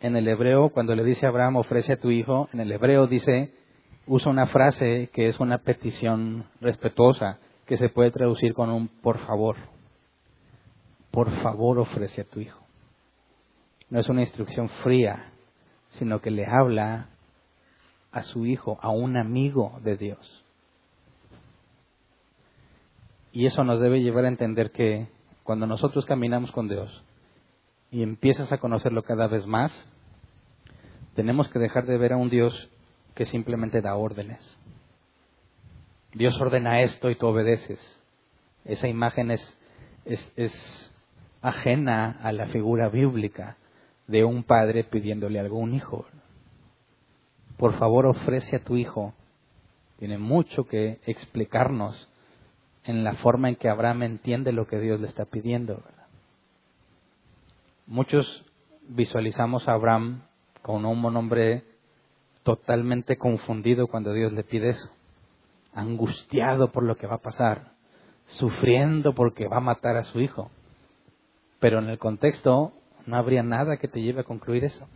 en 0.00 0.14
el 0.14 0.28
hebreo, 0.28 0.68
cuando 0.68 0.94
le 0.94 1.04
dice 1.04 1.26
a 1.26 1.30
Abraham, 1.30 1.56
ofrece 1.56 1.94
a 1.94 2.00
tu 2.00 2.10
hijo, 2.10 2.48
en 2.52 2.60
el 2.60 2.70
hebreo 2.70 3.06
dice, 3.06 3.54
usa 4.06 4.30
una 4.30 4.46
frase 4.46 5.08
que 5.12 5.28
es 5.28 5.40
una 5.40 5.58
petición 5.58 6.44
respetuosa, 6.60 7.38
que 7.64 7.78
se 7.78 7.88
puede 7.88 8.10
traducir 8.10 8.52
con 8.52 8.70
un 8.70 8.88
por 8.88 9.18
favor. 9.20 9.56
Por 11.10 11.30
favor 11.40 11.78
ofrece 11.78 12.20
a 12.20 12.24
tu 12.24 12.40
hijo. 12.40 12.65
No 13.88 14.00
es 14.00 14.08
una 14.08 14.22
instrucción 14.22 14.68
fría, 14.82 15.32
sino 15.92 16.20
que 16.20 16.30
le 16.30 16.46
habla 16.46 17.08
a 18.10 18.22
su 18.22 18.46
hijo, 18.46 18.78
a 18.82 18.90
un 18.90 19.16
amigo 19.16 19.78
de 19.82 19.96
Dios. 19.96 20.44
Y 23.32 23.46
eso 23.46 23.62
nos 23.64 23.80
debe 23.80 24.00
llevar 24.00 24.24
a 24.24 24.28
entender 24.28 24.70
que 24.70 25.08
cuando 25.44 25.66
nosotros 25.66 26.06
caminamos 26.06 26.50
con 26.50 26.68
Dios 26.68 27.04
y 27.90 28.02
empiezas 28.02 28.50
a 28.50 28.58
conocerlo 28.58 29.02
cada 29.02 29.28
vez 29.28 29.46
más, 29.46 29.72
tenemos 31.14 31.48
que 31.48 31.58
dejar 31.58 31.86
de 31.86 31.98
ver 31.98 32.12
a 32.14 32.16
un 32.16 32.30
Dios 32.30 32.70
que 33.14 33.26
simplemente 33.26 33.82
da 33.82 33.94
órdenes. 33.94 34.58
Dios 36.12 36.40
ordena 36.40 36.80
esto 36.80 37.10
y 37.10 37.16
tú 37.16 37.26
obedeces. 37.26 38.02
Esa 38.64 38.88
imagen 38.88 39.30
es, 39.30 39.58
es, 40.04 40.32
es 40.36 40.92
ajena 41.42 42.18
a 42.22 42.32
la 42.32 42.46
figura 42.46 42.88
bíblica 42.88 43.56
de 44.06 44.24
un 44.24 44.44
padre 44.44 44.84
pidiéndole 44.84 45.40
algo 45.40 45.56
a 45.56 45.62
un 45.62 45.74
hijo 45.74 46.06
por 47.56 47.78
favor 47.78 48.06
ofrece 48.06 48.56
a 48.56 48.64
tu 48.64 48.76
hijo. 48.76 49.14
Tiene 49.98 50.18
mucho 50.18 50.64
que 50.66 51.00
explicarnos 51.06 52.08
en 52.84 53.02
la 53.02 53.14
forma 53.14 53.48
en 53.48 53.56
que 53.56 53.68
Abraham 53.68 54.02
entiende 54.02 54.52
lo 54.52 54.66
que 54.66 54.78
Dios 54.78 55.00
le 55.00 55.08
está 55.08 55.24
pidiendo. 55.24 55.82
Muchos 57.86 58.44
visualizamos 58.88 59.68
a 59.68 59.72
Abraham 59.72 60.22
como 60.62 60.90
un 60.90 61.16
hombre 61.16 61.64
totalmente 62.42 63.16
confundido 63.16 63.88
cuando 63.88 64.12
Dios 64.12 64.32
le 64.32 64.44
pide 64.44 64.70
eso, 64.70 64.90
angustiado 65.72 66.70
por 66.70 66.84
lo 66.84 66.96
que 66.96 67.06
va 67.06 67.16
a 67.16 67.22
pasar, 67.22 67.72
sufriendo 68.26 69.14
porque 69.14 69.48
va 69.48 69.56
a 69.58 69.60
matar 69.60 69.96
a 69.96 70.04
su 70.04 70.20
hijo. 70.20 70.50
Pero 71.58 71.78
en 71.78 71.88
el 71.88 71.98
contexto 71.98 72.72
no 73.06 73.16
habría 73.16 73.42
nada 73.42 73.76
que 73.76 73.88
te 73.88 74.00
lleve 74.00 74.20
a 74.20 74.24
concluir 74.24 74.64
eso 74.64 74.86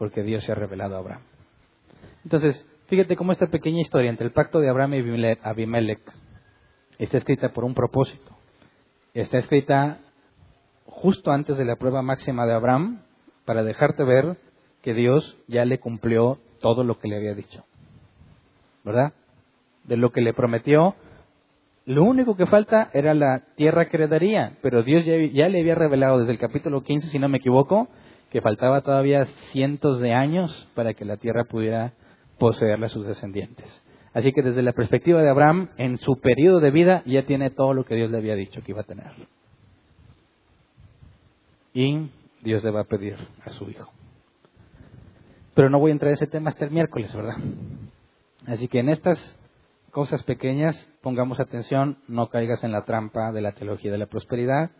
porque 0.00 0.22
Dios 0.22 0.42
se 0.44 0.52
ha 0.52 0.54
revelado 0.54 0.96
a 0.96 1.00
Abraham. 1.00 1.20
Entonces, 2.24 2.66
fíjate 2.86 3.16
cómo 3.16 3.32
esta 3.32 3.48
pequeña 3.48 3.82
historia 3.82 4.08
entre 4.08 4.24
el 4.24 4.32
pacto 4.32 4.58
de 4.58 4.70
Abraham 4.70 4.94
y 4.94 5.36
Abimelech 5.42 6.00
está 6.96 7.18
escrita 7.18 7.50
por 7.52 7.64
un 7.64 7.74
propósito. 7.74 8.34
Está 9.12 9.36
escrita 9.36 9.98
justo 10.86 11.32
antes 11.32 11.58
de 11.58 11.66
la 11.66 11.76
prueba 11.76 12.00
máxima 12.00 12.46
de 12.46 12.54
Abraham 12.54 13.02
para 13.44 13.62
dejarte 13.62 14.02
ver 14.02 14.38
que 14.80 14.94
Dios 14.94 15.36
ya 15.48 15.66
le 15.66 15.78
cumplió 15.80 16.38
todo 16.62 16.82
lo 16.82 16.98
que 16.98 17.08
le 17.08 17.16
había 17.16 17.34
dicho. 17.34 17.64
¿Verdad? 18.84 19.12
De 19.84 19.98
lo 19.98 20.12
que 20.12 20.22
le 20.22 20.32
prometió, 20.32 20.94
lo 21.90 22.04
único 22.04 22.36
que 22.36 22.46
falta 22.46 22.88
era 22.92 23.14
la 23.14 23.42
tierra 23.56 23.88
que 23.88 23.96
heredaría, 23.96 24.56
pero 24.62 24.84
Dios 24.84 25.04
ya, 25.04 25.48
le 25.48 25.60
había 25.60 25.74
revelado 25.74 26.20
desde 26.20 26.30
el 26.30 26.38
capítulo 26.38 26.82
15, 26.82 27.08
si 27.08 27.18
no 27.18 27.28
me 27.28 27.38
equivoco, 27.38 27.88
que 28.30 28.40
faltaba 28.40 28.82
todavía 28.82 29.24
cientos 29.50 29.98
de 29.98 30.14
años 30.14 30.68
para 30.76 30.94
que 30.94 31.04
la 31.04 31.16
tierra 31.16 31.42
pudiera 31.42 31.94
poseerla 32.38 32.86
a 32.86 32.90
sus 32.90 33.08
descendientes. 33.08 33.82
Así 34.14 34.32
que 34.32 34.40
desde 34.40 34.62
la 34.62 34.72
perspectiva 34.72 35.20
de 35.20 35.30
Abraham, 35.30 35.70
en 35.78 35.98
su 35.98 36.20
periodo 36.20 36.60
de 36.60 36.70
vida 36.70 37.02
ya 37.06 37.24
tiene 37.24 37.50
todo 37.50 37.74
lo 37.74 37.84
que 37.84 37.96
Dios 37.96 38.08
le 38.12 38.18
había 38.18 38.36
dicho 38.36 38.62
que 38.62 38.70
iba 38.70 38.82
a 38.82 38.84
tener. 38.84 39.10
Y 41.74 42.08
Dios 42.40 42.62
le 42.62 42.70
va 42.70 42.82
a 42.82 42.84
pedir 42.84 43.16
a 43.44 43.50
su 43.50 43.68
hijo. 43.68 43.90
Pero 45.54 45.68
no 45.70 45.80
voy 45.80 45.90
a 45.90 45.94
entrar 45.94 46.10
en 46.10 46.14
ese 46.14 46.28
tema 46.28 46.50
hasta 46.50 46.66
el 46.66 46.70
miércoles, 46.70 47.12
¿verdad? 47.12 47.34
Así 48.46 48.68
que 48.68 48.78
en 48.78 48.90
estas 48.90 49.39
cosas 49.90 50.22
pequeñas 50.24 50.88
pongamos 51.02 51.40
atención, 51.40 51.98
no 52.08 52.28
caigas 52.28 52.64
en 52.64 52.72
la 52.72 52.84
trampa 52.84 53.32
de 53.32 53.40
la 53.40 53.52
teología 53.52 53.92
de 53.92 53.98
la 53.98 54.06
prosperidad, 54.06 54.70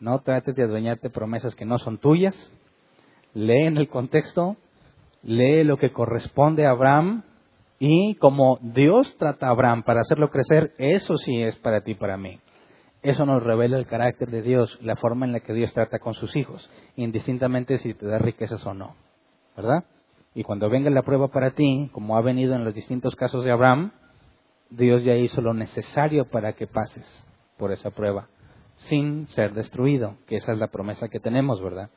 no 0.00 0.20
trates 0.20 0.54
de 0.56 0.64
adueñarte 0.64 1.10
promesas 1.10 1.54
que 1.54 1.64
no 1.64 1.78
son 1.78 1.98
tuyas, 1.98 2.34
lee 3.34 3.66
en 3.66 3.76
el 3.76 3.88
contexto, 3.88 4.56
lee 5.22 5.64
lo 5.64 5.76
que 5.76 5.92
corresponde 5.92 6.66
a 6.66 6.70
Abraham 6.70 7.22
y 7.78 8.14
como 8.16 8.58
Dios 8.60 9.16
trata 9.18 9.48
a 9.48 9.50
Abraham 9.50 9.82
para 9.82 10.00
hacerlo 10.00 10.30
crecer, 10.30 10.74
eso 10.78 11.16
sí 11.18 11.42
es 11.42 11.56
para 11.56 11.82
ti 11.82 11.94
para 11.94 12.16
mí. 12.16 12.40
Eso 13.02 13.26
nos 13.26 13.42
revela 13.42 13.76
el 13.76 13.86
carácter 13.86 14.30
de 14.30 14.40
Dios, 14.40 14.78
la 14.80 14.96
forma 14.96 15.26
en 15.26 15.32
la 15.32 15.40
que 15.40 15.52
Dios 15.52 15.74
trata 15.74 15.98
con 15.98 16.14
sus 16.14 16.34
hijos, 16.36 16.70
indistintamente 16.96 17.78
si 17.78 17.92
te 17.92 18.06
da 18.06 18.18
riquezas 18.18 18.64
o 18.64 18.72
no. 18.72 18.96
¿Verdad? 19.56 19.84
Y 20.34 20.42
cuando 20.42 20.70
venga 20.70 20.88
la 20.90 21.02
prueba 21.02 21.28
para 21.28 21.50
ti, 21.50 21.90
como 21.92 22.16
ha 22.16 22.22
venido 22.22 22.54
en 22.54 22.64
los 22.64 22.74
distintos 22.74 23.14
casos 23.14 23.44
de 23.44 23.52
Abraham, 23.52 23.92
Dios 24.76 25.04
ya 25.04 25.14
hizo 25.14 25.40
lo 25.40 25.54
necesario 25.54 26.26
para 26.26 26.54
que 26.54 26.66
pases 26.66 27.06
por 27.58 27.72
esa 27.72 27.90
prueba, 27.90 28.28
sin 28.76 29.26
ser 29.28 29.54
destruido, 29.54 30.16
que 30.26 30.36
esa 30.36 30.52
es 30.52 30.58
la 30.58 30.68
promesa 30.68 31.08
que 31.08 31.20
tenemos, 31.20 31.62
¿verdad? 31.62 31.90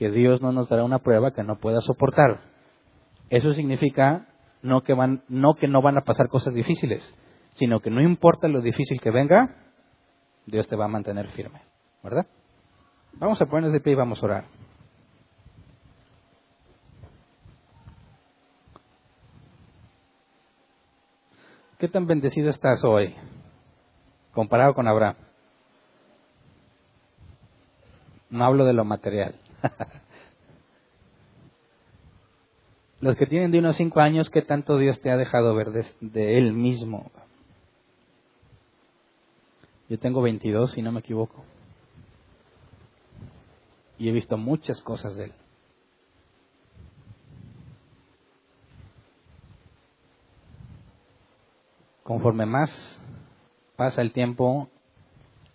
que 0.00 0.10
Dios 0.10 0.40
no 0.40 0.50
nos 0.50 0.70
dará 0.70 0.82
una 0.82 1.00
prueba 1.00 1.32
que 1.32 1.42
no 1.42 1.56
pueda 1.56 1.82
soportar. 1.82 2.40
Eso 3.28 3.52
significa 3.52 4.28
no 4.62 4.80
que, 4.80 4.94
no 4.94 5.82
van 5.82 5.98
a 5.98 6.04
pasar 6.04 6.28
cosas 6.28 6.54
difíciles, 6.54 7.02
sino 7.56 7.80
que 7.80 7.90
no 7.90 8.00
importa 8.00 8.48
lo 8.48 8.62
difícil 8.62 8.98
que 8.98 9.10
venga, 9.10 9.56
Dios 10.46 10.66
te 10.68 10.76
va 10.76 10.86
a 10.86 10.88
mantener 10.88 11.28
firme, 11.28 11.60
¿verdad? 12.02 12.24
Vamos 13.12 13.42
a 13.42 13.44
ponernos 13.44 13.74
de 13.74 13.80
pie 13.80 13.92
y 13.92 13.96
vamos 13.96 14.22
a 14.22 14.26
orar. 14.26 14.44
¿Qué 21.80 21.88
tan 21.88 22.06
bendecido 22.06 22.50
estás 22.50 22.84
hoy 22.84 23.14
comparado 24.34 24.74
con 24.74 24.86
Abraham? 24.86 25.16
No 28.28 28.44
hablo 28.44 28.66
de 28.66 28.74
lo 28.74 28.84
material. 28.84 29.34
Los 33.00 33.16
que 33.16 33.24
tienen 33.24 33.50
de 33.50 33.60
unos 33.60 33.78
cinco 33.78 34.00
años, 34.00 34.28
¿qué 34.28 34.42
tanto 34.42 34.76
Dios 34.76 35.00
te 35.00 35.10
ha 35.10 35.16
dejado 35.16 35.54
ver 35.54 35.70
de, 36.00 36.36
Él 36.36 36.52
mismo? 36.52 37.10
Yo 39.88 39.98
tengo 39.98 40.20
22, 40.20 40.72
si 40.72 40.82
no 40.82 40.92
me 40.92 41.00
equivoco. 41.00 41.42
Y 43.98 44.10
he 44.10 44.12
visto 44.12 44.36
muchas 44.36 44.82
cosas 44.82 45.16
de 45.16 45.24
Él. 45.24 45.32
Conforme 52.10 52.44
más 52.44 52.72
pasa 53.76 54.02
el 54.02 54.12
tiempo, 54.12 54.68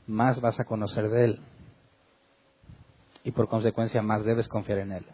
más 0.08 0.40
vas 0.40 0.58
a 0.58 0.64
conocer 0.64 1.10
de 1.10 1.26
Él 1.26 1.40
y 3.26 3.32
por 3.32 3.50
consecuencia 3.50 4.02
más 4.02 4.24
debes 4.24 4.48
confiar 4.48 4.78
en 4.78 4.94
Él. 4.94 5.06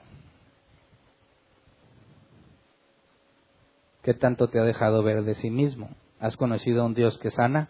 ¿Qué 4.03 4.13
tanto 4.13 4.49
te 4.49 4.59
ha 4.59 4.63
dejado 4.63 5.01
ver 5.01 5.23
de 5.23 5.33
sí 5.33 5.49
mismo? 5.49 5.89
¿Has 6.19 6.37
conocido 6.37 6.83
a 6.83 6.85
un 6.85 6.93
Dios 6.93 7.17
que 7.17 7.31
sana? 7.31 7.69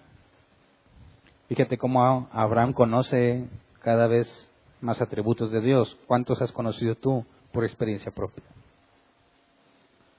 Fíjate 1.47 1.77
cómo 1.77 2.27
Abraham 2.33 2.73
conoce 2.73 3.47
cada 3.79 4.07
vez 4.07 4.27
más 4.81 5.01
atributos 5.01 5.49
de 5.49 5.61
Dios. 5.61 5.97
¿Cuántos 6.07 6.41
has 6.41 6.51
conocido 6.51 6.95
tú 6.95 7.25
por 7.53 7.63
experiencia 7.63 8.11
propia? 8.11 8.43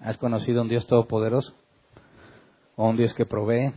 ¿Has 0.01 0.17
conocido 0.17 0.61
a 0.61 0.63
un 0.63 0.71
Dios 0.71 0.87
todopoderoso? 0.87 1.53
¿O 2.77 2.89
un 2.89 2.97
Dios 2.97 3.15
que 3.15 3.27
provee? 3.27 3.73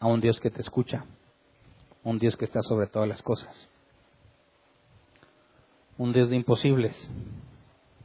¿A 0.00 0.06
un 0.06 0.20
Dios 0.20 0.40
que 0.40 0.50
te 0.50 0.60
escucha? 0.60 1.04
un 2.04 2.18
Dios 2.18 2.36
que 2.36 2.44
está 2.44 2.62
sobre 2.62 2.86
todas 2.86 3.08
las 3.08 3.22
cosas. 3.22 3.68
Un 5.98 6.12
Dios 6.12 6.30
de 6.30 6.36
imposibles, 6.36 7.10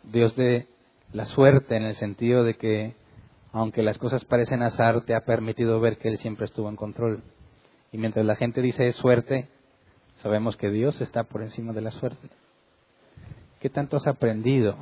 Dios 0.04 0.36
de 0.36 0.68
la 1.14 1.26
suerte 1.26 1.76
en 1.76 1.84
el 1.84 1.96
sentido 1.96 2.44
de 2.44 2.56
que 2.56 2.96
aunque 3.54 3.82
las 3.82 3.98
cosas 3.98 4.24
parecen 4.26 4.62
azar, 4.62 5.02
te 5.06 5.16
ha 5.16 5.22
permitido 5.22 5.80
ver 5.80 5.98
que 5.98 6.10
Él 6.10 6.18
siempre 6.18 6.46
estuvo 6.46 6.70
en 6.70 6.76
control. 6.76 7.24
Y 7.92 7.98
mientras 7.98 8.26
la 8.26 8.36
gente 8.36 8.62
dice 8.62 8.92
suerte, 8.92 9.48
sabemos 10.18 10.58
que 10.58 10.70
Dios 10.70 11.00
está 11.02 11.24
por 11.24 11.42
encima 11.42 11.74
de 11.74 11.82
la 11.82 11.92
suerte. 11.92 12.30
¿Qué 13.60 13.70
tanto 13.70 13.98
has 13.98 14.06
aprendido? 14.06 14.76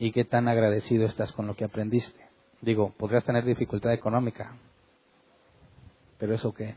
¿Y 0.00 0.12
qué 0.12 0.24
tan 0.24 0.48
agradecido 0.48 1.04
estás 1.04 1.30
con 1.32 1.46
lo 1.46 1.54
que 1.54 1.64
aprendiste? 1.64 2.18
Digo, 2.62 2.94
podrías 2.96 3.22
tener 3.22 3.44
dificultad 3.44 3.92
económica, 3.92 4.56
pero 6.18 6.34
eso 6.34 6.54
qué? 6.54 6.74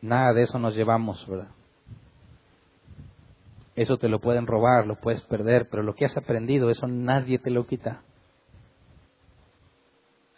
Nada 0.00 0.32
de 0.32 0.42
eso 0.42 0.58
nos 0.58 0.74
llevamos, 0.74 1.24
¿verdad? 1.28 1.48
Eso 3.76 3.98
te 3.98 4.08
lo 4.08 4.20
pueden 4.20 4.48
robar, 4.48 4.84
lo 4.88 4.96
puedes 4.96 5.22
perder, 5.22 5.68
pero 5.70 5.84
lo 5.84 5.94
que 5.94 6.06
has 6.06 6.16
aprendido, 6.16 6.70
eso 6.70 6.88
nadie 6.88 7.38
te 7.38 7.50
lo 7.50 7.68
quita. 7.68 8.02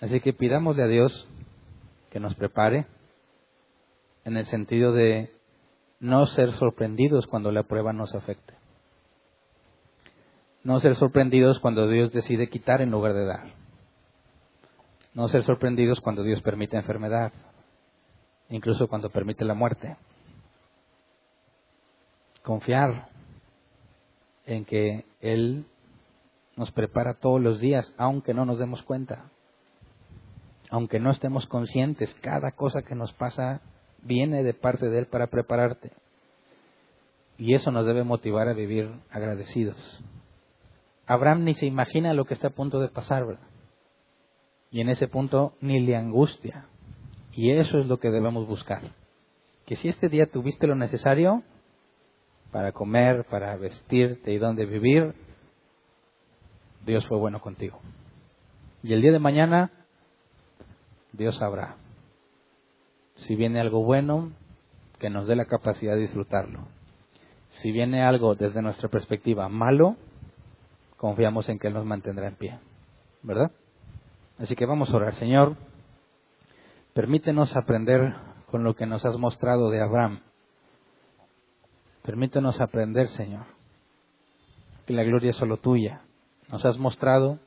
Así 0.02 0.20
que 0.20 0.34
pidámosle 0.34 0.82
a 0.82 0.86
Dios 0.86 1.26
que 2.10 2.20
nos 2.20 2.34
prepare 2.34 2.86
en 4.26 4.36
el 4.36 4.44
sentido 4.46 4.92
de 4.92 5.30
no 5.98 6.26
ser 6.26 6.52
sorprendidos 6.52 7.26
cuando 7.26 7.50
la 7.52 7.62
prueba 7.62 7.94
nos 7.94 8.14
afecte. 8.14 8.63
No 10.64 10.80
ser 10.80 10.96
sorprendidos 10.96 11.60
cuando 11.60 11.86
Dios 11.88 12.10
decide 12.10 12.48
quitar 12.48 12.80
en 12.80 12.90
lugar 12.90 13.12
de 13.12 13.26
dar. 13.26 13.52
No 15.12 15.28
ser 15.28 15.44
sorprendidos 15.44 16.00
cuando 16.00 16.22
Dios 16.22 16.40
permite 16.40 16.76
enfermedad, 16.76 17.32
incluso 18.48 18.88
cuando 18.88 19.10
permite 19.10 19.44
la 19.44 19.54
muerte. 19.54 19.96
Confiar 22.42 23.08
en 24.46 24.64
que 24.64 25.04
Él 25.20 25.66
nos 26.56 26.70
prepara 26.70 27.14
todos 27.14 27.40
los 27.40 27.60
días, 27.60 27.92
aunque 27.98 28.32
no 28.32 28.46
nos 28.46 28.58
demos 28.58 28.82
cuenta, 28.82 29.30
aunque 30.70 30.98
no 30.98 31.10
estemos 31.10 31.46
conscientes, 31.46 32.14
cada 32.22 32.52
cosa 32.52 32.82
que 32.82 32.94
nos 32.94 33.12
pasa 33.12 33.60
viene 34.02 34.42
de 34.42 34.54
parte 34.54 34.88
de 34.88 35.00
Él 35.00 35.06
para 35.06 35.26
prepararte. 35.26 35.92
Y 37.36 37.54
eso 37.54 37.70
nos 37.70 37.84
debe 37.84 38.02
motivar 38.02 38.48
a 38.48 38.54
vivir 38.54 38.90
agradecidos. 39.10 39.76
Abraham 41.06 41.44
ni 41.44 41.54
se 41.54 41.66
imagina 41.66 42.14
lo 42.14 42.24
que 42.24 42.34
está 42.34 42.48
a 42.48 42.54
punto 42.54 42.80
de 42.80 42.88
pasar. 42.88 43.24
Y 44.70 44.80
en 44.80 44.88
ese 44.88 45.08
punto 45.08 45.54
ni 45.60 45.80
le 45.80 45.96
angustia. 45.96 46.66
Y 47.32 47.50
eso 47.50 47.78
es 47.78 47.86
lo 47.86 47.98
que 47.98 48.10
debemos 48.10 48.46
buscar. 48.46 48.92
Que 49.66 49.76
si 49.76 49.88
este 49.88 50.08
día 50.08 50.26
tuviste 50.26 50.66
lo 50.66 50.74
necesario, 50.74 51.42
para 52.54 52.70
comer, 52.70 53.24
para 53.24 53.56
vestirte 53.56 54.32
y 54.32 54.38
donde 54.38 54.64
vivir, 54.64 55.14
Dios 56.86 57.04
fue 57.08 57.18
bueno 57.18 57.40
contigo. 57.40 57.80
Y 58.82 58.92
el 58.92 59.02
día 59.02 59.10
de 59.10 59.18
mañana, 59.18 59.72
Dios 61.12 61.36
sabrá. 61.36 61.76
Si 63.16 63.34
viene 63.34 63.60
algo 63.60 63.82
bueno, 63.82 64.32
que 64.98 65.10
nos 65.10 65.26
dé 65.26 65.34
la 65.34 65.46
capacidad 65.46 65.94
de 65.94 66.02
disfrutarlo. 66.02 66.68
Si 67.62 67.72
viene 67.72 68.04
algo 68.04 68.34
desde 68.34 68.62
nuestra 68.62 68.88
perspectiva 68.88 69.48
malo, 69.48 69.96
confiamos 71.04 71.46
en 71.50 71.58
que 71.58 71.68
Él 71.68 71.74
nos 71.74 71.84
mantendrá 71.84 72.28
en 72.28 72.36
pie. 72.36 72.58
¿Verdad? 73.22 73.50
Así 74.38 74.56
que 74.56 74.64
vamos 74.64 74.88
a 74.88 74.96
orar. 74.96 75.14
Señor, 75.16 75.54
permítenos 76.94 77.54
aprender 77.56 78.14
con 78.50 78.64
lo 78.64 78.74
que 78.74 78.86
nos 78.86 79.04
has 79.04 79.18
mostrado 79.18 79.68
de 79.68 79.82
Abraham 79.82 80.20
Permítenos 82.02 82.58
aprender, 82.60 83.08
Señor, 83.08 83.44
que 84.86 84.94
la 84.94 85.04
gloria 85.04 85.30
es 85.30 85.36
solo 85.36 85.58
tuya. 85.58 86.02
Nos 86.50 86.64
has 86.64 86.78
mostrado, 86.78 87.38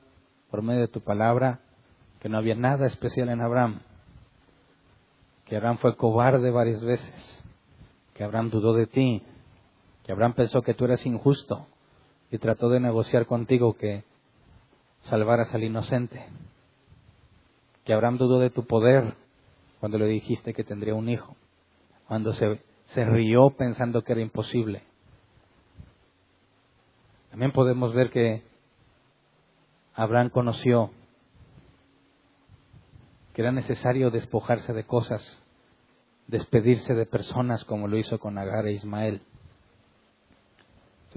por 0.52 0.62
medio 0.62 0.82
de 0.82 0.88
tu 0.88 1.02
palabra, 1.02 1.60
que 2.20 2.30
no 2.30 2.38
había 2.38 2.54
nada 2.54 2.86
especial 2.86 3.30
en 3.30 3.42
Abraham, 3.42 3.82
que 5.46 5.56
Abraham 5.56 5.78
fue 5.78 5.96
cobarde 5.96 6.52
varias 6.52 6.84
veces, 6.84 7.44
que 8.14 8.24
Abraham 8.24 8.52
dudó 8.52 8.74
de 8.74 8.86
ti, 8.86 9.24
que 10.04 10.12
Abraham 10.12 10.34
pensó 10.34 10.62
que 10.62 10.76
tú 10.76 10.86
eras 10.86 11.06
injusto 11.08 11.68
y 12.32 12.38
trató 12.38 12.70
de 12.70 12.80
negociar 12.80 13.26
contigo 13.26 13.78
que 13.78 14.04
salvaras 15.04 15.54
al 15.54 15.64
inocente, 15.64 16.26
que 17.86 17.94
Abraham 17.94 18.18
dudó 18.18 18.40
de 18.40 18.50
tu 18.50 18.66
poder 18.66 19.16
cuando 19.80 19.98
le 19.98 20.08
dijiste 20.08 20.54
que 20.54 20.64
tendría 20.64 20.96
un 20.96 21.10
hijo, 21.10 21.36
cuando 22.08 22.34
se 22.34 22.60
se 22.88 23.04
rió 23.04 23.52
pensando 23.52 24.04
que 24.04 24.14
era 24.14 24.22
imposible. 24.22 24.84
También 27.30 27.52
podemos 27.52 27.94
ver 27.94 28.10
que 28.10 28.44
Abraham 29.94 30.30
conoció 30.30 30.92
que 33.34 33.42
era 33.42 33.52
necesario 33.52 34.10
despojarse 34.10 34.74
de 34.74 34.84
cosas, 34.84 35.22
despedirse 36.28 36.96
de 36.96 37.06
personas 37.06 37.64
como 37.66 37.88
lo 37.88 37.98
hizo 37.98 38.20
con 38.20 38.38
Agar 38.38 38.66
e 38.66 38.72
Ismael. 38.72 39.22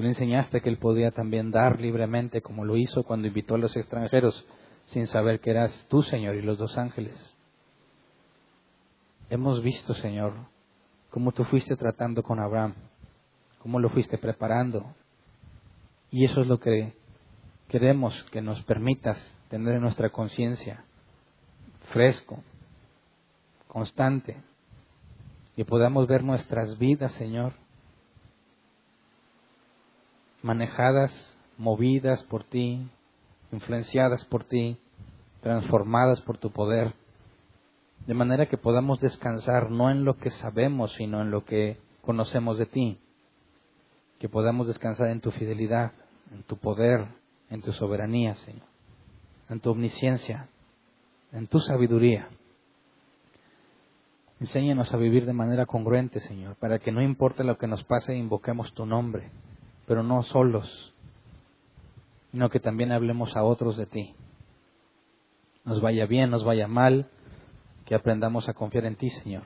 Tú 0.00 0.04
le 0.04 0.12
enseñaste 0.12 0.62
que 0.62 0.70
él 0.70 0.78
podía 0.78 1.10
también 1.10 1.50
dar 1.50 1.78
libremente 1.78 2.40
como 2.40 2.64
lo 2.64 2.74
hizo 2.78 3.02
cuando 3.02 3.28
invitó 3.28 3.56
a 3.56 3.58
los 3.58 3.76
extranjeros 3.76 4.46
sin 4.86 5.06
saber 5.06 5.40
que 5.40 5.50
eras 5.50 5.86
tú, 5.90 6.02
Señor, 6.02 6.36
y 6.36 6.40
los 6.40 6.56
dos 6.56 6.78
ángeles. 6.78 7.14
Hemos 9.28 9.62
visto, 9.62 9.92
Señor, 9.92 10.32
cómo 11.10 11.32
tú 11.32 11.44
fuiste 11.44 11.76
tratando 11.76 12.22
con 12.22 12.40
Abraham, 12.40 12.72
cómo 13.58 13.78
lo 13.78 13.90
fuiste 13.90 14.16
preparando. 14.16 14.86
Y 16.10 16.24
eso 16.24 16.40
es 16.40 16.46
lo 16.46 16.58
que 16.58 16.94
queremos 17.68 18.24
que 18.32 18.40
nos 18.40 18.62
permitas 18.62 19.18
tener 19.50 19.74
en 19.74 19.82
nuestra 19.82 20.08
conciencia, 20.08 20.82
fresco, 21.92 22.42
constante, 23.68 24.38
y 25.58 25.64
podamos 25.64 26.06
ver 26.06 26.24
nuestras 26.24 26.78
vidas, 26.78 27.12
Señor, 27.12 27.52
manejadas, 30.42 31.36
movidas 31.58 32.22
por 32.24 32.44
ti, 32.44 32.88
influenciadas 33.52 34.24
por 34.24 34.44
ti, 34.44 34.78
transformadas 35.42 36.20
por 36.22 36.38
tu 36.38 36.50
poder 36.50 36.94
de 38.06 38.14
manera 38.14 38.46
que 38.46 38.56
podamos 38.56 39.00
descansar 39.00 39.70
no 39.70 39.90
en 39.90 40.04
lo 40.04 40.16
que 40.16 40.30
sabemos, 40.30 40.92
sino 40.94 41.20
en 41.20 41.30
lo 41.30 41.44
que 41.44 41.78
conocemos 42.02 42.58
de 42.58 42.66
ti, 42.66 42.98
que 44.18 44.28
podamos 44.28 44.66
descansar 44.66 45.08
en 45.10 45.20
tu 45.20 45.30
fidelidad, 45.30 45.92
en 46.32 46.42
tu 46.42 46.56
poder, 46.56 47.06
en 47.50 47.60
tu 47.60 47.72
soberanía, 47.72 48.34
Señor, 48.36 48.66
en 49.48 49.60
tu 49.60 49.70
omnisciencia, 49.70 50.48
en 51.32 51.46
tu 51.46 51.60
sabiduría. 51.60 52.28
Enséñanos 54.40 54.92
a 54.94 54.96
vivir 54.96 55.26
de 55.26 55.34
manera 55.34 55.66
congruente, 55.66 56.20
Señor, 56.20 56.56
para 56.56 56.78
que 56.78 56.92
no 56.92 57.02
importe 57.02 57.44
lo 57.44 57.58
que 57.58 57.66
nos 57.66 57.84
pase, 57.84 58.16
invoquemos 58.16 58.72
tu 58.72 58.86
nombre, 58.86 59.30
pero 59.90 60.04
no 60.04 60.22
solos, 60.22 60.94
sino 62.30 62.48
que 62.48 62.60
también 62.60 62.92
hablemos 62.92 63.36
a 63.36 63.42
otros 63.42 63.76
de 63.76 63.86
ti. 63.86 64.14
Nos 65.64 65.80
vaya 65.80 66.06
bien, 66.06 66.30
nos 66.30 66.44
vaya 66.44 66.68
mal, 66.68 67.08
que 67.86 67.96
aprendamos 67.96 68.48
a 68.48 68.54
confiar 68.54 68.84
en 68.84 68.94
ti, 68.94 69.10
Señor. 69.10 69.42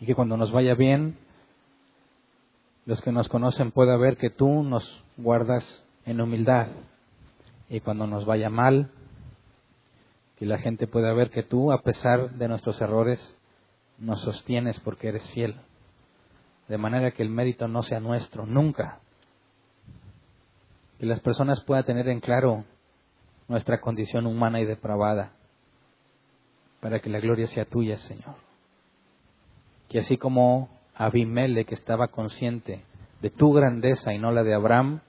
Y 0.00 0.06
que 0.06 0.16
cuando 0.16 0.36
nos 0.36 0.50
vaya 0.50 0.74
bien, 0.74 1.18
los 2.84 3.00
que 3.00 3.12
nos 3.12 3.28
conocen 3.28 3.70
puedan 3.70 4.00
ver 4.00 4.16
que 4.16 4.28
tú 4.28 4.64
nos 4.64 4.84
guardas 5.16 5.64
en 6.04 6.20
humildad. 6.20 6.66
Y 7.68 7.78
cuando 7.78 8.08
nos 8.08 8.24
vaya 8.24 8.50
mal, 8.50 8.90
que 10.36 10.46
la 10.46 10.58
gente 10.58 10.88
pueda 10.88 11.12
ver 11.12 11.30
que 11.30 11.44
tú, 11.44 11.70
a 11.70 11.82
pesar 11.82 12.32
de 12.32 12.48
nuestros 12.48 12.80
errores, 12.80 13.20
nos 13.98 14.20
sostienes 14.22 14.80
porque 14.80 15.10
eres 15.10 15.30
fiel. 15.30 15.54
De 16.66 16.76
manera 16.76 17.12
que 17.12 17.22
el 17.22 17.30
mérito 17.30 17.68
no 17.68 17.84
sea 17.84 18.00
nuestro, 18.00 18.44
nunca. 18.44 18.98
Que 20.98 21.06
las 21.06 21.20
personas 21.20 21.62
puedan 21.64 21.84
tener 21.84 22.08
en 22.08 22.20
claro 22.20 22.64
nuestra 23.46 23.80
condición 23.80 24.26
humana 24.26 24.60
y 24.60 24.66
depravada 24.66 25.32
para 26.80 27.00
que 27.00 27.10
la 27.10 27.20
gloria 27.20 27.46
sea 27.48 27.64
tuya, 27.64 27.98
Señor. 27.98 28.36
Que 29.88 30.00
así 30.00 30.16
como 30.16 30.68
que 31.66 31.74
estaba 31.74 32.08
consciente 32.08 32.84
de 33.22 33.30
tu 33.30 33.52
grandeza 33.52 34.12
y 34.12 34.18
no 34.18 34.30
la 34.32 34.42
de 34.42 34.54
Abraham, 34.54 35.00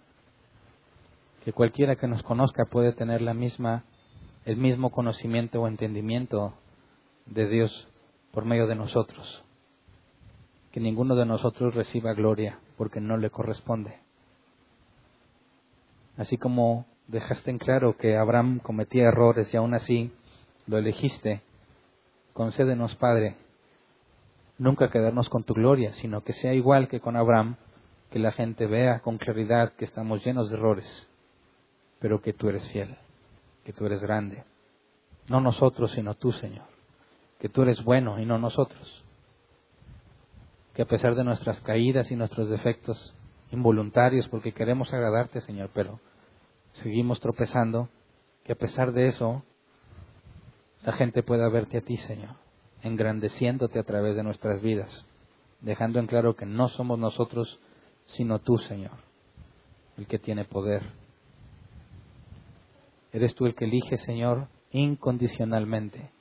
que 1.43 1.53
cualquiera 1.53 1.95
que 1.95 2.07
nos 2.07 2.23
conozca 2.23 2.65
puede 2.65 2.93
tener 2.93 3.21
la 3.21 3.33
misma, 3.33 3.83
el 4.45 4.57
mismo 4.57 4.91
conocimiento 4.91 5.61
o 5.61 5.67
entendimiento 5.67 6.53
de 7.25 7.47
Dios 7.47 7.87
por 8.31 8.45
medio 8.45 8.67
de 8.67 8.75
nosotros. 8.75 9.43
Que 10.71 10.79
ninguno 10.79 11.15
de 11.15 11.25
nosotros 11.25 11.73
reciba 11.73 12.13
gloria 12.13 12.59
porque 12.77 12.99
no 12.99 13.17
le 13.17 13.29
corresponde. 13.29 13.97
Así 16.19 16.37
como 16.37 16.85
dejaste 17.07 17.49
en 17.49 17.57
claro 17.57 17.97
que 17.97 18.15
Abraham 18.15 18.59
cometía 18.59 19.07
errores 19.07 19.51
y 19.51 19.57
aún 19.57 19.73
así 19.73 20.11
lo 20.67 20.77
elegiste, 20.77 21.41
Concédenos, 22.39 22.95
Padre, 22.95 23.35
nunca 24.57 24.89
quedarnos 24.89 25.27
con 25.27 25.43
tu 25.43 25.53
gloria, 25.53 25.91
sino 25.95 26.23
que 26.23 26.31
sea 26.31 26.53
igual 26.53 26.87
que 26.87 27.01
con 27.01 27.17
Abraham, 27.17 27.57
que 28.11 28.17
la 28.17 28.31
gente 28.31 28.65
vea 28.65 29.01
con 29.01 29.17
claridad 29.17 29.73
que 29.73 29.83
estamos 29.83 30.23
llenos 30.23 30.49
de 30.49 30.55
errores, 30.55 31.09
pero 31.99 32.21
que 32.21 32.31
tú 32.31 32.47
eres 32.47 32.65
fiel, 32.71 32.95
que 33.65 33.73
tú 33.73 33.85
eres 33.85 34.01
grande. 34.01 34.45
No 35.27 35.41
nosotros, 35.41 35.91
sino 35.91 36.15
tú, 36.15 36.31
Señor. 36.31 36.63
Que 37.39 37.49
tú 37.49 37.63
eres 37.63 37.83
bueno 37.83 38.21
y 38.21 38.25
no 38.25 38.37
nosotros. 38.37 39.03
Que 40.75 40.83
a 40.83 40.87
pesar 40.87 41.15
de 41.15 41.25
nuestras 41.25 41.59
caídas 41.59 42.09
y 42.09 42.15
nuestros 42.15 42.49
defectos 42.49 43.13
involuntarios, 43.51 44.29
porque 44.29 44.53
queremos 44.53 44.93
agradarte, 44.93 45.41
Señor, 45.41 45.71
pero 45.73 45.99
seguimos 46.73 47.19
tropezando, 47.19 47.89
que 48.43 48.53
a 48.53 48.57
pesar 48.57 48.93
de 48.93 49.07
eso, 49.07 49.43
la 50.83 50.93
gente 50.93 51.23
pueda 51.23 51.49
verte 51.49 51.77
a 51.77 51.81
ti, 51.81 51.97
Señor, 51.97 52.35
engrandeciéndote 52.81 53.79
a 53.79 53.83
través 53.83 54.15
de 54.15 54.23
nuestras 54.23 54.61
vidas, 54.61 55.05
dejando 55.61 55.99
en 55.99 56.07
claro 56.07 56.35
que 56.35 56.45
no 56.45 56.69
somos 56.69 56.97
nosotros, 56.97 57.59
sino 58.05 58.39
tú, 58.39 58.57
Señor, 58.57 58.97
el 59.97 60.07
que 60.07 60.19
tiene 60.19 60.45
poder. 60.45 60.83
Eres 63.11 63.35
tú 63.35 63.45
el 63.45 63.55
que 63.55 63.65
elige, 63.65 63.97
Señor, 63.97 64.47
incondicionalmente, 64.71 66.11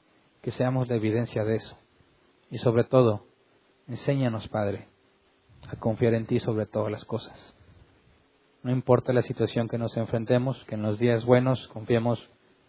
que 0.42 0.50
seamos 0.50 0.88
la 0.88 0.96
evidencia 0.96 1.44
de 1.44 1.56
eso. 1.56 1.76
Y 2.50 2.58
sobre 2.58 2.84
todo, 2.84 3.24
enséñanos, 3.86 4.48
Padre, 4.48 4.88
a 5.68 5.76
confiar 5.76 6.14
en 6.14 6.26
ti 6.26 6.40
sobre 6.40 6.66
todas 6.66 6.90
las 6.90 7.04
cosas. 7.04 7.54
No 8.62 8.72
importa 8.72 9.12
la 9.12 9.22
situación 9.22 9.68
que 9.68 9.78
nos 9.78 9.96
enfrentemos, 9.96 10.64
que 10.64 10.74
en 10.74 10.82
los 10.82 10.98
días 10.98 11.24
buenos 11.24 11.68
confiemos 11.68 12.18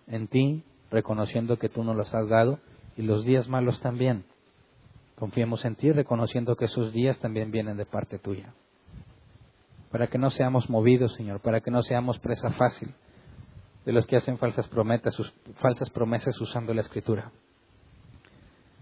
en 0.08 0.28
ti, 0.28 0.64
reconociendo 0.92 1.58
que 1.58 1.70
tú 1.70 1.84
nos 1.84 1.96
los 1.96 2.14
has 2.14 2.30
dado, 2.30 2.60
y 2.96 3.02
los 3.02 3.26
días 3.26 3.48
malos 3.48 3.82
también. 3.82 4.24
Confiemos 5.16 5.66
en 5.66 5.76
ti, 5.76 5.92
reconociendo 5.92 6.56
que 6.56 6.66
esos 6.66 6.94
días 6.94 7.18
también 7.20 7.52
vienen 7.52 7.76
de 7.76 7.86
parte 7.86 8.20
tuya. 8.20 8.54
Para 9.92 10.08
que 10.08 10.20
no 10.20 10.30
seamos 10.30 10.70
movidos, 10.70 11.14
Señor, 11.14 11.42
para 11.42 11.62
que 11.62 11.72
no 11.72 11.82
seamos 11.82 12.20
presa 12.20 12.52
fácil 12.52 12.94
de 13.84 13.92
los 13.92 14.06
que 14.06 14.18
hacen 14.18 14.38
falsas 14.38 14.68
promesas, 14.68 15.16
falsas 15.56 15.90
promesas 15.90 16.40
usando 16.40 16.74
la 16.74 16.82
escritura. 16.82 17.32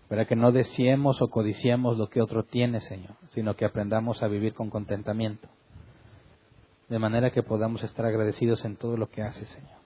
Para 0.10 0.26
que 0.26 0.36
no 0.36 0.52
deseemos 0.52 1.22
o 1.22 1.30
codiciemos 1.30 1.98
lo 1.98 2.10
que 2.10 2.22
otro 2.22 2.44
tiene, 2.44 2.82
Señor, 2.82 3.16
sino 3.30 3.56
que 3.56 3.66
aprendamos 3.66 4.22
a 4.22 4.28
vivir 4.28 4.54
con 4.54 4.70
contentamiento 4.70 5.48
de 6.90 7.00
manera 7.00 7.32
que 7.32 7.44
podamos 7.44 7.84
estar 7.84 8.06
agradecidos 8.06 8.64
en 8.66 8.78
todo 8.78 8.98
lo 8.98 9.10
que 9.10 9.22
haces, 9.22 9.48
Señor. 9.50 9.78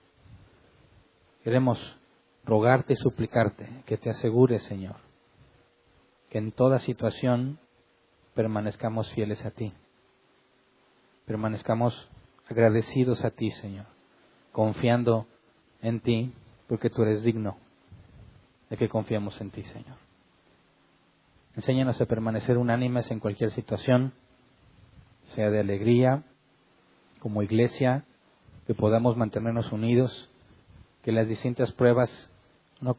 Queremos 1.42 1.78
rogarte 2.44 2.92
y 2.92 2.96
suplicarte 2.96 3.68
que 3.86 3.96
te 3.96 4.10
asegures, 4.10 4.62
Señor, 4.64 4.96
que 6.30 6.38
en 6.38 6.52
toda 6.52 6.78
situación 6.78 7.58
permanezcamos 8.34 9.10
fieles 9.12 9.44
a 9.44 9.50
ti, 9.50 9.72
permanezcamos 11.26 12.08
agradecidos 12.48 13.24
a 13.24 13.30
ti, 13.30 13.50
Señor, 13.50 13.86
confiando 14.52 15.26
en 15.80 16.00
ti, 16.00 16.32
porque 16.68 16.90
tú 16.90 17.02
eres 17.02 17.22
digno 17.22 17.56
de 18.70 18.76
que 18.76 18.88
confiemos 18.88 19.40
en 19.40 19.50
ti, 19.50 19.64
Señor. 19.64 19.96
Enséñanos 21.56 22.00
a 22.00 22.06
permanecer 22.06 22.56
unánimes 22.56 23.10
en 23.10 23.20
cualquier 23.20 23.50
situación, 23.50 24.14
sea 25.34 25.50
de 25.50 25.60
alegría, 25.60 26.24
como 27.22 27.44
iglesia, 27.44 28.04
que 28.66 28.74
podamos 28.74 29.16
mantenernos 29.16 29.70
unidos, 29.70 30.28
que 31.02 31.12
las 31.12 31.28
distintas 31.28 31.70
pruebas 31.70 32.10
no 32.80 32.96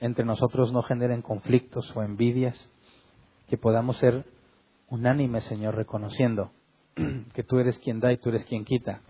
entre 0.00 0.24
nosotros 0.24 0.72
no 0.72 0.82
generen 0.82 1.22
conflictos 1.22 1.94
o 1.94 2.02
envidias, 2.02 2.68
que 3.46 3.56
podamos 3.56 3.96
ser 3.98 4.24
unánimes, 4.88 5.44
Señor, 5.44 5.76
reconociendo 5.76 6.50
que 7.32 7.44
tú 7.44 7.60
eres 7.60 7.78
quien 7.78 8.00
da 8.00 8.12
y 8.12 8.16
tú 8.16 8.30
eres 8.30 8.44
quien 8.44 8.64
quita, 8.64 9.02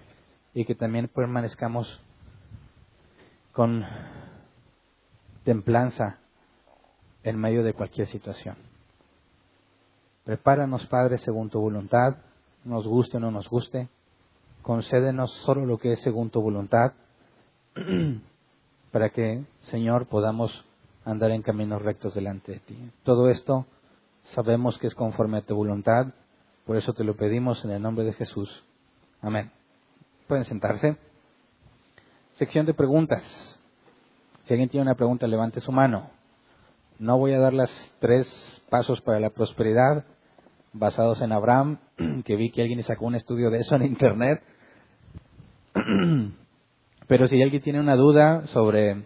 y 0.53 0.67
que 0.67 0.75
también 0.75 1.09
permanezcamos 1.09 1.99
con 3.53 3.87
templanza 5.43 6.19
en 7.23 7.39
medio 7.39 7.65
de 7.65 7.73
cualquier 7.73 8.09
situación. 8.09 8.57
Prepáranos, 10.25 10.85
Padre, 10.85 11.17
según 11.17 11.49
tu 11.49 11.59
voluntad, 11.61 12.19
nos 12.63 12.87
guste 12.87 13.17
o 13.17 13.21
no 13.21 13.31
nos 13.31 13.49
guste, 13.49 13.89
concédenos 14.63 15.33
solo 15.45 15.67
lo 15.67 15.79
que 15.79 15.93
es 15.93 16.01
según 16.03 16.31
tu 16.31 16.41
voluntad, 16.41 16.93
para 18.93 19.11
que, 19.11 19.45
Señor, 19.71 20.07
podamos 20.07 20.65
andar 21.05 21.31
en 21.31 21.43
caminos 21.43 21.83
rectos 21.83 22.15
delante 22.15 22.53
de 22.53 22.59
ti. 22.61 22.91
Todo 23.03 23.31
esto 23.31 23.67
sabemos 24.35 24.79
que 24.79 24.87
es 24.87 24.95
conforme 24.95 25.39
a 25.39 25.43
tu 25.43 25.55
voluntad, 25.55 26.09
por 26.67 26.77
eso 26.77 26.93
te 26.93 27.05
lo 27.05 27.17
pedimos 27.17 27.65
en 27.65 27.71
el 27.73 27.83
nombre 27.83 28.05
de 28.05 28.13
Jesús. 28.13 28.65
Amén. 29.23 29.51
Pueden 30.29 30.45
sentarse. 30.45 30.97
Sección 32.35 32.67
de 32.67 32.75
preguntas. 32.75 33.23
Si 34.45 34.53
alguien 34.53 34.69
tiene 34.69 34.83
una 34.83 34.95
pregunta, 34.95 35.27
levante 35.27 35.61
su 35.61 35.73
mano. 35.73 36.11
No 36.99 37.19
voy 37.19 37.33
a 37.33 37.39
dar 37.39 37.53
las 37.55 37.71
tres 37.99 38.63
pasos 38.69 39.01
para 39.01 39.21
la 39.21 39.31
prosperidad 39.31 40.05
basados 40.73 41.21
en 41.23 41.33
Abraham, 41.33 41.79
que 42.25 42.37
vi 42.37 42.51
que 42.51 42.62
alguien 42.62 42.83
sacó 42.83 43.07
un 43.07 43.14
estudio 43.14 43.51
de 43.51 43.59
eso 43.59 43.75
en 43.77 43.83
Internet. 43.83 44.43
Pero 47.07 47.27
si 47.27 47.43
alguien 47.43 47.62
tiene 47.62 47.81
una 47.81 47.97
duda 47.97 48.47
sobre 48.49 49.05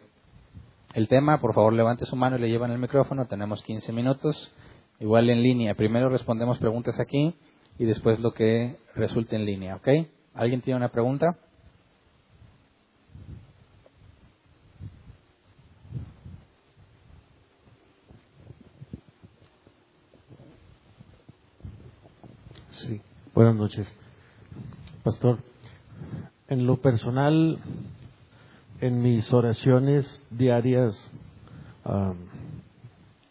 el 0.94 1.08
tema, 1.08 1.40
por 1.40 1.54
favor 1.54 1.72
levante 1.72 2.06
su 2.06 2.16
mano 2.16 2.36
y 2.36 2.40
le 2.40 2.50
llevan 2.50 2.70
el 2.70 2.78
micrófono. 2.78 3.26
Tenemos 3.26 3.62
15 3.62 3.92
minutos. 3.92 4.52
Igual 5.00 5.28
en 5.30 5.42
línea. 5.42 5.74
Primero 5.74 6.08
respondemos 6.08 6.58
preguntas 6.58 7.00
aquí 7.00 7.34
y 7.78 7.84
después 7.84 8.20
lo 8.20 8.32
que 8.32 8.76
resulte 8.94 9.36
en 9.36 9.44
línea. 9.44 9.76
¿Ok? 9.76 9.88
¿Alguien 10.34 10.60
tiene 10.60 10.76
una 10.76 10.90
pregunta? 10.90 11.36
Sí, 22.72 23.00
buenas 23.34 23.56
noches. 23.56 23.92
Pastor, 25.02 25.38
en 26.48 26.66
lo 26.66 26.76
personal, 26.76 27.58
en 28.80 29.02
mis 29.02 29.32
oraciones 29.32 30.24
diarias, 30.30 30.94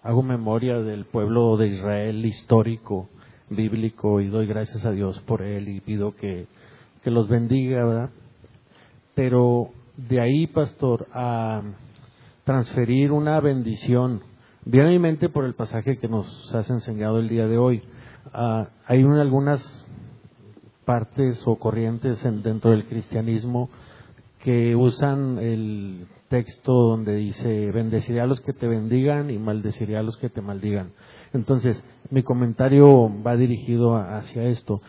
hago 0.04 0.24
memoria 0.24 0.80
del 0.80 1.06
pueblo 1.06 1.56
de 1.56 1.68
Israel 1.68 2.26
histórico, 2.26 3.10
bíblico, 3.50 4.20
y 4.20 4.28
doy 4.28 4.46
gracias 4.46 4.86
a 4.86 4.92
Dios 4.92 5.20
por 5.22 5.42
él 5.42 5.70
y 5.70 5.80
pido 5.80 6.14
que, 6.16 6.48
que 7.02 7.10
los 7.10 7.30
bendiga, 7.30 7.86
¿verdad? 7.86 8.10
Pero 9.16 9.70
de 9.96 10.20
ahí, 10.20 10.48
pastor, 10.48 11.08
a 11.14 11.62
transferir 12.44 13.14
una 13.14 13.40
bendición, 13.40 14.22
viene 14.66 14.90
a 14.90 14.92
mi 14.92 15.00
mente 15.00 15.30
por 15.30 15.46
el 15.46 15.54
pasaje 15.54 15.98
que 15.98 16.10
nos 16.10 16.54
has 16.54 16.70
enseñado 16.70 17.20
el 17.20 17.30
día 17.30 17.48
de 17.48 17.58
hoy. 17.58 17.84
Ah, 18.34 18.68
hay 18.86 19.02
algunas 19.02 19.83
partes 20.86 21.42
o 21.46 21.58
corrientes 21.58 22.24
dentro 22.44 22.72
del 22.72 22.86
cristianismo 22.86 23.70
que 24.44 24.76
usan 24.76 25.40
el 25.40 26.06
texto 26.28 26.74
donde 26.74 27.16
dice 27.16 27.72
bendeciré 27.72 28.20
a 28.20 28.26
los 28.26 28.42
que 28.42 28.54
te 28.54 28.68
bendigan 28.68 29.30
y 29.30 29.38
maldeciré 29.38 29.98
a 29.98 30.04
los 30.04 30.18
que 30.18 30.30
te 30.30 30.42
maldigan. 30.42 30.92
Entonces, 31.34 31.84
mi 32.12 32.24
comentario 32.24 33.10
va 33.26 33.36
dirigido 33.36 33.96
hacia 33.96 34.44
esto. 34.44 34.82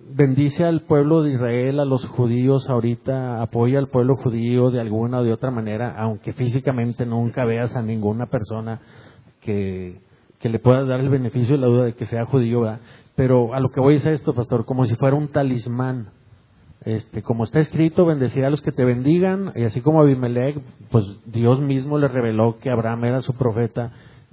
bendice 0.00 0.64
al 0.64 0.82
pueblo 0.82 1.22
de 1.22 1.32
Israel, 1.32 1.80
a 1.80 1.84
los 1.84 2.06
judíos 2.06 2.68
ahorita, 2.70 3.42
apoya 3.42 3.78
al 3.78 3.88
pueblo 3.88 4.16
judío 4.16 4.70
de 4.70 4.80
alguna 4.80 5.20
o 5.20 5.24
de 5.24 5.32
otra 5.32 5.50
manera, 5.50 5.94
aunque 5.98 6.32
físicamente 6.32 7.04
nunca 7.04 7.44
veas 7.44 7.74
a 7.76 7.82
ninguna 7.82 8.26
persona 8.26 8.80
que, 9.40 10.00
que 10.38 10.48
le 10.48 10.58
pueda 10.58 10.84
dar 10.84 11.00
el 11.00 11.08
beneficio 11.08 11.56
de 11.56 11.60
la 11.60 11.66
duda 11.66 11.84
de 11.84 11.94
que 11.94 12.06
sea 12.06 12.24
judío. 12.26 12.62
Pero 13.16 13.54
a 13.54 13.60
lo 13.60 13.70
que 13.70 13.80
voy 13.80 13.96
es 13.96 14.06
a 14.06 14.12
esto, 14.12 14.34
pastor, 14.34 14.64
como 14.64 14.84
si 14.86 14.94
fuera 14.96 15.16
un 15.16 15.28
talismán. 15.28 16.08
Este, 16.84 17.22
como 17.22 17.44
está 17.44 17.60
escrito, 17.60 18.04
bendecirá 18.04 18.48
a 18.48 18.50
los 18.50 18.60
que 18.60 18.72
te 18.72 18.84
bendigan, 18.84 19.52
y 19.54 19.64
así 19.64 19.80
como 19.80 20.02
Abimelech, 20.02 20.60
pues 20.90 21.04
Dios 21.24 21.60
mismo 21.60 21.98
le 21.98 22.08
reveló 22.08 22.58
que 22.58 22.70
Abraham 22.70 23.04
era 23.04 23.20
su 23.22 23.32
profeta, 23.34 23.92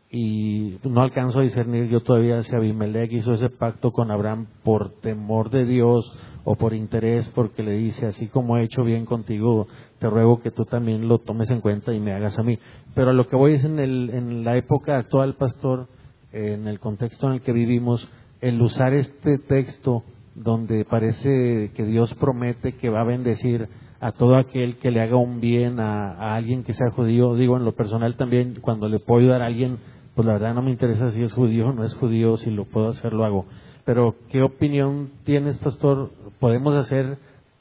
y 0.10 0.78
no 0.84 1.02
alcanzo 1.02 1.40
a 1.40 1.44
discernir 1.44 1.88
yo 1.88 2.02
todavía 2.02 2.44
si 2.44 2.54
Abimelech 2.54 3.14
hizo 3.14 3.34
ese 3.34 3.50
pacto 3.50 3.94
con 3.94 4.12
Abraham 4.12 4.48
por 4.64 5.00
temor 5.00 5.50
de 5.50 5.64
Dios 5.64 6.12
o 6.44 6.56
por 6.56 6.74
interés, 6.74 7.30
porque 7.34 7.64
le 7.64 7.72
dice, 7.74 8.08
así 8.08 8.28
como 8.28 8.58
he 8.58 8.64
hecho 8.64 8.84
bien 8.84 9.06
contigo, 9.06 9.68
te 10.00 10.10
ruego 10.10 10.42
que 10.42 10.52
tú 10.52 10.66
también 10.66 11.08
lo 11.08 11.20
tomes 11.20 11.50
en 11.50 11.62
cuenta 11.62 11.94
y 11.94 12.02
me 12.02 12.12
hagas 12.12 12.38
a 12.38 12.44
mí. 12.44 12.60
Pero 12.94 13.12
a 13.12 13.14
lo 13.14 13.28
que 13.28 13.38
voy 13.38 13.54
es 13.54 13.64
en, 13.64 13.80
el, 13.80 14.10
en 14.10 14.44
la 14.44 14.58
época 14.58 14.98
actual, 14.98 15.36
pastor, 15.36 15.88
en 16.34 16.68
el 16.68 16.80
contexto 16.80 17.28
en 17.28 17.34
el 17.34 17.42
que 17.42 17.54
vivimos, 17.54 18.10
el 18.42 18.62
usar 18.62 18.94
este 18.94 19.38
texto 19.38 20.04
donde 20.36 20.86
parece 20.86 21.72
que 21.76 21.86
Dios 21.86 22.14
promete 22.16 22.74
que 22.74 22.90
va 22.90 23.02
a 23.02 23.06
bendecir 23.06 23.70
a 24.00 24.12
todo 24.14 24.36
aquel 24.36 24.78
que 24.78 24.90
le 24.90 25.02
haga 25.02 25.16
un 25.16 25.40
bien 25.40 25.80
a, 25.80 26.36
alguien 26.36 26.64
que 26.64 26.74
sea 26.74 26.90
judío, 26.90 27.36
digo 27.36 27.56
en 27.58 27.66
lo 27.66 27.74
personal 27.74 28.16
también, 28.16 28.58
cuando 28.60 28.90
le 28.90 29.00
puedo 29.00 29.22
ayudar 29.22 29.44
a 29.44 29.46
alguien, 29.46 29.78
pues 30.16 30.26
la 30.26 30.34
verdad 30.34 30.56
no 30.56 30.64
me 30.64 30.72
interesa 30.72 31.12
si 31.12 31.22
es 31.22 31.32
judío 31.34 31.68
o 31.68 31.74
no 31.74 31.86
es 31.86 31.94
judío, 31.94 32.36
si 32.38 32.50
lo 32.50 32.66
puedo 32.66 32.90
hacer, 32.90 33.14
lo 33.14 33.26
hago. 33.26 33.46
Pero, 33.86 34.16
¿qué 34.30 34.42
opinión 34.42 35.12
tienes, 35.24 35.58
pastor? 35.58 36.12
¿Podemos 36.40 36.74
hacer, 36.76 37.20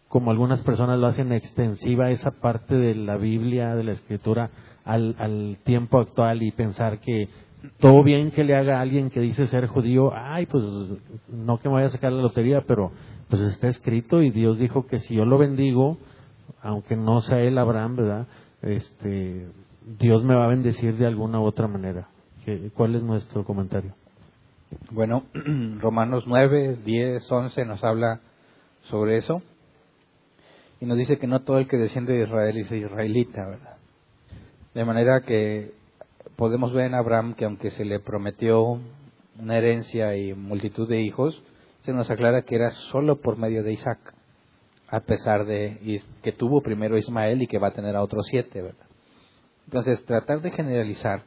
como 0.09 0.31
algunas 0.31 0.63
personas 0.63 0.99
lo 0.99 1.09
hacen, 1.09 1.33
extensiva 1.33 2.11
esa 2.11 2.31
parte 2.31 2.75
de 2.75 2.95
la 2.95 3.17
Biblia, 3.19 3.75
de 3.75 3.85
la 3.85 3.93
Escritura, 3.93 4.51
al, 4.85 5.17
al 5.19 5.59
tiempo 5.65 5.99
actual 5.99 6.43
y 6.43 6.53
pensar 6.53 7.01
que 7.01 7.29
todo 7.79 8.03
bien 8.03 8.31
que 8.31 8.45
le 8.45 8.57
haga 8.57 8.79
a 8.79 8.81
alguien 8.83 9.11
que 9.11 9.21
dice 9.21 9.47
ser 9.47 9.67
judío, 9.67 10.13
ay, 10.15 10.47
pues 10.47 10.65
no 11.29 11.59
que 11.59 11.69
me 11.69 11.75
vaya 11.77 11.87
a 11.87 11.91
sacar 11.91 12.13
la 12.13 12.23
lotería, 12.23 12.63
pero 12.67 12.93
pues 13.29 13.43
está 13.43 13.69
escrito 13.69 14.23
y 14.23 14.31
Dios 14.31 14.59
dijo 14.59 14.87
que 14.87 14.99
si 14.99 15.15
yo 15.15 15.25
lo 15.25 15.39
bendigo, 15.39 15.99
aunque 16.63 16.97
no 16.97 17.21
sea 17.21 17.41
él 17.41 17.59
Abraham, 17.59 17.97
¿verdad? 17.97 18.27
Este, 18.63 19.47
Dios 19.99 20.25
me 20.25 20.35
va 20.35 20.45
a 20.45 20.49
bendecir 20.49 20.97
de 20.97 21.07
alguna 21.07 21.41
u 21.41 21.45
otra 21.45 21.69
manera. 21.69 22.09
¿Qué- 22.45 22.71
¿Cuál 22.75 22.95
es 22.95 23.03
nuestro 23.03 23.45
comentario? 23.45 23.95
Bueno, 24.91 25.25
Romanos 25.81 26.25
9, 26.27 26.79
10, 26.85 27.31
11 27.31 27.65
nos 27.65 27.83
habla 27.85 28.21
sobre 28.83 29.17
eso. 29.19 29.43
Y 30.81 30.87
nos 30.87 30.97
dice 30.97 31.19
que 31.19 31.27
no 31.27 31.41
todo 31.41 31.59
el 31.59 31.69
que 31.69 31.77
desciende 31.77 32.15
de 32.15 32.25
Israel 32.25 32.57
es 32.57 32.73
israelita, 32.73 33.47
¿verdad? 33.47 33.77
De 34.75 34.85
manera 34.85 35.21
que 35.21 35.73
podemos 36.41 36.73
ver 36.73 36.87
en 36.87 36.95
Abraham 36.95 37.35
que 37.35 37.45
aunque 37.45 37.71
se 37.71 37.85
le 37.85 38.01
prometió 38.01 38.81
una 39.39 39.59
herencia 39.59 40.17
y 40.17 40.33
multitud 40.33 40.89
de 40.89 41.03
hijos, 41.03 41.43
se 41.83 41.93
nos 41.93 42.11
aclara 42.11 42.47
que 42.47 42.55
era 42.55 42.71
solo 42.71 43.21
por 43.21 43.37
medio 43.37 43.63
de 43.63 43.75
Isaac, 43.75 43.99
a 44.89 45.01
pesar 45.01 45.45
de 45.45 46.01
que 46.23 46.33
tuvo 46.33 46.63
primero 46.63 46.97
Ismael 46.97 47.43
y 47.43 47.47
que 47.47 47.59
va 47.59 47.69
a 47.69 47.75
tener 47.75 47.95
a 47.95 48.03
otros 48.03 48.25
siete, 48.31 48.63
¿verdad? 48.63 48.87
Entonces, 49.67 50.03
tratar 50.07 50.41
de 50.41 50.51
generalizar 50.51 51.25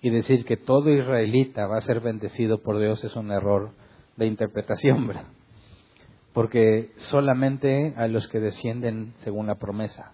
y 0.00 0.10
decir 0.10 0.44
que 0.44 0.56
todo 0.56 0.90
israelita 0.90 1.68
va 1.68 1.76
a 1.78 1.82
ser 1.82 2.00
bendecido 2.00 2.60
por 2.60 2.80
Dios 2.80 3.04
es 3.04 3.14
un 3.14 3.30
error 3.30 3.70
de 4.16 4.26
interpretación, 4.26 5.06
¿verdad? 5.06 5.28
Porque 6.32 6.90
solamente 6.96 7.94
a 7.96 8.08
los 8.08 8.26
que 8.26 8.40
descienden 8.40 9.14
según 9.18 9.46
la 9.46 9.60
promesa. 9.60 10.10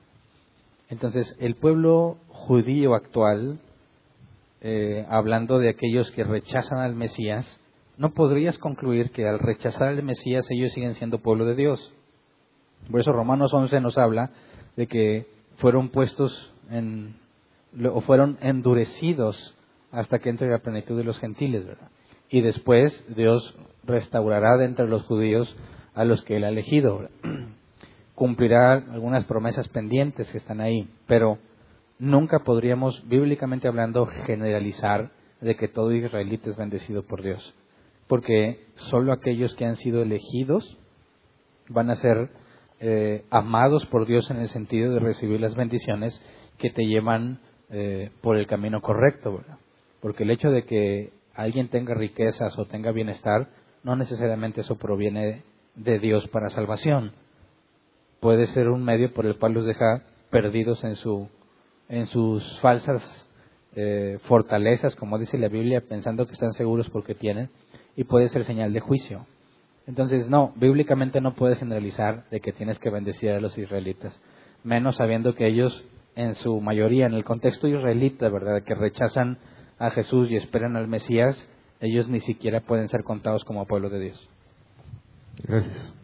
Entonces, 0.90 1.34
el 1.40 1.54
pueblo 1.54 2.18
judío 2.28 2.94
actual, 2.94 3.60
eh, 4.60 5.06
hablando 5.08 5.58
de 5.58 5.68
aquellos 5.68 6.10
que 6.12 6.24
rechazan 6.24 6.78
al 6.80 6.94
Mesías, 6.94 7.60
no 7.96 8.12
podrías 8.12 8.58
concluir 8.58 9.10
que 9.10 9.26
al 9.26 9.38
rechazar 9.38 9.88
al 9.88 10.02
Mesías 10.02 10.46
ellos 10.50 10.72
siguen 10.72 10.94
siendo 10.94 11.18
pueblo 11.18 11.44
de 11.44 11.54
Dios. 11.54 11.92
Por 12.90 13.00
eso 13.00 13.12
Romanos 13.12 13.52
11 13.52 13.80
nos 13.80 13.98
habla 13.98 14.30
de 14.76 14.86
que 14.86 15.26
fueron 15.56 15.88
puestos 15.88 16.52
en, 16.70 17.16
o 17.92 18.00
fueron 18.00 18.38
endurecidos 18.40 19.54
hasta 19.90 20.18
que 20.18 20.30
entre 20.30 20.48
la 20.48 20.60
plenitud 20.60 20.96
de 20.96 21.04
los 21.04 21.18
gentiles, 21.18 21.66
¿verdad? 21.66 21.88
Y 22.30 22.40
después 22.40 23.04
Dios 23.14 23.56
restaurará 23.84 24.56
de 24.56 24.66
entre 24.66 24.86
los 24.86 25.02
judíos 25.04 25.54
a 25.94 26.04
los 26.04 26.22
que 26.22 26.36
él 26.36 26.44
ha 26.44 26.50
elegido, 26.50 27.08
cumplirá 28.14 28.74
algunas 28.74 29.24
promesas 29.24 29.68
pendientes 29.68 30.30
que 30.30 30.38
están 30.38 30.60
ahí, 30.60 30.88
pero 31.06 31.38
nunca 31.98 32.40
podríamos, 32.40 33.06
bíblicamente 33.08 33.68
hablando, 33.68 34.06
generalizar 34.06 35.10
de 35.40 35.56
que 35.56 35.68
todo 35.68 35.92
israelita 35.92 36.50
es 36.50 36.56
bendecido 36.56 37.04
por 37.04 37.22
Dios, 37.22 37.54
porque 38.06 38.66
solo 38.74 39.12
aquellos 39.12 39.54
que 39.54 39.64
han 39.64 39.76
sido 39.76 40.02
elegidos 40.02 40.78
van 41.68 41.90
a 41.90 41.96
ser 41.96 42.30
eh, 42.80 43.24
amados 43.30 43.86
por 43.86 44.06
Dios 44.06 44.30
en 44.30 44.38
el 44.38 44.48
sentido 44.48 44.94
de 44.94 45.00
recibir 45.00 45.40
las 45.40 45.54
bendiciones 45.54 46.20
que 46.58 46.70
te 46.70 46.86
llevan 46.86 47.40
eh, 47.70 48.10
por 48.20 48.36
el 48.36 48.46
camino 48.46 48.80
correcto. 48.80 49.42
Porque 50.00 50.22
el 50.22 50.30
hecho 50.30 50.50
de 50.50 50.64
que 50.64 51.12
alguien 51.34 51.68
tenga 51.68 51.94
riquezas 51.94 52.56
o 52.58 52.66
tenga 52.66 52.92
bienestar, 52.92 53.48
no 53.82 53.96
necesariamente 53.96 54.62
eso 54.62 54.76
proviene 54.76 55.42
de 55.74 55.98
Dios 55.98 56.26
para 56.28 56.50
salvación. 56.50 57.12
Puede 58.20 58.46
ser 58.46 58.68
un 58.68 58.84
medio 58.84 59.12
por 59.12 59.26
el 59.26 59.38
cual 59.38 59.52
los 59.52 59.66
deja 59.66 60.02
perdidos 60.30 60.82
en 60.84 60.96
su 60.96 61.28
en 61.88 62.06
sus 62.06 62.60
falsas 62.60 63.02
eh, 63.74 64.18
fortalezas, 64.22 64.94
como 64.96 65.18
dice 65.18 65.38
la 65.38 65.48
Biblia, 65.48 65.80
pensando 65.80 66.26
que 66.26 66.32
están 66.32 66.52
seguros 66.52 66.90
porque 66.90 67.14
tienen, 67.14 67.50
y 67.96 68.04
puede 68.04 68.28
ser 68.28 68.44
señal 68.44 68.72
de 68.72 68.80
juicio. 68.80 69.26
Entonces, 69.86 70.28
no, 70.28 70.52
bíblicamente 70.56 71.20
no 71.20 71.34
puedes 71.34 71.58
generalizar 71.58 72.28
de 72.30 72.40
que 72.40 72.52
tienes 72.52 72.78
que 72.78 72.90
bendecir 72.90 73.30
a 73.30 73.40
los 73.40 73.56
israelitas, 73.56 74.20
menos 74.62 74.96
sabiendo 74.96 75.34
que 75.34 75.46
ellos, 75.46 75.84
en 76.14 76.34
su 76.34 76.60
mayoría, 76.60 77.06
en 77.06 77.14
el 77.14 77.24
contexto 77.24 77.68
israelita, 77.68 78.28
¿verdad?, 78.28 78.62
que 78.64 78.74
rechazan 78.74 79.38
a 79.78 79.90
Jesús 79.90 80.30
y 80.30 80.36
esperan 80.36 80.76
al 80.76 80.88
Mesías, 80.88 81.48
ellos 81.80 82.08
ni 82.08 82.20
siquiera 82.20 82.60
pueden 82.60 82.88
ser 82.88 83.04
contados 83.04 83.44
como 83.44 83.66
pueblo 83.66 83.88
de 83.88 84.00
Dios. 84.00 84.28
Gracias. 85.44 85.94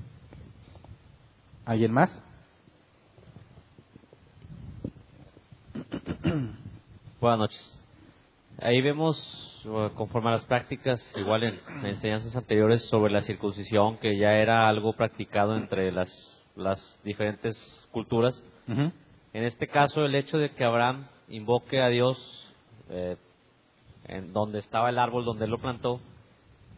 ¿Alguien 1.64 1.92
más? 1.92 2.10
Buenas 7.24 7.38
noches. 7.38 7.80
Ahí 8.58 8.82
vemos, 8.82 9.16
conforme 9.94 10.28
a 10.28 10.32
las 10.32 10.44
prácticas, 10.44 11.02
igual 11.16 11.42
en 11.42 11.58
enseñanzas 11.86 12.36
anteriores, 12.36 12.82
sobre 12.90 13.10
la 13.10 13.22
circuncisión, 13.22 13.96
que 13.96 14.18
ya 14.18 14.34
era 14.34 14.68
algo 14.68 14.92
practicado 14.92 15.56
entre 15.56 15.90
las, 15.90 16.44
las 16.54 17.00
diferentes 17.02 17.56
culturas. 17.92 18.34
En 18.66 19.42
este 19.42 19.68
caso, 19.68 20.04
el 20.04 20.14
hecho 20.14 20.36
de 20.36 20.50
que 20.50 20.64
Abraham 20.64 21.06
invoque 21.30 21.80
a 21.80 21.88
Dios 21.88 22.18
eh, 22.90 23.16
en 24.04 24.34
donde 24.34 24.58
estaba 24.58 24.90
el 24.90 24.98
árbol 24.98 25.24
donde 25.24 25.46
él 25.46 25.50
lo 25.50 25.62
plantó, 25.62 26.02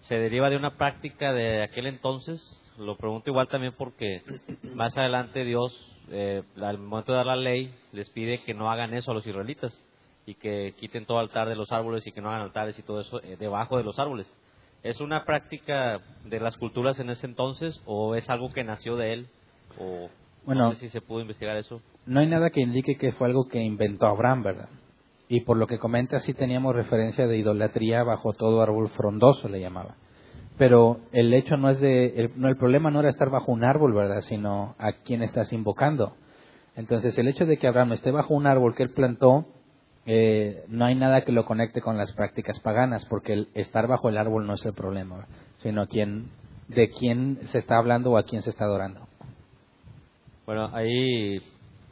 se 0.02 0.14
deriva 0.14 0.48
de 0.48 0.58
una 0.58 0.76
práctica 0.76 1.32
de 1.32 1.64
aquel 1.64 1.88
entonces. 1.88 2.40
Lo 2.78 2.96
pregunto 2.96 3.30
igual 3.30 3.48
también 3.48 3.74
porque 3.76 4.22
más 4.76 4.96
adelante 4.96 5.44
Dios, 5.44 5.76
eh, 6.12 6.44
al 6.62 6.78
momento 6.78 7.10
de 7.10 7.18
dar 7.18 7.26
la 7.26 7.34
ley, 7.34 7.74
les 7.90 8.08
pide 8.10 8.44
que 8.44 8.54
no 8.54 8.70
hagan 8.70 8.94
eso 8.94 9.10
a 9.10 9.14
los 9.14 9.26
israelitas 9.26 9.76
y 10.26 10.34
que 10.34 10.74
quiten 10.78 11.06
todo 11.06 11.18
altar 11.18 11.48
de 11.48 11.54
los 11.54 11.70
árboles 11.72 12.06
y 12.06 12.12
que 12.12 12.20
no 12.20 12.28
hagan 12.28 12.42
altares 12.42 12.78
y 12.78 12.82
todo 12.82 13.00
eso 13.00 13.22
eh, 13.22 13.36
debajo 13.38 13.76
de 13.76 13.84
los 13.84 13.98
árboles. 13.98 14.26
¿Es 14.82 15.00
una 15.00 15.24
práctica 15.24 16.00
de 16.24 16.40
las 16.40 16.56
culturas 16.56 16.98
en 17.00 17.10
ese 17.10 17.26
entonces 17.26 17.80
o 17.86 18.14
es 18.14 18.28
algo 18.28 18.52
que 18.52 18.64
nació 18.64 18.96
de 18.96 19.12
él? 19.12 19.26
O 19.78 20.08
Bueno. 20.44 20.64
no 20.68 20.72
sé 20.74 20.80
si 20.80 20.88
se 20.90 21.00
pudo 21.00 21.20
investigar 21.20 21.56
eso. 21.56 21.80
No 22.06 22.20
hay 22.20 22.26
nada 22.26 22.50
que 22.50 22.60
indique 22.60 22.96
que 22.96 23.12
fue 23.12 23.28
algo 23.28 23.48
que 23.48 23.60
inventó 23.60 24.06
Abraham, 24.06 24.42
¿verdad? 24.42 24.68
Y 25.28 25.40
por 25.40 25.56
lo 25.56 25.66
que 25.66 25.78
comenta, 25.78 26.20
sí 26.20 26.34
teníamos 26.34 26.74
referencia 26.74 27.26
de 27.26 27.36
idolatría 27.36 28.04
bajo 28.04 28.32
todo 28.32 28.62
árbol 28.62 28.88
frondoso, 28.90 29.48
le 29.48 29.60
llamaba. 29.60 29.96
Pero 30.56 31.00
el 31.12 31.34
hecho 31.34 31.56
no 31.56 31.68
es 31.68 31.80
de. 31.80 32.06
El, 32.16 32.30
no, 32.36 32.48
el 32.48 32.56
problema 32.56 32.90
no 32.90 33.00
era 33.00 33.10
estar 33.10 33.28
bajo 33.28 33.50
un 33.52 33.64
árbol, 33.64 33.92
¿verdad? 33.92 34.22
Sino 34.22 34.74
a 34.78 34.92
quién 35.04 35.22
estás 35.22 35.52
invocando. 35.52 36.14
Entonces, 36.76 37.18
el 37.18 37.28
hecho 37.28 37.44
de 37.44 37.58
que 37.58 37.66
Abraham 37.66 37.92
esté 37.94 38.10
bajo 38.10 38.34
un 38.34 38.46
árbol 38.46 38.74
que 38.74 38.84
él 38.84 38.90
plantó, 38.90 39.46
eh, 40.06 40.64
no 40.68 40.84
hay 40.84 40.94
nada 40.94 41.22
que 41.22 41.32
lo 41.32 41.44
conecte 41.44 41.80
con 41.80 41.96
las 41.98 42.12
prácticas 42.12 42.58
paganas, 42.60 43.04
porque 43.06 43.32
el 43.32 43.48
estar 43.54 43.86
bajo 43.88 44.08
el 44.08 44.18
árbol 44.18 44.46
no 44.46 44.54
es 44.54 44.64
el 44.64 44.72
problema, 44.72 45.26
sino 45.62 45.86
quién, 45.88 46.30
de 46.68 46.88
quién 46.90 47.40
se 47.48 47.58
está 47.58 47.76
hablando 47.76 48.12
o 48.12 48.16
a 48.18 48.22
quién 48.24 48.42
se 48.42 48.50
está 48.50 48.64
adorando. 48.64 49.06
Bueno, 50.46 50.70
ahí 50.72 51.38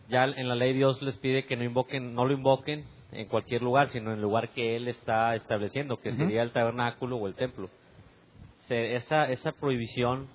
ya 0.09 0.25
en 0.25 0.49
la 0.49 0.55
ley 0.55 0.73
Dios 0.75 1.03
les 1.03 1.19
pide 1.19 1.45
que 1.45 1.57
no 1.57 1.65
invoquen, 1.65 2.15
no 2.15 2.25
lo 2.25 2.33
invoquen 2.35 2.85
en 3.11 3.27
cualquier 3.29 3.63
lugar, 3.63 3.89
sino 3.91 4.11
en 4.11 4.17
el 4.17 4.23
lugar 4.23 4.51
que 4.51 4.77
Él 4.77 4.89
está 4.89 5.35
estableciendo, 5.35 5.97
que 6.01 6.15
sería 6.15 6.43
el 6.43 6.53
tabernáculo 6.53 7.17
o 7.17 7.27
el 7.27 7.35
templo. 7.35 7.69
Se- 8.69 8.97
esa, 8.97 9.29
esa 9.31 9.53
prohibición 9.53 10.29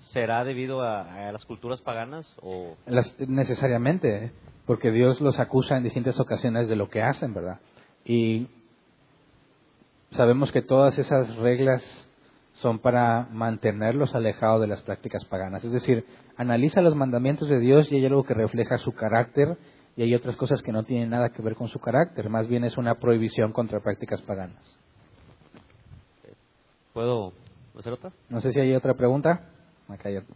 será 0.00 0.44
debido 0.44 0.82
a, 0.82 1.28
a 1.28 1.32
las 1.32 1.44
culturas 1.44 1.80
paganas 1.82 2.26
o 2.42 2.76
Las- 2.86 3.14
necesariamente. 3.20 4.32
Porque 4.66 4.90
Dios 4.90 5.20
los 5.20 5.38
acusa 5.38 5.76
en 5.76 5.84
distintas 5.84 6.18
ocasiones 6.20 6.68
de 6.68 6.76
lo 6.76 6.88
que 6.88 7.02
hacen, 7.02 7.32
¿verdad? 7.32 7.60
Y 8.04 8.48
sabemos 10.10 10.52
que 10.52 10.62
todas 10.62 10.98
esas 10.98 11.34
reglas 11.36 11.82
son 12.54 12.78
para 12.78 13.28
mantenerlos 13.30 14.14
alejados 14.14 14.60
de 14.60 14.66
las 14.66 14.82
prácticas 14.82 15.24
paganas. 15.24 15.64
Es 15.64 15.72
decir, 15.72 16.04
analiza 16.36 16.80
los 16.80 16.96
mandamientos 16.96 17.48
de 17.48 17.60
Dios 17.60 17.90
y 17.90 17.96
hay 17.96 18.06
algo 18.06 18.24
que 18.24 18.34
refleja 18.34 18.78
su 18.78 18.92
carácter 18.92 19.56
y 19.96 20.02
hay 20.02 20.14
otras 20.14 20.36
cosas 20.36 20.62
que 20.62 20.72
no 20.72 20.84
tienen 20.84 21.10
nada 21.10 21.30
que 21.30 21.42
ver 21.42 21.54
con 21.54 21.68
su 21.68 21.78
carácter. 21.78 22.28
Más 22.28 22.48
bien 22.48 22.64
es 22.64 22.76
una 22.76 22.96
prohibición 22.96 23.52
contra 23.52 23.80
prácticas 23.80 24.20
paganas. 24.22 24.78
puedo 26.92 27.32
hacer 27.78 27.92
otra. 27.92 28.10
No 28.28 28.40
sé 28.40 28.52
si 28.52 28.60
hay 28.60 28.74
otra 28.74 28.94
pregunta. 28.94 29.48
Acá 29.88 30.08
hay 30.08 30.16
otra. 30.16 30.34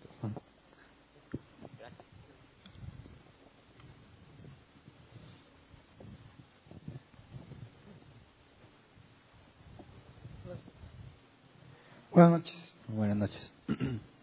Buenas 12.12 12.30
noches. 12.32 12.74
Buenas 12.88 13.16
noches. 13.16 13.52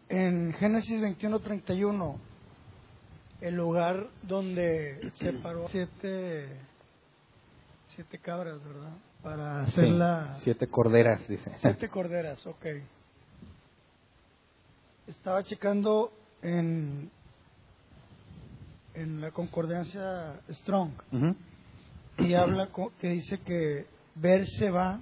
En 0.10 0.54
Génesis 0.54 1.02
21:31, 1.02 2.16
el 3.42 3.56
lugar 3.56 4.08
donde 4.24 5.12
se 5.14 5.34
paró 5.34 5.68
siete, 5.70 6.48
siete 7.90 8.18
cabras, 8.20 8.64
¿verdad? 8.64 8.94
Para 9.24 9.62
hacer 9.62 9.86
Sí, 9.86 9.92
la... 9.92 10.36
Siete 10.42 10.68
corderas, 10.68 11.28
dice. 11.28 11.52
Siete 11.60 11.90
corderas, 11.90 12.46
ok. 12.46 12.66
Estaba 15.08 15.44
checando 15.44 16.12
en, 16.42 17.10
en 18.94 19.22
la 19.22 19.32
concordancia 19.32 20.42
Strong 20.50 20.92
y 22.20 22.34
habla 22.34 22.68
co- 22.68 22.92
que 23.00 23.10
dice 23.10 23.40
que 23.40 23.86
verse 24.16 24.70
va 24.70 25.00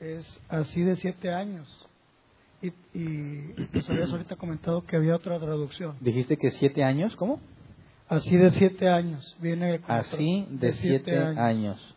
es 0.00 0.40
así 0.48 0.82
de 0.82 0.96
siete 0.96 1.30
años. 1.32 1.68
Y, 2.62 2.68
y 2.98 3.54
nos 3.72 3.88
habías 3.90 4.10
ahorita 4.10 4.36
comentado 4.36 4.84
que 4.86 4.96
había 4.96 5.16
otra 5.16 5.38
traducción. 5.38 5.96
Dijiste 6.00 6.36
que 6.38 6.50
siete 6.52 6.82
años, 6.82 7.14
¿cómo? 7.16 7.40
Así 8.08 8.36
de 8.36 8.50
siete 8.50 8.88
años. 8.88 9.36
Viene 9.40 9.80
Así 9.86 10.42
otro- 10.44 10.56
de 10.58 10.72
siete 10.72 11.18
años. 11.18 11.94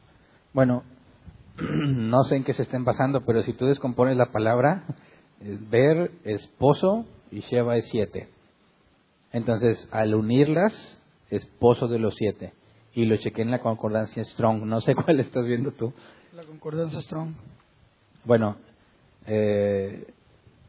Bueno, 0.53 0.83
no 1.57 2.23
sé 2.25 2.35
en 2.37 2.43
qué 2.43 2.53
se 2.53 2.63
estén 2.63 2.83
basando, 2.83 3.25
pero 3.25 3.43
si 3.43 3.53
tú 3.53 3.65
descompones 3.65 4.17
la 4.17 4.31
palabra, 4.31 4.83
es 5.39 5.69
ver, 5.69 6.11
esposo 6.23 7.05
y 7.31 7.39
Sheva 7.41 7.77
es 7.77 7.87
siete. 7.89 8.29
Entonces, 9.31 9.87
al 9.91 10.15
unirlas, 10.15 10.99
esposo 11.29 11.87
de 11.87 11.99
los 11.99 12.15
siete. 12.15 12.53
Y 12.93 13.05
lo 13.05 13.17
chequé 13.17 13.41
en 13.43 13.51
la 13.51 13.59
concordancia 13.59 14.23
Strong. 14.23 14.63
No 14.65 14.81
sé 14.81 14.95
cuál 15.05 15.19
estás 15.19 15.45
viendo 15.45 15.71
tú. 15.71 15.93
La 16.33 16.43
concordancia 16.43 16.99
Strong. 17.01 17.33
Bueno, 18.27 18.57
eh, 19.25 20.05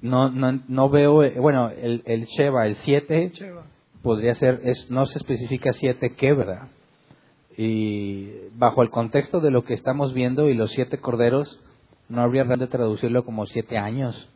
no, 0.00 0.30
no, 0.30 0.60
no 0.68 0.88
veo, 0.90 1.24
eh, 1.24 1.34
bueno, 1.40 1.70
el, 1.70 2.02
el 2.06 2.26
Sheva, 2.26 2.66
el 2.68 2.76
siete, 2.76 3.32
Cheva. 3.32 3.64
podría 4.00 4.36
ser, 4.36 4.60
es, 4.62 4.88
no 4.92 5.06
se 5.06 5.18
especifica 5.18 5.72
siete 5.72 6.14
qué, 6.14 6.32
¿verdad? 6.34 6.68
Y 7.56 8.30
bajo 8.54 8.82
el 8.82 8.90
contexto 8.90 9.40
de 9.40 9.50
lo 9.50 9.64
que 9.64 9.74
estamos 9.74 10.14
viendo 10.14 10.48
y 10.48 10.54
los 10.54 10.70
siete 10.70 10.98
corderos, 10.98 11.60
no 12.08 12.22
habría 12.22 12.44
de 12.44 12.68
traducirlo 12.68 13.24
como 13.24 13.46
siete 13.46 13.76
años. 13.76 14.28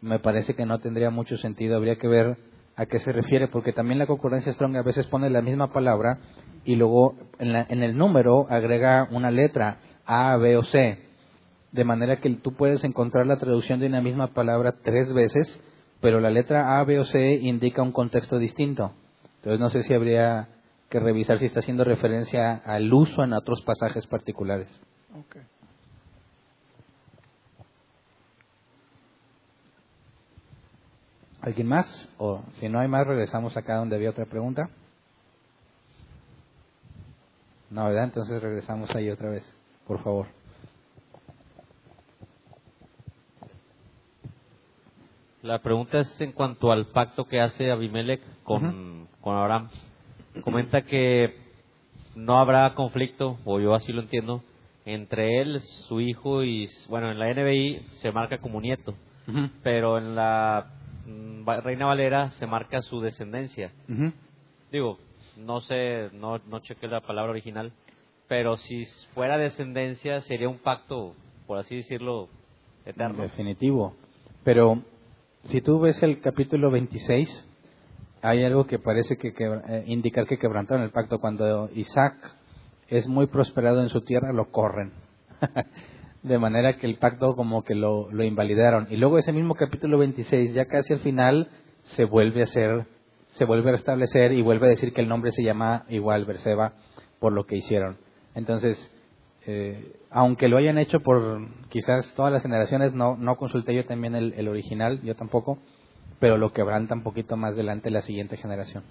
Me 0.00 0.18
parece 0.18 0.54
que 0.54 0.66
no 0.66 0.80
tendría 0.80 1.10
mucho 1.10 1.36
sentido, 1.36 1.76
habría 1.76 1.94
que 1.96 2.08
ver 2.08 2.36
a 2.74 2.86
qué 2.86 2.98
se 2.98 3.12
refiere, 3.12 3.46
porque 3.46 3.72
también 3.72 4.00
la 4.00 4.08
concordancia 4.08 4.52
Strong 4.52 4.76
a 4.78 4.82
veces 4.82 5.06
pone 5.06 5.30
la 5.30 5.42
misma 5.42 5.72
palabra 5.72 6.18
y 6.64 6.74
luego 6.74 7.14
en, 7.38 7.52
la- 7.52 7.66
en 7.68 7.84
el 7.84 7.96
número 7.96 8.48
agrega 8.50 9.06
una 9.12 9.30
letra, 9.30 9.78
A, 10.04 10.36
B 10.38 10.56
o 10.56 10.64
C, 10.64 10.98
de 11.72 11.84
manera 11.84 12.20
que 12.20 12.30
tú 12.36 12.52
puedes 12.52 12.84
encontrar 12.84 13.26
la 13.26 13.38
traducción 13.38 13.80
de 13.80 13.86
una 13.86 14.02
misma 14.02 14.28
palabra 14.28 14.76
tres 14.82 15.12
veces, 15.12 15.60
pero 16.00 16.20
la 16.20 16.30
letra 16.30 16.78
A, 16.78 16.84
B 16.84 16.98
o 17.00 17.04
C 17.04 17.34
indica 17.34 17.82
un 17.82 17.92
contexto 17.92 18.38
distinto. 18.38 18.92
Entonces 19.36 19.58
no 19.58 19.70
sé 19.70 19.82
si 19.82 19.94
habría 19.94 20.48
que 20.90 21.00
revisar 21.00 21.38
si 21.38 21.46
está 21.46 21.60
haciendo 21.60 21.84
referencia 21.84 22.56
al 22.66 22.92
uso 22.92 23.24
en 23.24 23.32
otros 23.32 23.62
pasajes 23.62 24.06
particulares. 24.06 24.68
Ok. 25.18 25.36
¿Alguien 31.40 31.66
más? 31.66 32.08
O 32.18 32.42
si 32.60 32.68
no 32.68 32.78
hay 32.78 32.88
más, 32.88 33.06
regresamos 33.06 33.56
acá 33.56 33.76
donde 33.76 33.96
había 33.96 34.10
otra 34.10 34.26
pregunta. 34.26 34.68
No, 37.70 37.86
¿verdad? 37.86 38.04
Entonces 38.04 38.40
regresamos 38.40 38.94
ahí 38.94 39.08
otra 39.08 39.30
vez, 39.30 39.50
por 39.86 40.02
favor. 40.04 40.41
La 45.42 45.58
pregunta 45.58 45.98
es 45.98 46.20
en 46.20 46.30
cuanto 46.30 46.70
al 46.70 46.86
pacto 46.86 47.24
que 47.24 47.40
hace 47.40 47.72
Abimelech 47.72 48.20
con, 48.44 49.08
con 49.20 49.36
Abraham. 49.36 49.70
Comenta 50.44 50.82
que 50.82 51.36
no 52.14 52.38
habrá 52.38 52.72
conflicto, 52.74 53.38
o 53.44 53.58
yo 53.58 53.74
así 53.74 53.92
lo 53.92 54.02
entiendo, 54.02 54.44
entre 54.84 55.40
él, 55.40 55.60
su 55.88 56.00
hijo 56.00 56.44
y, 56.44 56.70
bueno, 56.88 57.10
en 57.10 57.18
la 57.18 57.32
NBI 57.34 57.84
se 58.00 58.12
marca 58.12 58.38
como 58.38 58.60
nieto, 58.60 58.94
pero 59.64 59.98
en 59.98 60.14
la 60.14 60.66
mm, 61.06 61.48
Reina 61.64 61.86
Valera 61.86 62.30
se 62.32 62.46
marca 62.46 62.80
su 62.82 63.00
descendencia. 63.00 63.72
Digo, 64.70 64.98
no 65.36 65.60
sé, 65.60 66.10
no, 66.12 66.38
no 66.46 66.60
chequé 66.60 66.86
la 66.86 67.00
palabra 67.00 67.32
original, 67.32 67.72
pero 68.28 68.56
si 68.58 68.84
fuera 69.12 69.38
descendencia 69.38 70.20
sería 70.20 70.48
un 70.48 70.58
pacto, 70.58 71.14
por 71.48 71.58
así 71.58 71.76
decirlo, 71.76 72.28
eterno. 72.84 73.22
Definitivo. 73.24 73.96
Pero 74.44 74.82
si 75.44 75.60
tú 75.60 75.80
ves 75.80 76.02
el 76.02 76.20
capítulo 76.20 76.70
26, 76.70 77.48
hay 78.22 78.44
algo 78.44 78.66
que 78.66 78.78
parece 78.78 79.16
que, 79.16 79.32
que, 79.32 79.44
eh, 79.44 79.84
indicar 79.86 80.26
que 80.26 80.38
quebrantaron 80.38 80.84
el 80.84 80.90
pacto. 80.90 81.18
Cuando 81.18 81.68
Isaac 81.74 82.14
es 82.88 83.08
muy 83.08 83.26
prosperado 83.26 83.82
en 83.82 83.88
su 83.88 84.02
tierra, 84.02 84.32
lo 84.32 84.50
corren. 84.50 84.92
de 86.22 86.38
manera 86.38 86.74
que 86.74 86.86
el 86.86 86.98
pacto 86.98 87.34
como 87.34 87.64
que 87.64 87.74
lo, 87.74 88.10
lo 88.12 88.22
invalidaron. 88.22 88.86
Y 88.90 88.96
luego 88.96 89.18
ese 89.18 89.32
mismo 89.32 89.54
capítulo 89.54 89.98
26, 89.98 90.54
ya 90.54 90.66
casi 90.66 90.92
al 90.92 91.00
final, 91.00 91.48
se 91.82 92.04
vuelve 92.04 92.40
a 92.42 92.44
hacer, 92.44 92.86
se 93.32 93.44
vuelve 93.44 93.70
a 93.70 93.72
restablecer 93.72 94.32
y 94.32 94.42
vuelve 94.42 94.66
a 94.66 94.70
decir 94.70 94.92
que 94.92 95.00
el 95.00 95.08
nombre 95.08 95.32
se 95.32 95.42
llama 95.42 95.84
igual 95.88 96.24
Berseba 96.24 96.74
por 97.18 97.32
lo 97.32 97.44
que 97.44 97.56
hicieron. 97.56 97.96
Entonces, 98.34 98.90
eh, 99.46 99.96
aunque 100.10 100.48
lo 100.48 100.56
hayan 100.56 100.78
hecho 100.78 101.00
por 101.00 101.46
quizás 101.68 102.12
todas 102.14 102.32
las 102.32 102.42
generaciones, 102.42 102.94
no, 102.94 103.16
no 103.16 103.36
consulté 103.36 103.74
yo 103.74 103.84
también 103.86 104.14
el, 104.14 104.34
el 104.34 104.48
original, 104.48 105.00
yo 105.02 105.14
tampoco, 105.16 105.58
pero 106.20 106.38
lo 106.38 106.52
quebranta 106.52 106.94
un 106.94 107.02
poquito 107.02 107.36
más 107.36 107.54
adelante 107.54 107.90
la 107.90 108.02
siguiente 108.02 108.36
generación. 108.36 108.84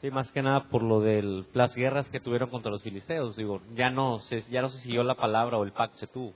Sí, 0.00 0.10
más 0.10 0.30
que 0.32 0.42
nada 0.42 0.64
por 0.68 0.82
lo 0.82 1.00
de 1.00 1.44
las 1.54 1.74
guerras 1.74 2.08
que 2.10 2.20
tuvieron 2.20 2.50
contra 2.50 2.70
los 2.70 2.82
filisteos. 2.82 3.36
Digo, 3.36 3.62
ya 3.74 3.88
no 3.88 4.20
se, 4.20 4.42
ya 4.50 4.60
no 4.60 4.68
se 4.68 4.78
siguió 4.80 5.02
la 5.02 5.14
palabra 5.14 5.56
o 5.56 5.64
el 5.64 5.72
pacto 5.72 5.96
se 5.96 6.06
tuvo. 6.06 6.34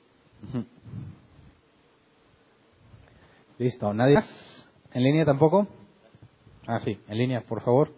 Listo, 3.59 3.93
¿nadie 3.93 4.14
más? 4.14 4.69
¿En 4.95 5.03
línea 5.03 5.27
tampoco? 5.27 5.66
Ah, 6.66 6.81
sí, 6.81 6.99
en 7.09 7.19
línea, 7.19 7.43
por 7.43 7.61
favor. 7.61 7.91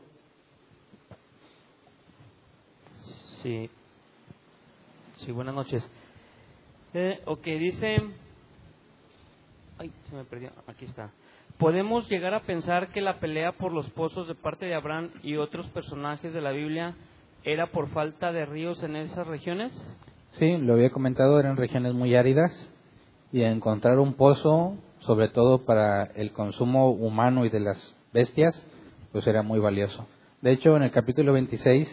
Sí. 3.43 3.71
Sí, 5.25 5.33
buenas 5.33 5.55
noches. 5.55 5.83
Eh, 6.95 7.21
ok, 7.27 7.45
dice... 7.45 7.99
Ay, 9.79 9.93
se 10.09 10.15
me 10.15 10.25
perdió. 10.25 10.51
Aquí 10.67 10.87
está. 10.87 11.11
¿Podemos 11.59 12.09
llegar 12.09 12.33
a 12.33 12.41
pensar 12.41 12.89
que 12.89 13.03
la 13.03 13.21
pelea 13.21 13.53
por 13.53 13.73
los 13.73 13.89
pozos 13.91 14.29
de 14.29 14.35
parte 14.35 14.65
de 14.65 14.75
Abraham 14.75 15.11
y 15.23 15.37
otros 15.37 15.67
personajes 15.69 16.33
de 16.33 16.41
la 16.41 16.53
Biblia 16.53 16.95
era 17.45 17.67
por 17.67 17.91
falta 17.91 18.33
de 18.33 18.47
ríos 18.47 18.83
en 18.83 18.97
esas 18.97 19.27
regiones? 19.27 19.73
Sí, 20.33 20.57
lo 20.57 20.75
había 20.75 20.91
comentado, 20.91 21.39
eran 21.39 21.59
regiones 21.59 21.93
muy 21.93 22.15
áridas 22.15 22.51
y 23.31 23.43
encontrar 23.43 23.99
un 23.99 24.15
pozo, 24.15 24.75
sobre 25.01 25.29
todo 25.29 25.67
para 25.67 26.05
el 26.15 26.33
consumo 26.33 26.93
humano 26.93 27.45
y 27.45 27.51
de 27.51 27.61
las 27.61 27.95
bestias, 28.13 28.67
pues 29.13 29.27
era 29.27 29.43
muy 29.43 29.61
valioso. 29.61 30.07
De 30.41 30.53
hecho, 30.53 30.77
en 30.77 30.83
el 30.83 30.93
capítulo 30.93 31.35
26 31.35 31.89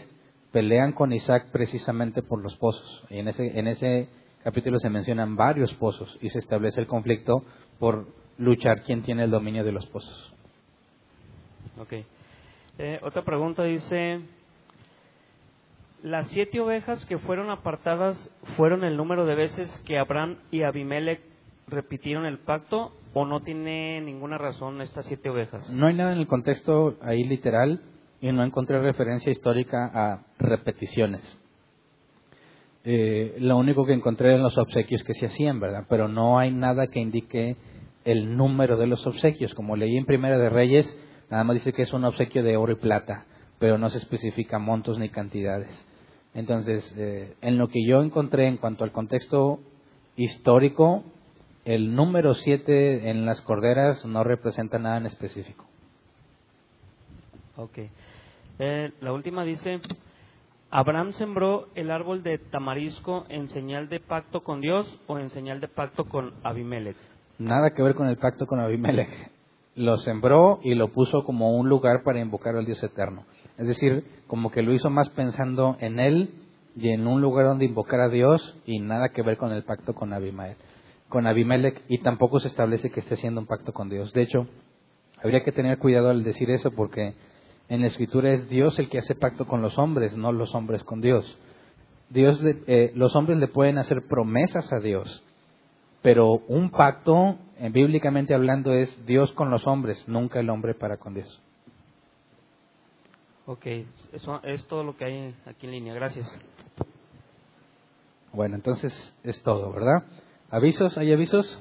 pelean 0.52 0.93
con 0.93 1.14
Isaac 1.14 1.48
precisamente 1.52 2.22
por 2.22 2.41
los 2.41 2.56
pozos. 2.58 3.06
Y 3.10 3.20
en 3.20 3.28
ese, 3.28 3.60
en 3.60 3.68
ese 3.68 4.10
capítulo 4.43 4.80
se 4.80 4.89
mencionan 4.89 5.36
varios 5.36 5.74
pozos 5.76 6.18
y 6.22 6.30
se 6.30 6.39
establece 6.39 6.80
el 6.80 6.88
conflicto 6.88 7.43
por 7.80 8.08
luchar 8.38 8.82
quién 8.84 9.04
tiene 9.04 9.24
el 9.24 9.32
dominio 9.32 9.64
de 9.64 9.72
los 9.72 9.86
pozos. 9.88 10.34
Ok. 11.80 11.93
Eh, 12.80 13.00
otra 13.04 13.24
pregunta 13.24 13.64
dice, 13.64 14.22
¿las 16.04 16.30
siete 16.30 16.60
ovejas 16.60 17.04
que 17.06 17.18
fueron 17.18 17.50
apartadas 17.50 18.18
fueron 18.56 18.84
el 18.84 18.98
número 18.98 19.26
de 19.26 19.36
veces 19.36 19.70
que 19.86 19.98
Abraham 19.98 20.38
y 20.52 20.64
Abimelech 20.64 21.22
repitieron 21.68 22.26
el 22.26 22.39
pacto 22.39 22.93
o 23.14 23.26
no 23.26 23.41
tiene 23.41 24.00
ninguna 24.02 24.38
razón 24.38 24.82
estas 24.82 25.06
siete 25.08 25.30
ovejas? 25.30 25.70
No 25.72 25.88
hay 25.88 25.95
nada 25.95 26.14
en 26.14 26.20
el 26.20 26.28
contexto 26.28 26.98
ahí 27.02 27.24
literal 27.24 27.82
y 28.22 28.32
no 28.32 28.43
encontré 28.43 28.80
referencia 28.80 29.32
histórica 29.32 29.91
a 29.93 30.22
repeticiones. 30.39 31.22
Eh, 32.84 33.36
lo 33.39 33.57
único 33.57 33.86
que 33.86 33.93
encontré 33.93 34.36
en 34.36 34.41
los 34.41 34.57
obsequios 34.57 35.03
que 35.03 35.13
se 35.13 35.26
hacían, 35.26 35.59
¿verdad? 35.59 35.86
Pero 35.89 36.07
no 36.07 36.39
hay 36.39 36.51
nada 36.51 36.88
que 36.88 36.99
indique 36.99 37.57
el 38.05 38.38
número 38.38 38.78
de 38.78 38.88
los 38.88 39.05
obsequios. 39.05 39.53
Como 39.53 39.76
leí 39.76 39.97
en 39.97 40.05
Primera 40.05 40.38
de 40.38 40.49
Reyes, 40.49 40.97
nada 41.30 41.43
más 41.43 41.55
dice 41.55 41.74
que 41.74 41.82
es 41.82 41.93
un 41.93 42.05
obsequio 42.05 42.43
de 42.43 42.55
oro 42.55 42.72
y 42.72 42.78
plata, 42.78 43.26
pero 43.59 43.78
no 43.78 43.89
se 43.89 43.97
especifica 43.97 44.57
montos 44.57 44.97
ni 44.97 45.09
cantidades. 45.09 45.86
Entonces, 46.34 46.93
eh, 46.97 47.36
en 47.41 47.57
lo 47.57 47.68
que 47.68 47.86
yo 47.86 48.01
encontré 48.01 48.47
en 48.47 48.57
cuanto 48.57 48.84
al 48.84 48.91
contexto 48.91 49.59
histórico, 50.15 51.03
el 51.65 51.93
número 51.93 52.34
7 52.36 53.09
en 53.09 53.26
las 53.26 53.41
corderas 53.41 54.05
no 54.05 54.24
representa 54.24 54.80
nada 54.80 54.97
en 54.97 55.07
específico. 55.07 55.65
Ok. 57.57 57.80
Eh, 58.60 58.91
la 59.01 59.14
última 59.14 59.43
dice, 59.43 59.80
¿Abraham 60.70 61.14
sembró 61.14 61.68
el 61.76 61.91
árbol 61.91 62.24
de 62.24 62.39
tamarisco 62.39 63.26
en 63.30 63.47
señal 63.49 63.88
de 63.88 63.99
pacto 63.99 64.41
con 64.41 64.62
Dios 64.62 64.88
o 65.08 65.18
en 65.20 65.30
señal 65.30 65.62
de 65.62 65.68
pacto 65.68 66.05
con 66.05 66.34
Abimelech? 66.43 66.97
Nada 67.39 67.72
que 67.76 67.84
ver 67.84 67.95
con 67.95 68.08
el 68.08 68.18
pacto 68.18 68.47
con 68.47 68.60
Abimelech. 68.60 69.32
Lo 69.76 69.97
sembró 69.97 70.60
y 70.64 70.74
lo 70.74 70.89
puso 70.89 71.24
como 71.24 71.55
un 71.55 71.70
lugar 71.70 72.01
para 72.03 72.20
invocar 72.20 72.55
al 72.55 72.66
Dios 72.66 72.84
eterno. 72.84 73.26
Es 73.58 73.68
decir, 73.68 74.03
como 74.26 74.51
que 74.51 74.64
lo 74.64 74.74
hizo 74.74 74.89
más 74.89 75.10
pensando 75.10 75.78
en 75.80 75.99
él 75.99 76.34
y 76.76 76.89
en 76.89 77.08
un 77.08 77.22
lugar 77.22 77.45
donde 77.45 77.66
invocar 77.66 77.99
a 77.99 78.10
Dios 78.10 78.58
y 78.66 78.80
nada 78.80 79.10
que 79.10 79.22
ver 79.22 79.38
con 79.38 79.51
el 79.51 79.64
pacto 79.64 79.93
con 79.93 80.14
Abimelech. 80.14 80.58
Con 81.10 81.28
Abimelech 81.28 81.82
y 81.88 81.99
tampoco 81.99 82.39
se 82.39 82.47
establece 82.49 82.89
que 82.89 82.99
esté 82.99 83.14
haciendo 83.14 83.39
un 83.39 83.47
pacto 83.47 83.72
con 83.72 83.88
Dios. 83.88 84.12
De 84.14 84.24
hecho, 84.24 84.47
habría 85.24 85.43
que 85.43 85.51
tener 85.51 85.78
cuidado 85.78 86.10
al 86.10 86.24
decir 86.24 86.49
eso 86.49 86.72
porque 86.72 87.14
en 87.70 87.82
la 87.82 87.88
escritura 87.88 88.32
es 88.32 88.49
Dios 88.49 88.78
el 88.80 88.89
que 88.89 88.99
hace 88.99 89.15
pacto 89.15 89.45
con 89.45 89.61
los 89.61 89.78
hombres, 89.78 90.15
no 90.15 90.32
los 90.32 90.53
hombres 90.55 90.84
con 90.84 91.01
Dios. 91.01 91.38
Dios 92.09 92.41
le- 92.41 92.63
eh, 92.68 92.91
los 92.95 93.15
hombres 93.15 93.38
le 93.38 93.47
pueden 93.47 93.78
hacer 93.78 94.07
promesas 94.07 94.72
a 94.72 94.80
Dios, 94.80 95.24
pero 96.01 96.41
un 96.47 96.70
pacto, 96.70 97.38
eh, 97.59 97.70
bíblicamente 97.70 98.34
hablando, 98.34 98.74
es 98.74 99.05
Dios 99.05 99.32
con 99.34 99.49
los 99.49 99.68
hombres, 99.68 100.01
nunca 100.07 100.39
el 100.39 100.49
hombre 100.49 100.74
para 100.74 100.97
con 100.97 101.13
Dios. 101.13 101.41
Ok, 103.45 103.65
eso 104.13 104.41
es 104.43 104.65
todo 104.68 104.84
lo 104.84 104.95
que 104.97 105.05
hay 105.05 105.36
aquí 105.45 105.65
en 105.68 105.72
línea. 105.72 105.93
Gracias. 105.93 106.28
Bueno, 108.34 108.55
entonces 108.55 109.15
es 109.24 109.41
todo, 109.41 109.72
¿verdad? 109.72 110.03
¿Avisos? 110.49 110.97
¿Hay 110.97 111.11
avisos? 111.11 111.59